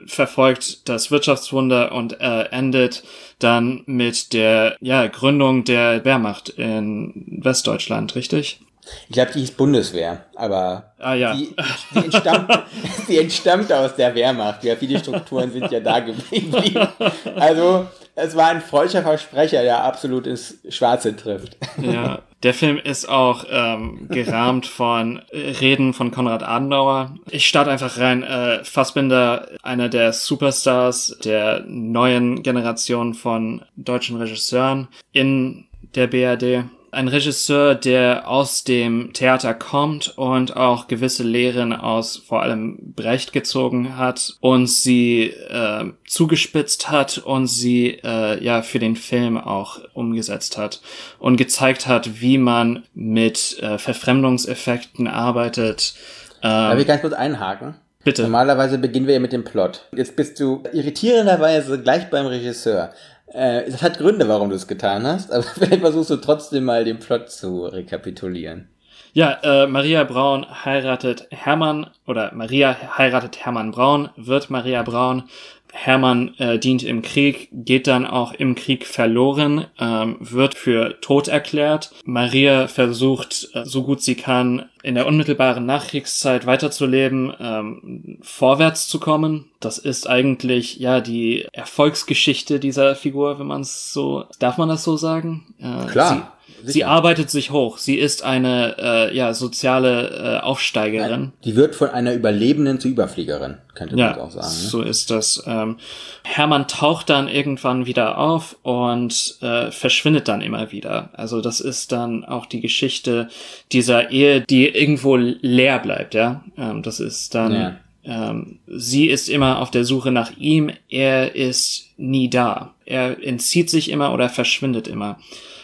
verfolgt 0.06 0.88
das 0.88 1.10
Wirtschaftswunder 1.10 1.92
und 1.92 2.22
äh, 2.22 2.44
endet 2.52 3.04
dann 3.40 3.82
mit 3.88 4.34
der 4.34 4.78
ja, 4.80 5.08
Gründung 5.08 5.64
der 5.64 6.06
Wehrmacht 6.06 6.50
in 6.50 7.40
Westdeutschland, 7.42 8.16
richtig? 8.16 8.60
Ich 9.08 9.14
glaube, 9.14 9.32
die 9.34 9.40
hieß 9.40 9.52
Bundeswehr, 9.52 10.26
aber 10.36 10.94
Ah 11.00 11.14
ja. 11.14 11.34
die, 11.34 11.56
die, 11.94 11.98
entstammt, 11.98 12.64
die 13.08 13.18
entstammt 13.18 13.74
aus 13.74 13.96
der 13.96 14.14
Wehrmacht. 14.16 14.64
Ja, 14.64 14.76
viele 14.76 15.00
Strukturen 15.00 15.52
sind 15.52 15.72
ja 15.72 15.80
da 15.80 16.00
geblieben. 16.00 16.88
Also, 17.36 17.88
es 18.16 18.36
war 18.36 18.48
ein 18.48 18.62
freudscher 18.62 19.02
Versprecher, 19.02 19.64
der 19.64 19.84
absolut 19.84 20.28
ins 20.28 20.60
Schwarze 20.70 21.16
trifft. 21.16 21.58
Ja, 21.82 22.20
der 22.44 22.54
Film 22.54 22.78
ist 22.78 23.08
auch 23.08 23.46
ähm, 23.50 24.08
gerahmt 24.10 24.66
von 24.66 25.22
Reden 25.32 25.94
von 25.94 26.12
Konrad 26.12 26.44
Adenauer. 26.44 27.16
Ich 27.30 27.48
starte 27.48 27.72
einfach 27.72 27.98
rein. 27.98 28.24
Äh, 28.24 28.64
Fassbinder, 28.64 29.48
einer 29.62 29.90
der 29.90 30.12
Superstars 30.14 31.18
der 31.24 31.64
neuen 31.68 32.42
Generation 32.42 33.14
von 33.14 33.64
deutschen 33.76 34.18
Regisseuren 34.18 34.88
in 35.12 35.66
der 35.96 36.08
BRD. 36.08 36.66
Ein 36.94 37.08
Regisseur, 37.08 37.74
der 37.76 38.28
aus 38.28 38.66
dem 38.66 39.14
Theater 39.14 39.54
kommt 39.54 40.18
und 40.18 40.58
auch 40.58 40.88
gewisse 40.88 41.24
Lehren 41.24 41.72
aus 41.72 42.18
vor 42.18 42.42
allem 42.42 42.78
Brecht 42.96 43.32
gezogen 43.32 43.96
hat 43.98 44.36
und 44.42 44.68
sie 44.68 45.28
äh, 45.28 45.86
zugespitzt 46.06 46.90
hat 46.90 47.18
und 47.18 47.48
sie 47.48 48.00
äh, 48.04 48.44
ja 48.44 48.62
für 48.62 48.80
den 48.80 48.98
Film 48.98 49.38
auch 49.38 49.80
umgesetzt 49.94 50.58
hat 50.58 50.82
und 51.18 51.38
gezeigt 51.38 51.88
hat, 51.88 52.22
wie 52.22 52.38
man 52.38 52.84
mit 52.94 53.58
äh, 53.62 53.78
Verfremdungseffekten 53.78 55.08
arbeitet. 55.08 55.94
Darf 56.42 56.74
Ähm, 56.74 56.80
ich 56.80 56.88
ganz 56.88 57.02
kurz 57.02 57.14
einhaken? 57.14 57.76
bitte. 58.04 58.24
Normalerweise 58.24 58.78
beginnen 58.78 59.08
wir 59.08 59.14
ja 59.14 59.20
mit 59.20 59.32
dem 59.32 59.44
Plot. 59.44 59.88
Jetzt 59.96 60.16
bist 60.16 60.40
du 60.40 60.64
irritierenderweise 60.74 61.80
gleich 61.82 62.10
beim 62.10 62.26
Regisseur. 62.26 62.92
Äh, 63.34 63.70
das 63.70 63.82
hat 63.82 63.98
Gründe, 63.98 64.28
warum 64.28 64.50
du 64.50 64.56
es 64.56 64.68
getan 64.68 65.06
hast, 65.06 65.32
aber 65.32 65.44
vielleicht 65.56 65.82
versuchst 65.82 66.10
du 66.10 66.18
trotzdem 66.18 66.66
mal 66.66 66.84
den 66.84 67.00
Plot 67.00 67.30
zu 67.30 67.66
rekapitulieren. 67.66 68.70
Ja, 69.14 69.40
äh, 69.44 69.68
Maria 69.68 70.06
Braun 70.06 70.46
heiratet 70.64 71.28
Hermann 71.32 71.90
oder 72.08 72.34
Maria 72.34 72.98
heiratet 72.98 73.44
Hermann 73.44 73.72
Braun, 73.72 74.10
wird 74.16 74.50
Maria 74.50 74.84
Braun. 74.84 75.24
Hermann 75.72 76.36
äh, 76.38 76.60
dient 76.60 76.84
im 76.84 77.02
Krieg, 77.02 77.50
geht 77.52 77.88
dann 77.88 78.06
auch 78.06 78.34
im 78.34 78.56
Krieg 78.56 78.86
verloren, 78.86 79.66
ähm, 79.80 80.18
wird 80.20 80.56
für 80.56 81.00
tot 81.02 81.28
erklärt. 81.28 81.92
Maria 82.06 82.68
versucht, 82.68 83.50
äh, 83.54 83.66
so 83.66 83.84
gut 83.84 84.02
sie 84.02 84.16
kann, 84.16 84.70
in 84.84 84.96
der 84.96 85.08
unmittelbaren 85.08 85.66
Nachkriegszeit 85.66 86.46
weiterzuleben, 86.46 87.34
ähm, 87.40 88.18
vorwärts 88.22 88.88
zu 88.88 89.00
kommen. 89.00 89.50
Das 89.60 89.78
ist 89.78 90.10
eigentlich 90.10 90.78
ja 90.78 91.02
die 91.02 91.48
Erfolgsgeschichte 91.54 92.60
dieser 92.60 92.96
Figur, 92.96 93.40
wenn 93.40 93.48
man 93.48 93.62
es 93.62 93.94
so, 93.94 94.26
darf 94.40 94.58
man 94.58 94.70
das 94.70 94.84
so 94.84 94.98
sagen? 94.98 95.54
Äh, 95.60 95.88
Klar, 95.88 96.34
Sie, 96.64 96.84
arbeitet 96.84 97.30
sich 97.30 97.52
hoch. 97.52 97.78
Sie 97.78 97.96
ist 97.96 98.24
eine 98.24 98.76
äh, 98.78 99.16
ja 99.16 99.34
soziale 99.34 100.40
äh, 100.40 100.44
Aufsteigerin. 100.44 101.32
Die 101.44 101.56
wird 101.56 101.76
von 101.76 101.90
einer 101.90 102.14
Überlebenden 102.14 102.80
zu 102.80 102.88
Überfliegerin, 102.88 103.58
könnte 103.74 103.96
man 103.96 104.00
Ja, 104.06 104.18
auch 104.18 104.32
sagen. 104.32 104.48
Ne? 104.48 104.54
so 104.70 104.82
ist 104.82 105.10
das. 105.12 105.44
Ähm, 105.48 105.78
Hermann 106.24 106.68
taucht 106.68 107.10
dann 107.10 107.28
irgendwann 107.28 107.86
wieder 107.86 108.18
auf 108.18 108.58
und 108.64 109.38
äh, 109.42 109.72
verschwindet 109.72 110.28
dann 110.28 110.42
immer 110.42 110.72
wieder. 110.72 111.10
Also 111.14 111.42
das 111.42 111.60
ist 111.60 111.92
dann 111.92 112.24
auch 112.26 112.46
die 112.46 112.62
Geschichte 112.62 113.30
dieser 113.72 114.12
Ehe, 114.12 114.42
die 114.42 114.68
irgendwo 114.68 115.16
leer 115.16 115.80
bleibt. 115.80 116.14
Ja, 116.14 116.44
ähm, 116.58 116.84
das 116.84 117.00
ist 117.00 117.34
dann. 117.36 117.54
Ja. 117.54 117.78
Ähm, 118.04 118.60
sie 118.68 119.08
ist 119.08 119.30
immer 119.30 119.60
auf 119.60 119.70
der 119.70 119.86
Suche 119.86 120.12
nach 120.12 120.32
ihm. 120.38 120.72
Er 120.90 121.36
ist 121.36 121.90
nie 121.98 122.30
da. 122.32 122.74
Er 122.86 123.24
entzieht 123.24 123.70
sich 123.70 123.92
immer 123.92 124.12
oder 124.14 124.28
verschwindet 124.28 124.88
immer. 124.88 125.20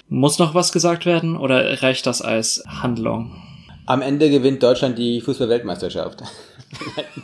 Muss 0.10 0.40
noch 0.40 0.54
was 0.54 0.72
gesagt 0.72 1.06
werden 1.06 1.36
oder 1.38 1.82
reicht 1.84 2.06
das 2.06 2.22
als 2.22 2.64
Handlung? 2.66 3.36
Am 3.86 4.02
Ende 4.02 4.30
gewinnt 4.30 4.64
Deutschland 4.64 4.98
die 4.98 5.22
Fußball-Weltmeisterschaft. 5.22 6.22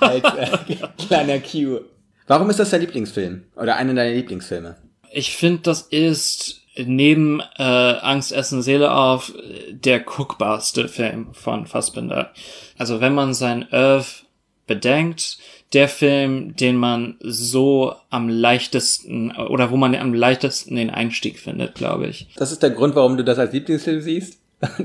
Als 0.00 0.24
äh, 0.34 0.76
kleiner 1.06 1.38
Q. 1.38 1.80
Warum 2.26 2.50
ist 2.50 2.58
das 2.58 2.70
dein 2.70 2.80
Lieblingsfilm? 2.80 3.44
Oder 3.56 3.76
einer 3.76 3.94
deiner 3.94 4.14
Lieblingsfilme? 4.14 4.76
Ich 5.12 5.36
finde, 5.36 5.62
das 5.62 5.82
ist 5.82 6.62
neben 6.76 7.40
äh, 7.56 7.62
Angst 7.62 8.32
essen 8.32 8.62
Seele 8.62 8.92
auf 8.92 9.32
der 9.70 10.00
guckbarste 10.00 10.88
Film 10.88 11.34
von 11.34 11.66
Fassbinder. 11.66 12.32
Also 12.78 13.00
wenn 13.00 13.14
man 13.14 13.34
sein 13.34 13.66
Oeuvre 13.70 14.24
bedenkt, 14.66 15.38
der 15.72 15.88
Film, 15.88 16.54
den 16.56 16.76
man 16.76 17.16
so 17.20 17.94
am 18.10 18.28
leichtesten 18.28 19.32
oder 19.32 19.70
wo 19.70 19.76
man 19.76 19.94
am 19.94 20.12
leichtesten 20.12 20.76
den 20.76 20.90
Einstieg 20.90 21.38
findet, 21.38 21.74
glaube 21.74 22.06
ich. 22.06 22.28
Das 22.36 22.52
ist 22.52 22.62
der 22.62 22.70
Grund, 22.70 22.94
warum 22.94 23.16
du 23.16 23.24
das 23.24 23.38
als 23.38 23.52
Lieblingsfilm 23.52 24.00
siehst? 24.00 24.38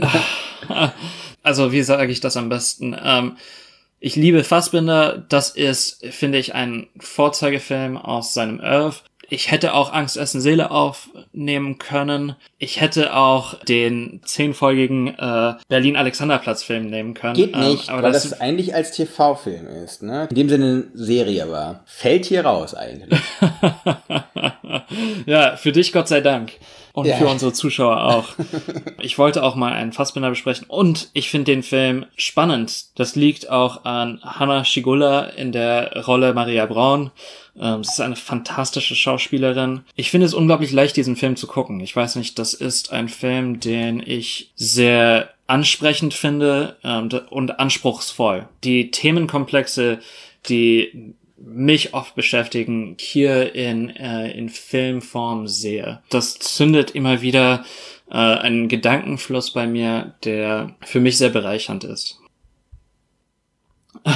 Also 1.44 1.72
wie 1.72 1.82
sage 1.82 2.12
ich 2.12 2.20
das 2.20 2.36
am 2.36 2.50
besten? 2.50 2.94
Ähm, 3.02 3.38
ich 4.02 4.18
liebe 4.18 4.44
Fassbinder. 4.44 5.26
Das 5.30 5.52
ist, 5.52 6.06
finde 6.08 6.40
ich, 6.40 6.54
ein 6.54 6.88
Vorzeigefilm 7.00 7.98
aus 7.98 8.34
seinem 8.34 8.60
Oeuvre. 8.60 9.00
Ich 9.30 9.52
hätte 9.52 9.74
auch 9.74 9.92
Angst, 9.92 10.16
Essen, 10.16 10.40
Seele 10.40 10.72
aufnehmen 10.72 11.78
können. 11.78 12.36
Ich 12.60 12.80
hätte 12.80 13.16
auch 13.16 13.56
den 13.66 14.22
zehnfolgigen 14.24 15.08
äh, 15.18 15.56
Berlin-Alexanderplatz-Film 15.68 16.90
nehmen 16.90 17.14
können. 17.14 17.34
Geht 17.34 17.54
Ähm, 17.54 17.62
nicht, 17.62 17.90
aber 17.90 18.04
weil 18.04 18.12
das, 18.14 18.30
das 18.30 18.40
eigentlich 18.40 18.74
als 18.74 18.92
TV-Film 18.92 19.68
ist, 19.68 20.02
ne? 20.02 20.28
In 20.30 20.36
dem 20.36 20.50
Sinne 20.50 20.66
eine 20.66 20.84
Serie 20.94 21.52
war. 21.52 21.84
Fällt 21.86 22.26
hier 22.26 22.46
raus 22.46 22.74
eigentlich. 22.74 23.20
ja, 25.26 25.58
für 25.58 25.72
dich 25.74 25.92
Gott 25.92 26.08
sei 26.08 26.22
Dank. 26.22 26.54
Und 26.98 27.06
Ja. 27.06 27.18
für 27.18 27.28
unsere 27.28 27.54
Zuschauer 27.54 28.02
auch. 28.02 28.30
Ich 29.00 29.20
wollte 29.20 29.44
auch 29.44 29.54
mal 29.56 29.72
einen 29.72 29.94
Fassbinder 29.94 30.32
besprechen 30.32 30.66
und 30.68 31.10
ich 31.14 31.30
finde 31.30 31.52
den 31.52 31.62
Film 31.62 32.08
spannend. 32.16 32.86
Das 32.96 33.16
liegt 33.16 33.52
auch 33.52 33.86
an 33.86 34.20
Hannah 34.24 34.66
Schigula 34.66 35.26
in 35.26 35.52
der 35.52 36.06
Rolle 36.08 36.34
Maria 36.34 36.66
Braun. 36.66 37.12
Ähm, 37.60 37.84
Sie 37.84 37.92
ist 37.92 38.02
eine 38.02 38.16
fantastische 38.16 38.96
Schauspielerin. 38.96 39.82
Ich 39.96 40.10
finde 40.10 40.26
es 40.26 40.34
unglaublich 40.34 40.72
leicht, 40.72 40.98
diesen 40.98 41.16
Film 41.16 41.36
zu 41.36 41.46
gucken. 41.46 41.80
Ich 41.82 41.96
weiß 41.96 42.16
nicht, 42.16 42.40
das 42.40 42.56
ist 42.56 42.92
ein 42.92 43.10
Film, 43.10 43.60
den 43.60 44.02
ich 44.04 44.50
sehr 44.56 45.30
ansprechend 45.46 46.16
finde 46.16 46.78
ähm, 46.84 47.10
und 47.30 47.60
anspruchsvoll. 47.60 48.48
Die 48.64 48.90
Themenkomplexe, 48.90 50.00
die 50.50 51.14
mich 51.38 51.94
oft 51.94 52.16
beschäftigen, 52.16 52.96
hier 53.00 53.54
in, 53.54 53.90
äh, 53.96 54.32
in 54.32 54.50
Filmform 54.50 55.48
sehe. 55.48 56.02
Das 56.10 56.40
zündet 56.40 56.92
immer 56.92 57.22
wieder 57.22 57.64
äh, 58.10 58.16
einen 58.16 58.68
Gedankenfluss 58.68 59.52
bei 59.52 59.68
mir, 59.68 60.16
der 60.24 60.76
für 60.82 61.00
mich 61.00 61.18
sehr 61.18 61.30
bereichernd 61.30 61.84
ist. 61.84 62.20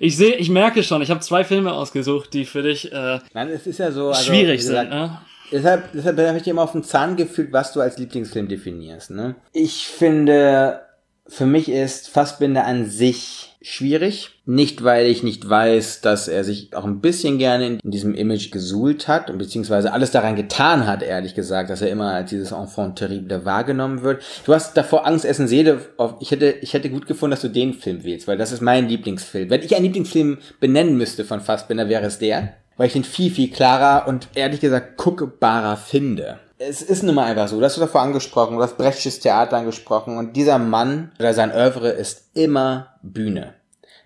ich 0.00 0.16
sehe, 0.16 0.36
ich 0.36 0.50
merke 0.50 0.82
schon, 0.82 1.02
ich 1.02 1.10
habe 1.10 1.20
zwei 1.20 1.44
Filme 1.44 1.72
ausgesucht, 1.72 2.32
die 2.34 2.44
für 2.44 2.62
dich 2.62 2.92
äh, 2.92 3.18
Nein, 3.34 3.48
es 3.48 3.66
ist 3.66 3.78
ja 3.78 3.90
so. 3.90 4.08
Also, 4.08 4.22
schwierig 4.22 4.60
wie 4.60 4.64
sind. 4.64 4.74
gesagt, 4.74 4.90
Ne? 4.90 5.18
Deshalb, 5.50 5.92
deshalb 5.92 6.18
habe 6.18 6.38
ich 6.38 6.44
dir 6.44 6.50
immer 6.50 6.62
auf 6.62 6.72
den 6.72 6.82
Zahn 6.82 7.16
gefühlt, 7.16 7.52
was 7.52 7.74
du 7.74 7.80
als 7.80 7.98
Lieblingsfilm 7.98 8.48
definierst. 8.48 9.10
Ne? 9.10 9.34
Ich 9.52 9.86
finde, 9.86 10.80
für 11.26 11.44
mich 11.44 11.68
ist 11.68 12.08
Fassbinder 12.08 12.64
an 12.64 12.88
sich 12.88 13.51
schwierig. 13.62 14.30
Nicht, 14.44 14.82
weil 14.82 15.06
ich 15.06 15.22
nicht 15.22 15.48
weiß, 15.48 16.00
dass 16.00 16.28
er 16.28 16.44
sich 16.44 16.74
auch 16.74 16.84
ein 16.84 17.00
bisschen 17.00 17.38
gerne 17.38 17.66
in 17.66 17.90
diesem 17.90 18.14
Image 18.14 18.50
gesuhlt 18.50 19.08
hat 19.08 19.30
und 19.30 19.38
beziehungsweise 19.38 19.92
alles 19.92 20.10
daran 20.10 20.36
getan 20.36 20.86
hat, 20.86 21.02
ehrlich 21.02 21.34
gesagt, 21.34 21.70
dass 21.70 21.80
er 21.82 21.90
immer 21.90 22.12
als 22.12 22.30
dieses 22.30 22.52
Enfant 22.52 22.98
terrible 22.98 23.44
wahrgenommen 23.44 24.02
wird. 24.02 24.22
Du 24.44 24.52
hast 24.52 24.76
davor 24.76 25.06
Angst, 25.06 25.24
Essen, 25.24 25.48
Seele. 25.48 25.80
Ich 26.20 26.30
hätte, 26.30 26.50
ich 26.60 26.74
hätte 26.74 26.90
gut 26.90 27.06
gefunden, 27.06 27.32
dass 27.32 27.42
du 27.42 27.48
den 27.48 27.74
Film 27.74 28.02
wählst, 28.04 28.26
weil 28.26 28.36
das 28.38 28.52
ist 28.52 28.62
mein 28.62 28.88
Lieblingsfilm. 28.88 29.48
Wenn 29.50 29.62
ich 29.62 29.74
einen 29.74 29.84
Lieblingsfilm 29.84 30.38
benennen 30.60 30.96
müsste 30.96 31.24
von 31.24 31.40
Fassbinder, 31.40 31.88
wäre 31.88 32.06
es 32.06 32.18
der. 32.18 32.54
weil 32.76 32.86
ich 32.88 32.94
den 32.94 33.04
viel, 33.04 33.30
viel 33.30 33.50
klarer 33.50 34.08
und 34.08 34.28
ehrlich 34.34 34.60
gesagt 34.60 34.96
guckbarer 34.96 35.76
finde. 35.76 36.38
Es 36.68 36.80
ist 36.80 37.02
nun 37.02 37.16
mal 37.16 37.24
einfach 37.24 37.48
so, 37.48 37.60
das 37.60 37.72
hast 37.72 37.78
du 37.78 37.80
davor 37.80 38.02
angesprochen, 38.02 38.56
du 38.56 38.62
hast 38.62 38.78
Brechtsches 38.78 39.18
Theater 39.18 39.56
angesprochen 39.56 40.16
und 40.16 40.36
dieser 40.36 40.58
Mann 40.58 41.10
oder 41.18 41.34
sein 41.34 41.50
Oeuvre 41.50 41.88
ist 41.88 42.30
immer 42.34 42.94
Bühne. 43.02 43.54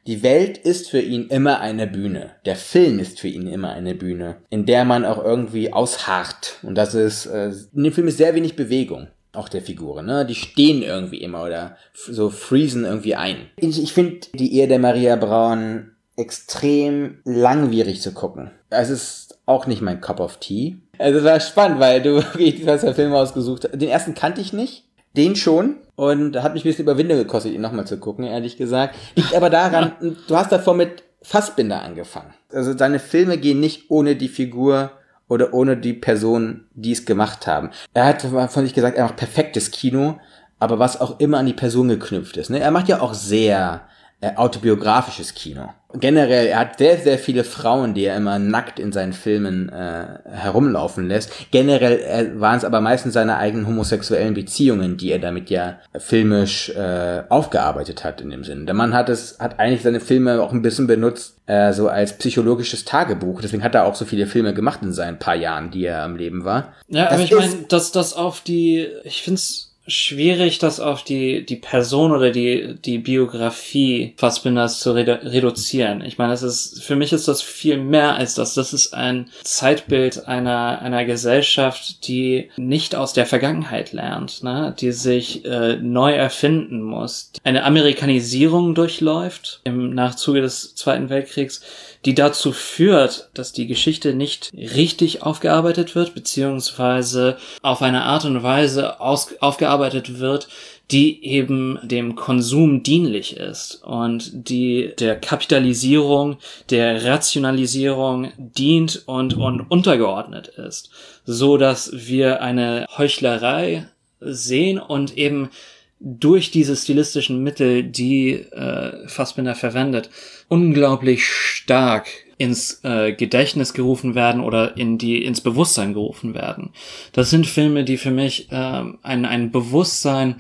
Die 0.07 0.23
Welt 0.23 0.57
ist 0.57 0.89
für 0.89 1.01
ihn 1.01 1.27
immer 1.27 1.61
eine 1.61 1.87
Bühne. 1.87 2.31
Der 2.47 2.57
Film 2.57 2.99
ist 2.99 3.21
für 3.21 3.29
ihn 3.29 3.47
immer 3.47 3.73
eine 3.73 3.95
Bühne, 3.95 4.37
in 4.49 4.65
der 4.65 4.85
man 4.85 5.05
auch 5.05 5.23
irgendwie 5.23 5.73
ausharrt. 5.73 6.61
Und 6.63 6.77
das 6.77 6.95
ist, 6.95 7.27
äh, 7.27 7.51
in 7.75 7.85
dem 7.85 7.93
Film 7.93 8.09
ist 8.09 8.17
sehr 8.17 8.35
wenig 8.35 8.57
Bewegung. 8.57 9.09
Auch 9.33 9.49
der 9.51 9.61
Figuren, 9.61 10.07
ne? 10.07 10.25
Die 10.25 10.37
stehen 10.37 10.83
irgendwie 10.83 11.21
immer 11.21 11.45
oder 11.45 11.77
so 11.95 12.31
freezen 12.31 12.85
irgendwie 12.85 13.17
ein. 13.17 13.51
Ich, 13.57 13.83
ich 13.83 13.93
finde 13.93 14.29
die 14.33 14.55
Ehe 14.55 14.69
der 14.69 14.79
Maria 14.79 15.17
Braun 15.17 15.91
extrem 16.17 17.19
langwierig 17.25 18.01
zu 18.01 18.13
gucken. 18.13 18.53
Es 18.71 18.89
ist 18.89 19.39
auch 19.45 19.67
nicht 19.67 19.83
mein 19.83 20.01
Cup 20.01 20.21
of 20.21 20.39
Tea. 20.39 20.77
Also 20.99 21.25
war 21.25 21.41
spannend, 21.41 21.81
weil 21.81 22.03
du, 22.03 22.21
du 22.39 22.67
hast 22.67 22.83
ja 22.83 22.93
Filme 22.93 23.17
ausgesucht. 23.17 23.69
Den 23.73 23.89
ersten 23.89 24.15
kannte 24.15 24.41
ich 24.41 24.53
nicht. 24.53 24.85
Den 25.17 25.37
schon. 25.37 25.77
Und 25.95 26.43
hat 26.43 26.53
mich 26.53 26.65
ein 26.65 26.69
bisschen 26.69 26.85
Überwindung 26.85 27.17
gekostet, 27.17 27.55
ihn 27.55 27.63
nochmal 27.63 27.87
zu 27.87 27.99
gucken, 27.99 28.25
ehrlich 28.25 28.59
gesagt. 28.59 28.95
Liegt 29.15 29.35
aber 29.35 29.49
daran, 29.49 29.93
du 30.29 30.37
hast 30.37 30.53
davor 30.53 30.75
mit 30.75 31.05
Fassbinder 31.23 31.83
angefangen. 31.83 32.35
Also 32.53 32.77
seine 32.77 32.99
Filme 32.99 33.39
gehen 33.39 33.59
nicht 33.61 33.91
ohne 33.91 34.15
die 34.15 34.29
Figur 34.29 34.91
oder 35.29 35.55
ohne 35.55 35.77
die 35.77 35.95
Person, 35.95 36.67
die 36.75 36.93
es 36.93 37.07
gemacht 37.07 37.47
haben. 37.47 37.71
Er 37.95 38.05
hat 38.05 38.23
von 38.23 38.65
sich 38.65 38.75
gesagt, 38.75 38.97
er 38.97 39.05
macht 39.05 39.17
perfektes 39.17 39.71
Kino, 39.71 40.21
aber 40.59 40.79
was 40.79 41.01
auch 41.01 41.19
immer 41.19 41.39
an 41.39 41.47
die 41.47 41.53
Person 41.53 41.89
geknüpft 41.89 42.37
ist. 42.37 42.51
Ne? 42.51 42.61
Er 42.61 42.71
macht 42.71 42.89
ja 42.89 43.01
auch 43.01 43.15
sehr 43.15 43.83
äh, 44.21 44.35
autobiografisches 44.37 45.35
Kino. 45.35 45.69
Generell, 45.93 46.47
er 46.47 46.59
hat 46.59 46.79
sehr, 46.79 46.97
sehr 46.99 47.19
viele 47.19 47.45
Frauen, 47.45 47.95
die 47.95 48.05
er 48.05 48.17
immer 48.17 48.39
nackt 48.39 48.79
in 48.79 48.93
seinen 48.93 49.13
Filmen 49.13 49.69
äh, 49.69 50.07
herumlaufen 50.31 51.07
lässt. 51.07 51.33
Generell 51.51 52.01
äh, 52.01 52.41
waren 52.41 52.57
es 52.57 52.65
aber 52.65 52.81
meistens 52.81 53.15
seine 53.15 53.37
eigenen 53.37 53.67
homosexuellen 53.67 54.35
Beziehungen, 54.35 54.97
die 54.97 55.13
er 55.13 55.19
damit 55.19 55.51
ja 55.51 55.79
filmisch 55.97 56.71
äh, 56.71 57.25
aufgearbeitet 57.29 58.05
hat 58.05 58.21
in 58.21 58.31
dem 58.31 58.43
Sinn. 58.43 58.67
Der 58.67 58.75
Mann 58.75 58.95
hat 58.95 59.09
es, 59.09 59.39
hat 59.39 59.59
eigentlich 59.59 59.83
seine 59.83 60.01
Filme 60.01 60.43
auch 60.43 60.53
ein 60.53 60.63
bisschen 60.63 60.87
benutzt, 60.87 61.37
äh, 61.47 61.73
so 61.73 61.89
als 61.89 62.15
psychologisches 62.15 62.85
Tagebuch. 62.85 63.41
Deswegen 63.43 63.63
hat 63.63 63.75
er 63.75 63.85
auch 63.85 63.95
so 63.95 64.07
viele 64.07 64.27
Filme 64.27 64.55
gemacht 64.55 64.81
in 64.83 64.93
seinen 64.93 65.19
paar 65.19 65.37
Jahren, 65.37 65.71
die 65.71 65.85
er 65.85 66.03
am 66.03 66.17
Leben 66.17 66.45
war. 66.45 66.73
Ja, 66.89 67.05
Das 67.05 67.13
aber 67.15 67.23
ich 67.23 67.35
meine, 67.35 67.63
dass 67.69 67.93
das 67.93 68.15
auf 68.15 68.41
die, 68.41 68.89
ich 69.05 69.23
find's 69.23 69.66
schwierig, 69.87 70.59
das 70.59 70.81
auf 70.81 71.05
die, 71.05 71.45
die 71.47 71.57
Person 71.57 72.13
oder 72.13 72.31
die, 72.31 72.75
die 72.85 72.99
Biografie 72.99 74.15
Fassbinders 74.17 74.81
zu 74.81 74.93
redu 74.93 75.13
reduzieren. 75.13 76.03
Ich 76.03 76.19
meine, 76.19 76.33
das 76.33 76.43
ist, 76.43 76.83
für 76.83 76.97
mich 76.97 77.13
ist 77.13 77.29
das 77.29 77.43
viel 77.43 77.79
mehr 77.79 78.15
als 78.15 78.35
das. 78.35 78.55
Das 78.55 78.73
ist 78.73 78.93
ein 78.95 79.31
Zeitbild 79.43 80.27
einer, 80.27 80.81
einer 80.81 81.05
Gesellschaft, 81.05 82.07
die 82.09 82.51
nicht 82.57 82.95
aus 82.95 83.13
der 83.13 83.27
Vergangenheit 83.27 83.93
lernt, 83.93 84.43
ne? 84.43 84.75
die 84.79 84.93
sich 84.93 85.45
äh, 85.45 85.77
neu 85.77 86.13
erfinden 86.13 86.83
muss, 86.83 87.31
eine 87.45 87.65
Amerikanisierung 87.65 88.75
durchläuft 88.75 89.61
im 89.65 89.95
Nachzuge 89.95 90.41
des 90.41 90.75
Zweiten 90.75 91.11
Weltkriegs, 91.11 91.63
die 92.07 92.15
dazu 92.15 92.53
führt, 92.53 93.29
dass 93.35 93.53
die 93.53 93.67
Geschichte 93.67 94.15
nicht 94.15 94.53
richtig 94.55 95.23
aufgearbeitet 95.23 95.97
wird, 95.97 96.15
beziehungsweise 96.15 97.37
auf 97.63 97.83
eine 97.83 98.05
Art 98.05 98.25
und 98.25 98.45
Weise 98.45 99.01
aufgearbeitet 99.01 100.21
wird, 100.21 100.47
die 100.93 101.25
eben 101.25 101.81
dem 101.83 102.15
Konsum 102.15 102.85
dienlich 102.85 103.37
ist 103.37 103.83
und 103.83 104.49
die 104.49 104.95
der 105.01 105.19
Kapitalisierung, 105.19 106.39
der 106.71 107.05
Rationalisierung 107.05 108.33
dient 108.37 109.03
und, 109.07 109.35
und 109.35 109.63
untergeordnet 109.69 110.47
ist, 110.47 110.91
so 111.25 111.57
dass 111.57 111.91
wir 111.93 112.41
eine 112.41 112.87
Heuchlerei 112.97 113.89
sehen 114.21 114.79
und 114.79 115.19
eben 115.19 115.51
durch 115.99 116.51
diese 116.51 116.77
stilistischen 116.77 117.43
Mittel, 117.43 117.83
die 117.83 118.33
äh, 118.33 119.09
Fassbinder 119.09 119.55
verwendet, 119.55 120.11
unglaublich 120.49 121.25
stark 121.25 122.09
ins 122.39 122.81
äh, 122.85 123.15
Gedächtnis 123.15 123.73
gerufen 123.73 124.15
werden 124.15 124.43
oder 124.43 124.77
in 124.77 124.99
die 124.99 125.25
ins 125.25 125.41
Bewusstsein 125.41 125.95
gerufen 125.95 126.35
werden. 126.35 126.71
Das 127.13 127.31
sind 127.31 127.47
Filme, 127.47 127.85
die 127.85 127.97
für 127.97 128.11
mich 128.11 128.49
ähm, 128.51 128.99
ein, 129.03 129.25
ein 129.25 129.51
Bewusstsein 129.51 130.37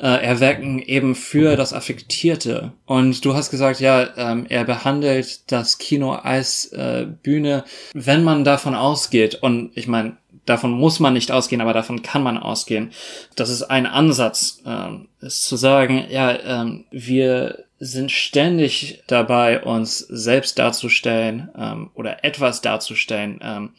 äh, 0.00 0.06
erwecken 0.06 0.78
eben 0.80 1.16
für 1.16 1.56
das 1.56 1.72
Affektierte. 1.72 2.72
Und 2.86 3.24
du 3.24 3.34
hast 3.34 3.50
gesagt, 3.50 3.80
ja, 3.80 4.08
ähm, 4.16 4.46
er 4.48 4.64
behandelt 4.64 5.50
das 5.50 5.78
Kino 5.78 6.12
als 6.12 6.66
äh, 6.66 7.06
Bühne, 7.22 7.64
wenn 7.94 8.22
man 8.22 8.44
davon 8.44 8.76
ausgeht. 8.76 9.38
Und 9.42 9.72
ich 9.74 9.88
meine, 9.88 10.16
davon 10.46 10.72
muss 10.72 11.00
man 11.00 11.14
nicht 11.14 11.30
ausgehen, 11.30 11.60
aber 11.60 11.72
davon 11.72 12.02
kann 12.02 12.22
man 12.22 12.38
ausgehen. 12.38 12.92
Das 13.36 13.50
ist 13.50 13.64
ein 13.64 13.86
Ansatz, 13.86 14.62
ähm, 14.66 15.08
ist 15.20 15.44
zu 15.44 15.56
sagen, 15.56 16.04
ja, 16.10 16.38
ähm, 16.38 16.84
wir 16.90 17.64
sind 17.82 18.12
ständig 18.12 19.02
dabei, 19.06 19.62
uns 19.62 19.98
selbst 20.00 20.58
darzustellen 20.58 21.48
ähm, 21.56 21.90
oder 21.94 22.24
etwas 22.24 22.60
darzustellen. 22.60 23.40
Ähm, 23.42 23.70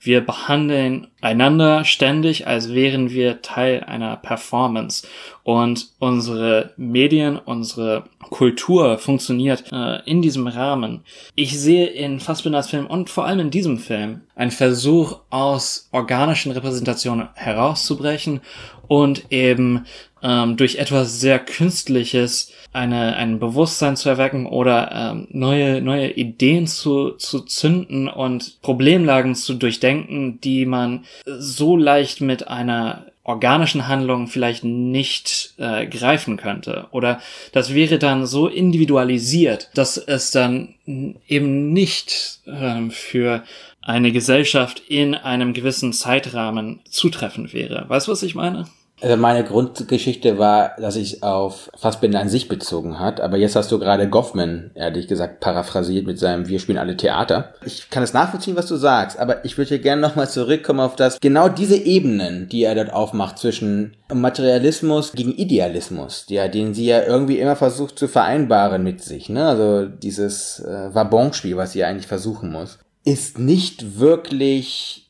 wir 0.00 0.24
behandeln 0.24 1.08
einander 1.20 1.84
ständig, 1.84 2.46
als 2.46 2.72
wären 2.72 3.10
wir 3.10 3.42
Teil 3.42 3.82
einer 3.82 4.16
Performance. 4.16 5.08
Und 5.48 5.88
unsere 5.98 6.74
Medien, 6.76 7.38
unsere 7.38 8.04
Kultur 8.28 8.98
funktioniert 8.98 9.64
äh, 9.72 10.02
in 10.04 10.20
diesem 10.20 10.46
Rahmen. 10.46 11.00
Ich 11.36 11.58
sehe 11.58 11.86
in 11.86 12.20
Fassbinders 12.20 12.68
Film 12.68 12.84
und 12.84 13.08
vor 13.08 13.24
allem 13.24 13.40
in 13.40 13.50
diesem 13.50 13.78
Film 13.78 14.20
einen 14.34 14.50
Versuch 14.50 15.20
aus 15.30 15.88
organischen 15.90 16.52
Repräsentationen 16.52 17.28
herauszubrechen 17.32 18.42
und 18.88 19.32
eben 19.32 19.86
ähm, 20.22 20.58
durch 20.58 20.76
etwas 20.76 21.18
sehr 21.18 21.38
Künstliches 21.38 22.52
eine, 22.74 23.16
ein 23.16 23.38
Bewusstsein 23.38 23.96
zu 23.96 24.10
erwecken 24.10 24.44
oder 24.44 24.92
ähm, 24.92 25.28
neue, 25.30 25.80
neue 25.80 26.10
Ideen 26.10 26.66
zu, 26.66 27.12
zu 27.12 27.40
zünden 27.40 28.08
und 28.08 28.60
Problemlagen 28.60 29.34
zu 29.34 29.54
durchdenken, 29.54 30.42
die 30.42 30.66
man 30.66 31.06
so 31.24 31.74
leicht 31.74 32.20
mit 32.20 32.48
einer 32.48 33.06
organischen 33.28 33.86
Handlung 33.88 34.26
vielleicht 34.26 34.64
nicht 34.64 35.52
äh, 35.58 35.86
greifen 35.86 36.38
könnte. 36.38 36.86
Oder 36.92 37.20
das 37.52 37.74
wäre 37.74 37.98
dann 37.98 38.26
so 38.26 38.48
individualisiert, 38.48 39.70
dass 39.74 39.98
es 39.98 40.30
dann 40.30 40.74
eben 40.86 41.72
nicht 41.74 42.40
ähm, 42.46 42.90
für 42.90 43.44
eine 43.82 44.12
Gesellschaft 44.12 44.82
in 44.88 45.14
einem 45.14 45.52
gewissen 45.52 45.92
Zeitrahmen 45.92 46.80
zutreffend 46.88 47.52
wäre. 47.52 47.84
Weißt 47.88 48.08
du, 48.08 48.12
was 48.12 48.22
ich 48.22 48.34
meine? 48.34 48.66
Also 49.00 49.16
meine 49.16 49.44
Grundgeschichte 49.44 50.38
war, 50.38 50.72
dass 50.78 50.96
ich 50.96 51.22
auf 51.22 51.70
Fassbinder 51.76 52.20
an 52.20 52.28
sich 52.28 52.48
bezogen 52.48 52.98
hat, 52.98 53.20
aber 53.20 53.36
jetzt 53.36 53.54
hast 53.54 53.70
du 53.70 53.78
gerade 53.78 54.08
Goffman, 54.08 54.72
ehrlich 54.74 55.06
gesagt, 55.06 55.40
paraphrasiert 55.40 56.06
mit 56.06 56.18
seinem 56.18 56.48
Wir 56.48 56.58
spielen 56.58 56.78
alle 56.78 56.96
Theater. 56.96 57.54
Ich 57.64 57.90
kann 57.90 58.02
es 58.02 58.12
nachvollziehen, 58.12 58.56
was 58.56 58.66
du 58.66 58.76
sagst, 58.76 59.18
aber 59.18 59.44
ich 59.44 59.56
würde 59.56 59.78
gerne 59.78 60.02
nochmal 60.02 60.28
zurückkommen 60.28 60.80
auf 60.80 60.96
das, 60.96 61.20
genau 61.20 61.48
diese 61.48 61.76
Ebenen, 61.76 62.48
die 62.48 62.64
er 62.64 62.74
dort 62.74 62.92
aufmacht 62.92 63.38
zwischen 63.38 63.96
Materialismus 64.12 65.12
gegen 65.12 65.32
Idealismus, 65.32 66.26
ja, 66.28 66.48
den 66.48 66.74
sie 66.74 66.86
ja 66.86 67.02
irgendwie 67.04 67.38
immer 67.38 67.56
versucht 67.56 67.98
zu 67.98 68.08
vereinbaren 68.08 68.82
mit 68.82 69.02
sich, 69.02 69.28
ne, 69.28 69.46
also 69.46 69.86
dieses 69.86 70.60
äh, 70.60 70.92
Vabonspiel, 70.92 71.56
was 71.56 71.72
sie 71.72 71.84
eigentlich 71.84 72.06
versuchen 72.06 72.50
muss, 72.50 72.78
ist 73.04 73.38
nicht 73.38 74.00
wirklich 74.00 75.07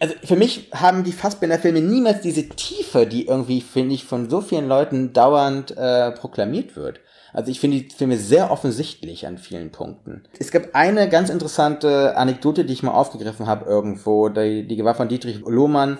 also 0.00 0.14
für 0.22 0.36
mich 0.36 0.70
haben 0.74 1.04
die 1.04 1.12
Fassbinder-Filme 1.12 1.80
niemals 1.80 2.20
diese 2.20 2.48
Tiefe, 2.48 3.06
die 3.06 3.26
irgendwie, 3.26 3.60
finde 3.60 3.94
ich, 3.94 4.04
von 4.04 4.30
so 4.30 4.40
vielen 4.40 4.68
Leuten 4.68 5.12
dauernd 5.12 5.76
äh, 5.76 6.12
proklamiert 6.12 6.76
wird. 6.76 7.00
Also 7.32 7.50
ich 7.50 7.60
finde 7.60 7.78
die 7.78 7.94
Filme 7.94 8.16
sehr 8.16 8.50
offensichtlich 8.50 9.26
an 9.26 9.38
vielen 9.38 9.70
Punkten. 9.70 10.22
Es 10.38 10.50
gab 10.50 10.74
eine 10.74 11.08
ganz 11.08 11.30
interessante 11.30 12.16
Anekdote, 12.16 12.64
die 12.64 12.72
ich 12.72 12.82
mal 12.82 12.92
aufgegriffen 12.92 13.46
habe 13.46 13.68
irgendwo, 13.68 14.28
die, 14.28 14.66
die 14.66 14.84
war 14.84 14.94
von 14.94 15.08
Dietrich 15.08 15.40
Lohmann. 15.40 15.98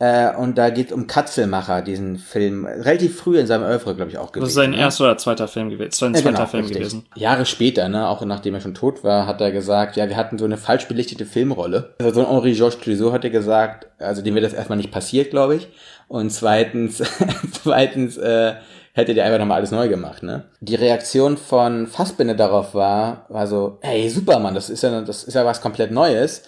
Äh, 0.00 0.34
und 0.34 0.58
da 0.58 0.70
geht 0.70 0.88
es 0.88 0.92
um 0.92 1.06
Katzelmacher, 1.06 1.80
diesen 1.80 2.18
Film. 2.18 2.66
Relativ 2.66 3.16
früh 3.16 3.38
in 3.38 3.46
seinem 3.46 3.62
Oeuvre, 3.62 3.94
glaube 3.94 4.10
ich, 4.10 4.18
auch 4.18 4.32
gewesen. 4.32 4.42
Das 4.44 4.48
ist 4.50 4.54
sein 4.56 4.70
ne? 4.70 4.78
erster 4.78 5.04
oder 5.04 5.18
zweiter 5.18 5.46
Film 5.46 5.70
gewesen. 5.70 5.92
Sein 5.92 6.14
Ja, 6.14 6.20
zweiter 6.20 6.36
genau, 6.36 6.46
Film 6.46 6.62
richtig. 6.64 6.78
gewesen. 6.80 7.06
Jahre 7.14 7.46
später, 7.46 7.88
ne, 7.88 8.08
auch 8.08 8.24
nachdem 8.24 8.54
er 8.54 8.60
schon 8.60 8.74
tot 8.74 9.04
war, 9.04 9.26
hat 9.26 9.40
er 9.40 9.52
gesagt, 9.52 9.96
ja, 9.96 10.08
wir 10.08 10.16
hatten 10.16 10.36
so 10.36 10.44
eine 10.44 10.56
falsch 10.56 10.88
belichtete 10.88 11.26
Filmrolle. 11.26 11.94
Also 12.00 12.14
so 12.14 12.26
ein 12.26 12.32
Henri 12.32 12.54
Georges 12.54 12.80
Clouseau 12.80 13.12
hat 13.12 13.24
er 13.24 13.30
gesagt, 13.30 13.86
also 13.98 14.20
dem 14.20 14.34
wäre 14.34 14.44
das 14.44 14.52
erstmal 14.52 14.78
nicht 14.78 14.90
passiert, 14.90 15.30
glaube 15.30 15.54
ich. 15.56 15.68
Und 16.08 16.30
zweitens, 16.30 17.02
zweitens, 17.62 18.16
äh, 18.16 18.54
hätte 18.94 19.12
der 19.12 19.24
einfach 19.24 19.38
nochmal 19.40 19.58
alles 19.58 19.72
neu 19.72 19.88
gemacht, 19.88 20.22
ne? 20.22 20.44
Die 20.60 20.76
Reaktion 20.76 21.36
von 21.36 21.86
Fassbinder 21.88 22.34
darauf 22.34 22.74
war, 22.74 23.26
war 23.28 23.46
so, 23.46 23.78
hey, 23.82 24.08
Superman, 24.08 24.54
das 24.54 24.70
ist 24.70 24.82
ja, 24.82 25.00
das 25.02 25.24
ist 25.24 25.34
ja 25.34 25.44
was 25.44 25.60
komplett 25.60 25.90
Neues. 25.90 26.42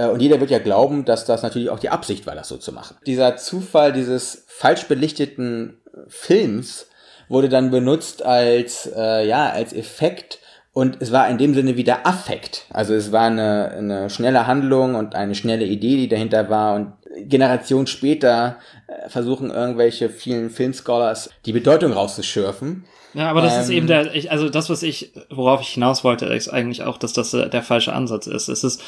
Äh, 0.00 0.08
Und 0.08 0.20
jeder 0.22 0.40
wird 0.40 0.50
ja 0.50 0.58
glauben, 0.58 1.04
dass 1.04 1.24
das 1.24 1.42
natürlich 1.42 1.70
auch 1.70 1.78
die 1.78 1.90
Absicht 1.90 2.26
war, 2.26 2.34
das 2.34 2.48
so 2.48 2.56
zu 2.56 2.72
machen. 2.72 2.96
Dieser 3.06 3.36
Zufall 3.36 3.92
dieses 3.92 4.44
falsch 4.48 4.84
belichteten 4.88 5.78
Films 6.08 6.86
wurde 7.28 7.48
dann 7.48 7.70
benutzt 7.70 8.24
als, 8.24 8.90
äh, 8.96 9.26
ja, 9.26 9.50
als 9.50 9.72
Effekt, 9.72 10.38
Und 10.72 10.98
es 11.00 11.10
war 11.10 11.28
in 11.28 11.36
dem 11.36 11.52
Sinne 11.54 11.76
wieder 11.76 12.06
Affekt. 12.06 12.66
Also 12.70 12.94
es 12.94 13.10
war 13.10 13.26
eine, 13.26 13.70
eine 13.76 14.10
schnelle 14.10 14.46
Handlung 14.46 14.94
und 14.94 15.14
eine 15.16 15.34
schnelle 15.34 15.64
Idee, 15.64 15.96
die 15.96 16.08
dahinter 16.08 16.48
war. 16.48 16.76
Und 16.76 16.92
Generation 17.28 17.88
später 17.88 18.56
äh, 18.86 19.08
versuchen 19.08 19.50
irgendwelche 19.50 20.08
vielen 20.08 20.48
Filmscholars 20.48 21.30
die 21.44 21.52
Bedeutung 21.52 21.92
rauszuschürfen. 21.92 22.84
Ja, 23.14 23.28
aber 23.28 23.40
das 23.42 23.56
Ähm, 23.56 23.60
ist 23.62 23.70
eben 23.70 23.86
der, 23.88 24.14
ich, 24.14 24.30
also 24.30 24.48
das, 24.48 24.70
was 24.70 24.84
ich, 24.84 25.12
worauf 25.28 25.60
ich 25.60 25.70
hinaus 25.70 26.04
wollte, 26.04 26.26
ist 26.26 26.48
eigentlich 26.48 26.84
auch, 26.84 26.98
dass 26.98 27.12
das 27.12 27.32
der 27.32 27.62
falsche 27.62 27.92
Ansatz 27.92 28.28
ist. 28.28 28.48
Es 28.48 28.62
ist, 28.62 28.80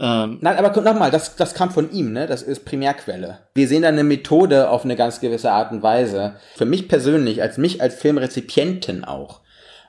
ähm, 0.00 0.38
Nein, 0.40 0.56
aber 0.56 0.80
nochmal, 0.80 1.10
das, 1.10 1.36
das 1.36 1.54
kam 1.54 1.70
von 1.70 1.90
ihm, 1.92 2.12
ne? 2.12 2.26
Das 2.26 2.42
ist 2.42 2.64
Primärquelle. 2.64 3.38
Wir 3.54 3.66
sehen 3.66 3.82
da 3.82 3.88
eine 3.88 4.04
Methode 4.04 4.70
auf 4.70 4.84
eine 4.84 4.96
ganz 4.96 5.20
gewisse 5.20 5.50
Art 5.50 5.72
und 5.72 5.82
Weise. 5.82 6.34
Für 6.56 6.66
mich 6.66 6.88
persönlich, 6.88 7.42
als 7.42 7.58
mich 7.58 7.82
als 7.82 7.94
Filmrezipienten 7.94 9.04
auch. 9.04 9.40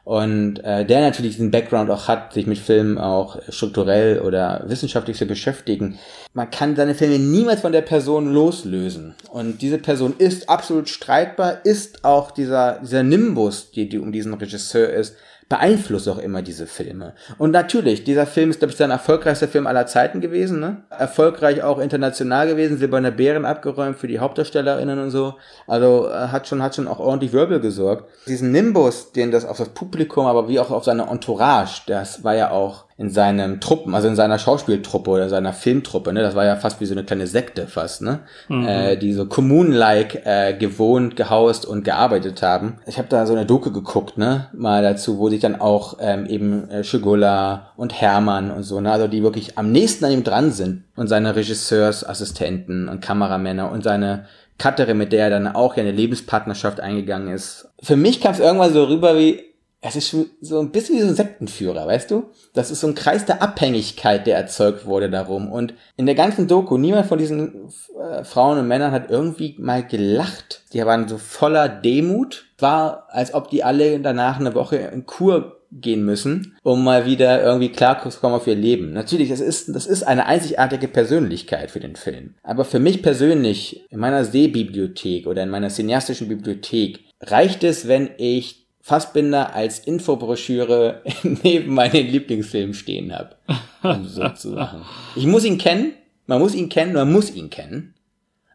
Und 0.09 0.63
äh, 0.63 0.85
der 0.85 1.01
natürlich 1.01 1.33
diesen 1.33 1.51
Background 1.51 1.91
auch 1.91 2.07
hat, 2.07 2.33
sich 2.33 2.47
mit 2.47 2.57
Filmen 2.57 2.97
auch 2.97 3.37
strukturell 3.49 4.21
oder 4.21 4.63
wissenschaftlich 4.65 5.17
zu 5.17 5.27
beschäftigen. 5.27 5.99
Man 6.33 6.49
kann 6.49 6.75
seine 6.75 6.95
Filme 6.95 7.19
niemals 7.19 7.61
von 7.61 7.73
der 7.73 7.81
Person 7.81 8.33
loslösen. 8.33 9.13
Und 9.31 9.61
diese 9.61 9.77
Person 9.77 10.15
ist 10.17 10.49
absolut 10.49 10.89
streitbar, 10.89 11.63
ist 11.63 12.05
auch 12.05 12.31
dieser, 12.31 12.79
dieser 12.81 13.03
Nimbus, 13.03 13.69
die, 13.69 13.87
die 13.87 13.99
um 13.99 14.11
diesen 14.11 14.33
Regisseur 14.33 14.89
ist, 14.89 15.15
beeinflusst 15.49 16.07
auch 16.07 16.19
immer 16.19 16.43
diese 16.43 16.67
Filme. 16.67 17.13
Und 17.39 17.51
natürlich, 17.51 18.03
dieser 18.03 18.27
Film 18.27 18.51
ist, 18.51 18.59
glaube 18.59 18.71
ich, 18.71 18.77
sein 18.77 18.91
erfolgreichster 18.91 19.47
Film 19.47 19.65
aller 19.65 19.87
Zeiten 19.87 20.21
gewesen, 20.21 20.59
ne? 20.59 20.83
Erfolgreich 20.91 21.63
auch 21.63 21.79
international 21.79 22.47
gewesen, 22.47 22.77
Silberne 22.77 23.11
Bären 23.11 23.45
abgeräumt 23.45 23.97
für 23.97 24.07
die 24.07 24.19
HauptdarstellerInnen 24.19 24.99
und 24.99 25.09
so. 25.09 25.33
Also 25.65 26.07
äh, 26.07 26.27
hat 26.27 26.47
schon, 26.47 26.61
hat 26.61 26.75
schon 26.75 26.87
auch 26.87 26.99
ordentlich 26.99 27.33
Wirbel 27.33 27.59
gesorgt. 27.59 28.09
Diesen 28.27 28.51
Nimbus, 28.51 29.11
den 29.11 29.31
das 29.31 29.43
auf 29.43 29.57
das 29.57 29.69
Publikum, 29.69 30.27
aber 30.27 30.47
wie 30.47 30.59
auch 30.59 30.69
auf 30.69 30.83
seine 30.83 31.07
Entourage, 31.09 31.81
das 31.87 32.23
war 32.23 32.35
ja 32.35 32.51
auch 32.51 32.85
in 32.99 33.09
seinem 33.09 33.61
Truppen, 33.61 33.95
also 33.95 34.09
in 34.09 34.17
seiner 34.17 34.37
Schauspieltruppe 34.37 35.09
oder 35.09 35.29
seiner 35.29 35.53
Filmtruppe, 35.53 36.11
ne, 36.11 36.21
das 36.21 36.35
war 36.35 36.43
ja 36.43 36.57
fast 36.57 36.81
wie 36.81 36.85
so 36.85 36.93
eine 36.93 37.05
kleine 37.05 37.27
Sekte 37.27 37.65
fast, 37.65 38.01
ne, 38.01 38.19
äh, 38.49 38.97
die 38.97 39.13
so 39.13 39.25
Kommunen-like 39.25 40.25
äh, 40.25 40.53
gewohnt, 40.53 41.15
gehaust 41.15 41.65
und 41.65 41.85
gearbeitet 41.85 42.41
haben. 42.41 42.75
Ich 42.87 42.97
habe 42.97 43.07
da 43.07 43.25
so 43.25 43.33
eine 43.33 43.45
Doku 43.45 43.71
geguckt, 43.71 44.17
ne, 44.17 44.47
mal 44.51 44.83
dazu, 44.83 45.17
wo 45.17 45.29
sich 45.29 45.39
dann 45.39 45.61
auch 45.61 45.97
ähm, 46.01 46.25
eben 46.25 46.69
äh, 46.69 46.83
Schigula 46.83 47.71
und 47.77 47.93
Hermann 47.93 48.51
und 48.51 48.63
so, 48.63 48.81
ne, 48.81 48.91
also 48.91 49.07
die 49.07 49.23
wirklich 49.23 49.57
am 49.57 49.71
nächsten 49.71 50.03
an 50.03 50.11
ihm 50.11 50.25
dran 50.25 50.51
sind 50.51 50.83
und 50.97 51.07
seine 51.07 51.37
Regisseursassistenten 51.37 52.89
und 52.89 52.99
Kameramänner 52.99 53.71
und 53.71 53.81
seine 53.81 54.25
Cutterin, 54.61 54.97
mit 54.97 55.13
der 55.13 55.23
er 55.23 55.29
dann 55.29 55.47
auch 55.47 55.77
ja 55.77 55.83
eine 55.83 55.93
Lebenspartnerschaft 55.93 56.81
eingegangen 56.81 57.33
ist. 57.33 57.69
Für 57.81 57.95
mich 57.95 58.19
kam 58.19 58.33
es 58.33 58.41
irgendwann 58.41 58.73
so 58.73 58.83
rüber 58.83 59.17
wie, 59.17 59.41
es 59.81 59.95
ist 59.95 60.15
so 60.41 60.59
ein 60.59 60.71
bisschen 60.71 60.97
wie 60.97 61.01
so 61.01 61.07
ein 61.07 61.15
Sektenführer, 61.15 61.87
weißt 61.87 62.11
du? 62.11 62.29
Das 62.53 62.69
ist 62.69 62.81
so 62.81 62.87
ein 62.87 62.95
Kreis 62.95 63.25
der 63.25 63.41
Abhängigkeit, 63.41 64.27
der 64.27 64.35
erzeugt 64.35 64.85
wurde 64.85 65.09
darum. 65.09 65.51
Und 65.51 65.73
in 65.95 66.05
der 66.05 66.15
ganzen 66.15 66.47
Doku, 66.47 66.77
niemand 66.77 67.07
von 67.07 67.17
diesen 67.17 67.69
äh, 67.97 68.23
Frauen 68.25 68.59
und 68.59 68.67
Männern 68.67 68.91
hat 68.91 69.09
irgendwie 69.09 69.55
mal 69.57 69.85
gelacht. 69.85 70.63
Die 70.73 70.85
waren 70.85 71.07
so 71.07 71.17
voller 71.17 71.69
Demut. 71.69 72.45
War, 72.57 73.07
als 73.09 73.33
ob 73.33 73.49
die 73.49 73.63
alle 73.63 74.01
danach 74.01 74.37
eine 74.37 74.53
Woche 74.53 74.75
in 74.75 75.05
Kur 75.05 75.59
gehen 75.71 76.03
müssen, 76.03 76.57
um 76.63 76.83
mal 76.83 77.05
wieder 77.05 77.41
irgendwie 77.41 77.69
klarzukommen 77.69 78.35
auf 78.35 78.47
ihr 78.47 78.55
Leben. 78.55 78.91
Natürlich, 78.91 79.29
das 79.29 79.39
ist, 79.39 79.73
das 79.73 79.85
ist 79.85 80.03
eine 80.03 80.25
einzigartige 80.25 80.87
Persönlichkeit 80.87 81.71
für 81.71 81.79
den 81.79 81.95
Film. 81.95 82.35
Aber 82.43 82.65
für 82.65 82.79
mich 82.79 83.01
persönlich, 83.01 83.85
in 83.89 83.99
meiner 83.99 84.25
Sehbibliothek 84.25 85.27
oder 85.27 85.43
in 85.43 85.49
meiner 85.49 85.69
cineastischen 85.69 86.27
Bibliothek, 86.27 87.01
reicht 87.21 87.63
es, 87.63 87.87
wenn 87.87 88.09
ich 88.17 88.68
Fassbinder 88.81 89.53
als 89.53 89.79
Infobroschüre 89.79 91.03
neben 91.43 91.73
meinen 91.73 92.07
Lieblingsfilmen 92.07 92.73
stehen 92.73 93.13
habe. 93.15 93.35
Um 93.83 94.05
so 94.05 94.27
zu 94.29 94.51
sagen. 94.51 94.83
Ich 95.15 95.25
muss 95.25 95.45
ihn 95.45 95.57
kennen, 95.57 95.93
man 96.27 96.39
muss 96.39 96.55
ihn 96.55 96.69
kennen, 96.69 96.93
man 96.93 97.11
muss 97.11 97.33
ihn 97.33 97.49
kennen. 97.49 97.93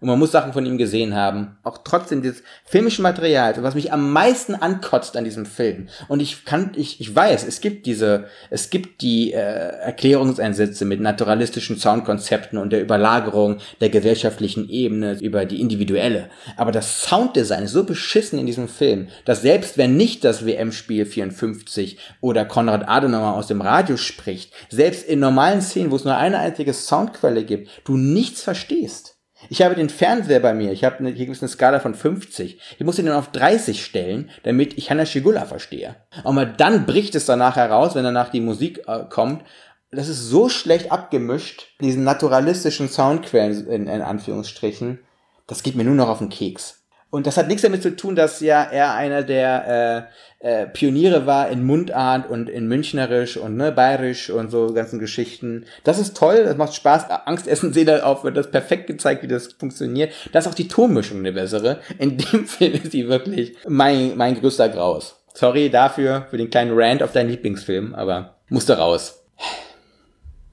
Und 0.00 0.08
man 0.08 0.18
muss 0.18 0.32
Sachen 0.32 0.52
von 0.52 0.66
ihm 0.66 0.76
gesehen 0.76 1.14
haben. 1.14 1.56
Auch 1.62 1.78
trotzdem 1.78 2.20
dieses 2.20 2.42
filmische 2.66 3.00
Material, 3.00 3.54
was 3.62 3.74
mich 3.74 3.92
am 3.92 4.12
meisten 4.12 4.54
ankotzt 4.54 5.16
an 5.16 5.24
diesem 5.24 5.46
Film. 5.46 5.88
Und 6.08 6.20
ich 6.20 6.44
kann, 6.44 6.72
ich, 6.76 7.00
ich 7.00 7.14
weiß, 7.14 7.46
es 7.46 7.60
gibt 7.60 7.86
diese, 7.86 8.26
es 8.50 8.70
gibt 8.70 9.00
die 9.02 9.32
äh, 9.32 9.38
Erklärungseinsätze 9.38 10.84
mit 10.84 11.00
naturalistischen 11.00 11.78
Soundkonzepten 11.78 12.58
und 12.58 12.70
der 12.70 12.82
Überlagerung 12.82 13.58
der 13.80 13.88
gesellschaftlichen 13.88 14.68
Ebene 14.68 15.18
über 15.20 15.46
die 15.46 15.60
individuelle. 15.60 16.28
Aber 16.56 16.72
das 16.72 17.02
Sounddesign 17.04 17.62
ist 17.64 17.72
so 17.72 17.84
beschissen 17.84 18.38
in 18.38 18.46
diesem 18.46 18.68
Film, 18.68 19.08
dass 19.24 19.42
selbst 19.42 19.78
wenn 19.78 19.96
nicht 19.96 20.24
das 20.24 20.44
WM-Spiel 20.44 21.06
54 21.06 21.98
oder 22.20 22.44
Konrad 22.44 22.88
Adenauer 22.88 23.34
aus 23.34 23.46
dem 23.46 23.60
Radio 23.60 23.96
spricht, 23.96 24.52
selbst 24.68 25.06
in 25.06 25.20
normalen 25.20 25.62
Szenen, 25.62 25.90
wo 25.90 25.96
es 25.96 26.04
nur 26.04 26.16
eine 26.16 26.40
einzige 26.40 26.74
Soundquelle 26.74 27.44
gibt, 27.44 27.70
du 27.84 27.96
nichts 27.96 28.42
verstehst. 28.42 29.13
Ich 29.54 29.62
habe 29.62 29.76
den 29.76 29.88
Fernseher 29.88 30.40
bei 30.40 30.52
mir. 30.52 30.72
Ich 30.72 30.82
habe 30.82 30.98
eine, 30.98 31.10
hier 31.10 31.26
gibt 31.26 31.36
es 31.36 31.40
eine 31.40 31.48
Skala 31.48 31.78
von 31.78 31.94
50. 31.94 32.58
Ich 32.76 32.84
muss 32.84 32.98
ihn 32.98 33.06
dann 33.06 33.14
auf 33.14 33.30
30 33.30 33.84
stellen, 33.84 34.28
damit 34.42 34.76
ich 34.76 34.90
Hannah 34.90 35.06
Shigula 35.06 35.44
verstehe. 35.44 35.94
Aber 36.24 36.44
dann 36.44 36.86
bricht 36.86 37.14
es 37.14 37.24
danach 37.24 37.54
heraus, 37.54 37.94
wenn 37.94 38.02
danach 38.02 38.30
die 38.30 38.40
Musik 38.40 38.82
äh, 38.88 39.04
kommt. 39.08 39.44
Das 39.92 40.08
ist 40.08 40.28
so 40.28 40.48
schlecht 40.48 40.90
abgemischt, 40.90 41.68
diesen 41.80 42.02
naturalistischen 42.02 42.88
Soundquellen 42.88 43.68
in, 43.68 43.86
in 43.86 44.02
Anführungsstrichen. 44.02 44.98
Das 45.46 45.62
geht 45.62 45.76
mir 45.76 45.84
nur 45.84 45.94
noch 45.94 46.08
auf 46.08 46.18
den 46.18 46.30
Keks. 46.30 46.83
Und 47.14 47.28
das 47.28 47.36
hat 47.36 47.46
nichts 47.46 47.62
damit 47.62 47.80
zu 47.80 47.94
tun, 47.94 48.16
dass 48.16 48.40
ja 48.40 48.64
er 48.64 48.94
einer 48.94 49.22
der 49.22 50.08
äh, 50.42 50.62
äh, 50.62 50.66
Pioniere 50.66 51.26
war 51.26 51.48
in 51.48 51.62
Mundart 51.62 52.28
und 52.28 52.50
in 52.50 52.66
Münchnerisch 52.66 53.36
und 53.36 53.56
ne, 53.56 53.70
Bayerisch 53.70 54.30
und 54.30 54.50
so 54.50 54.72
ganzen 54.72 54.98
Geschichten. 54.98 55.64
Das 55.84 56.00
ist 56.00 56.16
toll, 56.16 56.42
das 56.42 56.56
macht 56.56 56.74
Spaß. 56.74 57.08
Angstessen 57.10 57.72
seht 57.72 57.86
ihr 57.86 58.04
auf, 58.04 58.24
wird 58.24 58.36
das 58.36 58.50
perfekt 58.50 58.88
gezeigt, 58.88 59.22
wie 59.22 59.28
das 59.28 59.52
funktioniert. 59.52 60.12
Da 60.32 60.40
ist 60.40 60.48
auch 60.48 60.56
die 60.56 60.66
Tonmischung 60.66 61.20
eine 61.20 61.30
bessere. 61.30 61.78
In 62.00 62.18
dem 62.18 62.46
Film 62.48 62.72
ist 62.72 62.90
sie 62.90 63.08
wirklich 63.08 63.54
mein, 63.68 64.16
mein 64.16 64.40
größter 64.40 64.68
Graus. 64.68 65.14
Sorry 65.34 65.70
dafür, 65.70 66.26
für 66.30 66.36
den 66.36 66.50
kleinen 66.50 66.72
Rant 66.74 67.00
auf 67.00 67.12
deinen 67.12 67.30
Lieblingsfilm, 67.30 67.94
aber 67.94 68.38
musste 68.48 68.76
raus. 68.76 69.24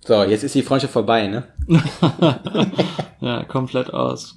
So, 0.05 0.23
jetzt 0.25 0.43
ist 0.43 0.53
die 0.53 0.61
Freundschaft 0.61 0.93
vorbei, 0.93 1.25
ne? 1.25 1.43
ja, 3.19 3.45
komplett 3.45 3.91
aus. 3.91 4.35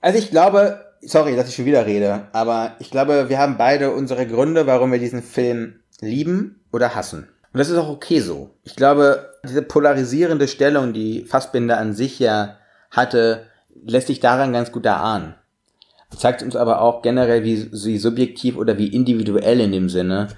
Also 0.00 0.20
ich 0.20 0.30
glaube, 0.30 0.84
sorry, 1.02 1.36
dass 1.36 1.48
ich 1.48 1.54
schon 1.54 1.64
wieder 1.64 1.86
rede, 1.86 2.28
aber 2.32 2.72
ich 2.78 2.90
glaube, 2.90 3.28
wir 3.28 3.38
haben 3.38 3.56
beide 3.56 3.92
unsere 3.92 4.26
Gründe, 4.26 4.66
warum 4.66 4.92
wir 4.92 4.98
diesen 4.98 5.22
Film 5.22 5.80
lieben 6.00 6.60
oder 6.72 6.94
hassen. 6.94 7.28
Und 7.52 7.58
das 7.58 7.70
ist 7.70 7.78
auch 7.78 7.88
okay 7.88 8.20
so. 8.20 8.50
Ich 8.64 8.76
glaube, 8.76 9.34
diese 9.44 9.62
polarisierende 9.62 10.48
Stellung, 10.48 10.92
die 10.92 11.24
Fassbinder 11.24 11.78
an 11.78 11.94
sich 11.94 12.18
ja 12.18 12.56
hatte, 12.90 13.46
lässt 13.84 14.08
sich 14.08 14.20
daran 14.20 14.52
ganz 14.52 14.72
gut 14.72 14.86
erahnen. 14.86 15.34
Zeigt 16.16 16.42
uns 16.42 16.56
aber 16.56 16.80
auch 16.80 17.02
generell, 17.02 17.44
wie, 17.44 17.70
wie 17.70 17.98
subjektiv 17.98 18.56
oder 18.56 18.78
wie 18.78 18.88
individuell 18.88 19.60
in 19.60 19.72
dem 19.72 19.88
Sinne, 19.88 20.28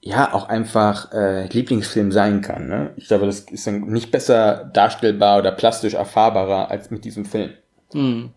ja, 0.00 0.32
auch 0.32 0.48
einfach 0.48 1.12
äh, 1.12 1.48
Lieblingsfilm 1.48 2.12
sein 2.12 2.40
kann. 2.40 2.68
Ne? 2.68 2.92
Ich 2.96 3.08
glaube, 3.08 3.26
das 3.26 3.40
ist 3.40 3.66
dann 3.66 3.80
nicht 3.86 4.10
besser 4.12 4.70
darstellbar 4.72 5.38
oder 5.38 5.50
plastisch 5.50 5.94
erfahrbarer 5.94 6.70
als 6.70 6.90
mit 6.90 7.04
diesem 7.04 7.24
Film. 7.24 7.50
Hm. 7.92 8.30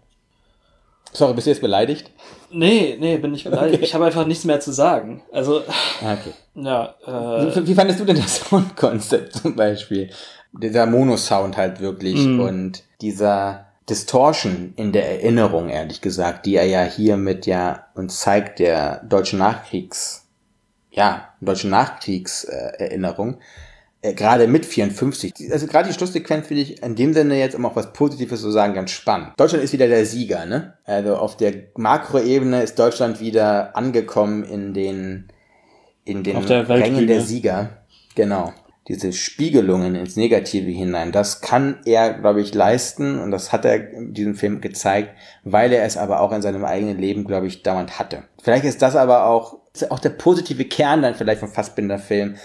Sorry, 1.11 1.33
bist 1.33 1.47
du 1.47 1.51
jetzt 1.51 1.61
beleidigt? 1.61 2.11
Nee, 2.51 2.97
nee, 2.99 3.17
bin 3.17 3.33
ich 3.33 3.43
beleidigt. 3.43 3.75
Okay. 3.75 3.83
Ich 3.85 3.93
habe 3.95 4.05
einfach 4.05 4.25
nichts 4.27 4.45
mehr 4.45 4.59
zu 4.59 4.71
sagen. 4.71 5.23
Also, 5.31 5.61
Ah, 6.01 6.13
Okay. 6.13 6.33
ja, 6.55 6.95
äh, 7.05 7.67
Wie, 7.67 7.73
fandest 7.75 7.99
du 7.99 8.05
denn 8.05 8.17
das 8.17 8.37
Soundkonzept 8.49 9.33
zum 9.33 9.55
Beispiel? 9.55 10.09
Dieser 10.51 10.85
Mono-Sound 10.85 11.57
halt 11.57 11.79
wirklich 11.79 12.15
Mhm. 12.25 12.39
und 12.39 12.83
dieser 13.01 13.65
Distortion 13.89 14.73
in 14.75 14.91
der 14.91 15.09
Erinnerung, 15.11 15.69
ehrlich 15.69 16.01
gesagt, 16.01 16.45
die 16.45 16.55
er 16.55 16.65
ja 16.65 16.83
hiermit 16.83 17.45
ja 17.47 17.87
uns 17.95 18.19
zeigt, 18.19 18.59
der 18.59 19.03
deutschen 19.03 19.39
Nachkriegs, 19.39 20.27
ja, 20.91 21.29
deutschen 21.41 21.71
Nachkriegserinnerung, 21.71 23.35
äh, 23.35 23.37
äh, 24.01 24.13
gerade 24.13 24.47
mit 24.47 24.65
54. 24.65 25.33
Also 25.51 25.67
gerade 25.67 25.89
die 25.89 25.93
Schlusssequenz 25.93 26.47
finde 26.47 26.63
ich 26.63 26.81
in 26.81 26.95
dem 26.95 27.13
Sinne 27.13 27.37
jetzt, 27.37 27.55
um 27.55 27.65
auch 27.65 27.75
was 27.75 27.91
Positives 27.91 28.41
zu 28.41 28.49
sagen, 28.49 28.73
ganz 28.73 28.91
spannend. 28.91 29.33
Deutschland 29.37 29.63
ist 29.63 29.73
wieder 29.73 29.87
der 29.87 30.05
Sieger, 30.05 30.45
ne? 30.45 30.75
Also 30.85 31.17
auf 31.17 31.35
der 31.35 31.53
Makroebene 31.75 32.63
ist 32.63 32.79
Deutschland 32.79 33.19
wieder 33.19 33.75
angekommen 33.75 34.43
in 34.43 34.73
den 34.73 35.27
in 36.05 36.23
den 36.23 36.45
der 36.45 36.67
Rängen 36.69 37.07
der 37.07 37.21
Sieger. 37.21 37.83
Genau. 38.15 38.53
Diese 38.87 39.13
Spiegelungen 39.13 39.93
ins 39.93 40.15
Negative 40.15 40.71
hinein, 40.71 41.11
das 41.11 41.41
kann 41.41 41.77
er, 41.85 42.13
glaube 42.13 42.41
ich, 42.41 42.55
leisten 42.55 43.19
und 43.19 43.29
das 43.29 43.51
hat 43.51 43.63
er 43.63 43.91
in 43.91 44.13
diesem 44.15 44.33
Film 44.33 44.61
gezeigt, 44.61 45.11
weil 45.43 45.71
er 45.71 45.83
es 45.83 45.95
aber 45.95 46.21
auch 46.21 46.31
in 46.31 46.41
seinem 46.41 46.65
eigenen 46.65 46.97
Leben, 46.97 47.25
glaube 47.25 47.45
ich, 47.45 47.61
dauernd 47.61 47.99
hatte. 47.99 48.23
Vielleicht 48.41 48.65
ist 48.65 48.81
das 48.81 48.95
aber 48.95 49.25
auch, 49.25 49.59
ist 49.75 49.91
auch 49.91 49.99
der 49.99 50.09
positive 50.09 50.65
Kern 50.65 51.03
dann 51.03 51.13
vielleicht 51.13 51.41
vom 51.41 51.51
Fassbinder-Film, 51.51 52.37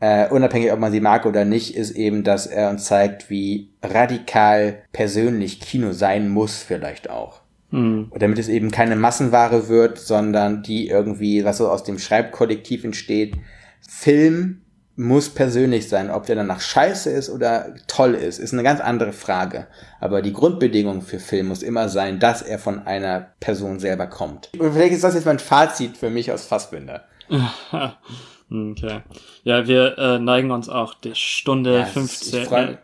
äh, 0.00 0.28
unabhängig 0.28 0.72
ob 0.72 0.78
man 0.78 0.92
sie 0.92 1.00
mag 1.00 1.26
oder 1.26 1.44
nicht, 1.44 1.74
ist 1.76 1.92
eben, 1.92 2.22
dass 2.22 2.46
er 2.46 2.70
uns 2.70 2.84
zeigt, 2.84 3.30
wie 3.30 3.70
radikal 3.82 4.82
persönlich 4.92 5.60
Kino 5.60 5.92
sein 5.92 6.28
muss 6.28 6.58
vielleicht 6.58 7.08
auch. 7.08 7.40
hm. 7.70 8.08
Und 8.10 8.22
damit 8.22 8.38
es 8.38 8.48
eben 8.48 8.70
keine 8.70 8.96
Massenware 8.96 9.68
wird, 9.68 9.98
sondern 9.98 10.62
die 10.62 10.88
irgendwie, 10.88 11.44
was 11.44 11.58
so 11.58 11.68
aus 11.68 11.82
dem 11.82 11.98
Schreibkollektiv 11.98 12.84
entsteht, 12.84 13.36
Film 13.88 14.62
muss 14.96 15.28
persönlich 15.28 15.88
sein. 15.88 16.10
Ob 16.10 16.26
der 16.26 16.36
danach 16.36 16.60
scheiße 16.60 17.10
ist 17.10 17.28
oder 17.28 17.74
toll 17.86 18.14
ist, 18.14 18.38
ist 18.38 18.52
eine 18.52 18.62
ganz 18.62 18.80
andere 18.80 19.12
Frage. 19.12 19.66
Aber 20.00 20.22
die 20.22 20.32
Grundbedingung 20.32 21.02
für 21.02 21.18
Film 21.18 21.48
muss 21.48 21.62
immer 21.62 21.88
sein, 21.88 22.18
dass 22.18 22.42
er 22.42 22.58
von 22.58 22.86
einer 22.86 23.28
Person 23.40 23.78
selber 23.78 24.06
kommt. 24.06 24.50
Und 24.58 24.72
vielleicht 24.72 24.94
ist 24.94 25.04
das 25.04 25.14
jetzt 25.14 25.26
mein 25.26 25.38
Fazit 25.38 25.96
für 25.96 26.10
mich 26.10 26.32
aus 26.32 26.44
Fassbinder. 26.46 27.04
Okay. 28.48 29.00
Ja, 29.45 29.67
wir 29.67 29.97
äh, 29.97 30.19
neigen 30.19 30.51
uns 30.51 30.69
auch 30.69 30.93
die 30.93 31.15
Stunde 31.15 31.73
Ja, 31.79 31.81
es- 31.83 31.93
15. 31.93 32.41
ich 32.43 32.47
freu- 32.47 32.57
äh, 32.63 32.75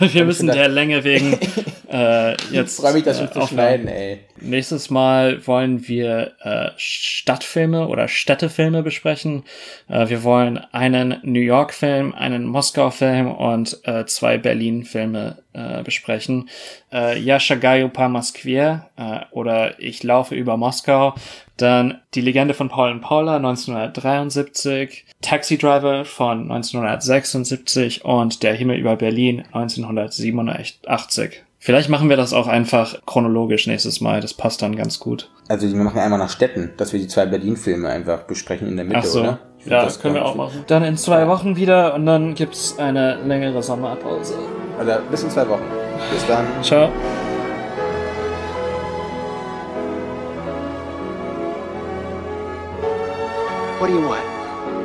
ja. 0.01 0.13
wir 0.13 0.25
müssen 0.25 0.49
Ich 0.49 0.55
der 0.55 0.67
Länge 0.67 1.05
wegen 1.05 1.39
äh, 1.89 2.31
jetzt. 2.51 2.77
Ich 2.77 2.81
freue 2.83 2.93
mich, 2.95 3.03
das 3.03 3.17
äh, 3.17 3.19
schon 3.23 3.31
zu 3.31 3.39
aufhören. 3.39 3.47
schneiden, 3.59 3.87
ey. 3.87 4.19
Nächstes 4.41 4.89
Mal 4.89 5.47
wollen 5.47 5.87
wir 5.87 6.33
äh, 6.41 6.69
Stadtfilme 6.75 7.87
oder 7.87 8.09
Städtefilme 8.09 8.83
besprechen. 8.83 9.43
Äh, 9.87 10.09
wir 10.09 10.23
wollen 10.23 10.57
einen 10.73 11.17
New 11.23 11.39
York-Film, 11.39 12.13
einen 12.13 12.45
Moskau-Film 12.45 13.31
und 13.31 13.79
äh, 13.85 14.05
zwei 14.05 14.37
Berlin-Filme 14.37 15.37
äh, 15.53 15.81
besprechen. 15.83 16.49
Äh, 16.91 17.17
Я 17.19 17.39
шагаю 17.39 17.87
по 17.87 18.09
Москве 18.09 18.81
äh, 18.97 19.19
oder 19.31 19.79
Ich 19.79 20.03
laufe 20.03 20.35
über 20.35 20.57
Moskau. 20.57 21.15
Dann 21.57 22.01
Die 22.15 22.19
Legende 22.19 22.53
von 22.53 22.67
Paul 22.67 22.91
und 22.91 22.99
Paula 22.99 23.37
1973, 23.37 25.05
Taxi 25.21 25.57
Driver 25.57 25.88
von 26.04 26.50
1976 26.50 28.04
und 28.04 28.42
Der 28.42 28.54
Himmel 28.54 28.78
über 28.78 28.96
Berlin 28.96 29.44
1987. 29.52 31.42
Vielleicht 31.62 31.90
machen 31.90 32.08
wir 32.08 32.16
das 32.16 32.32
auch 32.32 32.46
einfach 32.46 33.04
chronologisch 33.04 33.66
nächstes 33.66 34.00
Mal. 34.00 34.22
Das 34.22 34.32
passt 34.32 34.62
dann 34.62 34.76
ganz 34.76 34.98
gut. 34.98 35.30
Also 35.48 35.68
wir 35.68 35.76
machen 35.76 35.98
einmal 35.98 36.18
nach 36.18 36.30
Städten, 36.30 36.72
dass 36.78 36.92
wir 36.94 37.00
die 37.00 37.06
zwei 37.08 37.26
Berlin-Filme 37.26 37.86
einfach 37.88 38.20
besprechen 38.22 38.66
in 38.66 38.76
der 38.76 38.86
Mitte, 38.86 39.00
Ach 39.00 39.04
so. 39.04 39.20
oder? 39.20 39.38
Ja, 39.66 39.84
das 39.84 40.00
können 40.00 40.14
wir 40.14 40.24
auch 40.24 40.34
machen. 40.36 40.64
Dann 40.68 40.82
in 40.84 40.96
zwei 40.96 41.28
Wochen 41.28 41.56
wieder 41.56 41.92
und 41.94 42.06
dann 42.06 42.34
gibt's 42.34 42.78
eine 42.78 43.16
längere 43.26 43.62
Sommerpause. 43.62 44.38
Also 44.78 44.92
bis 45.10 45.22
in 45.22 45.28
zwei 45.30 45.46
Wochen. 45.50 45.64
Bis 46.10 46.26
dann. 46.26 46.46
Ciao. 46.62 46.88
What 53.78 53.88
do 53.88 53.92
you 53.94 54.08
want? 54.08 54.39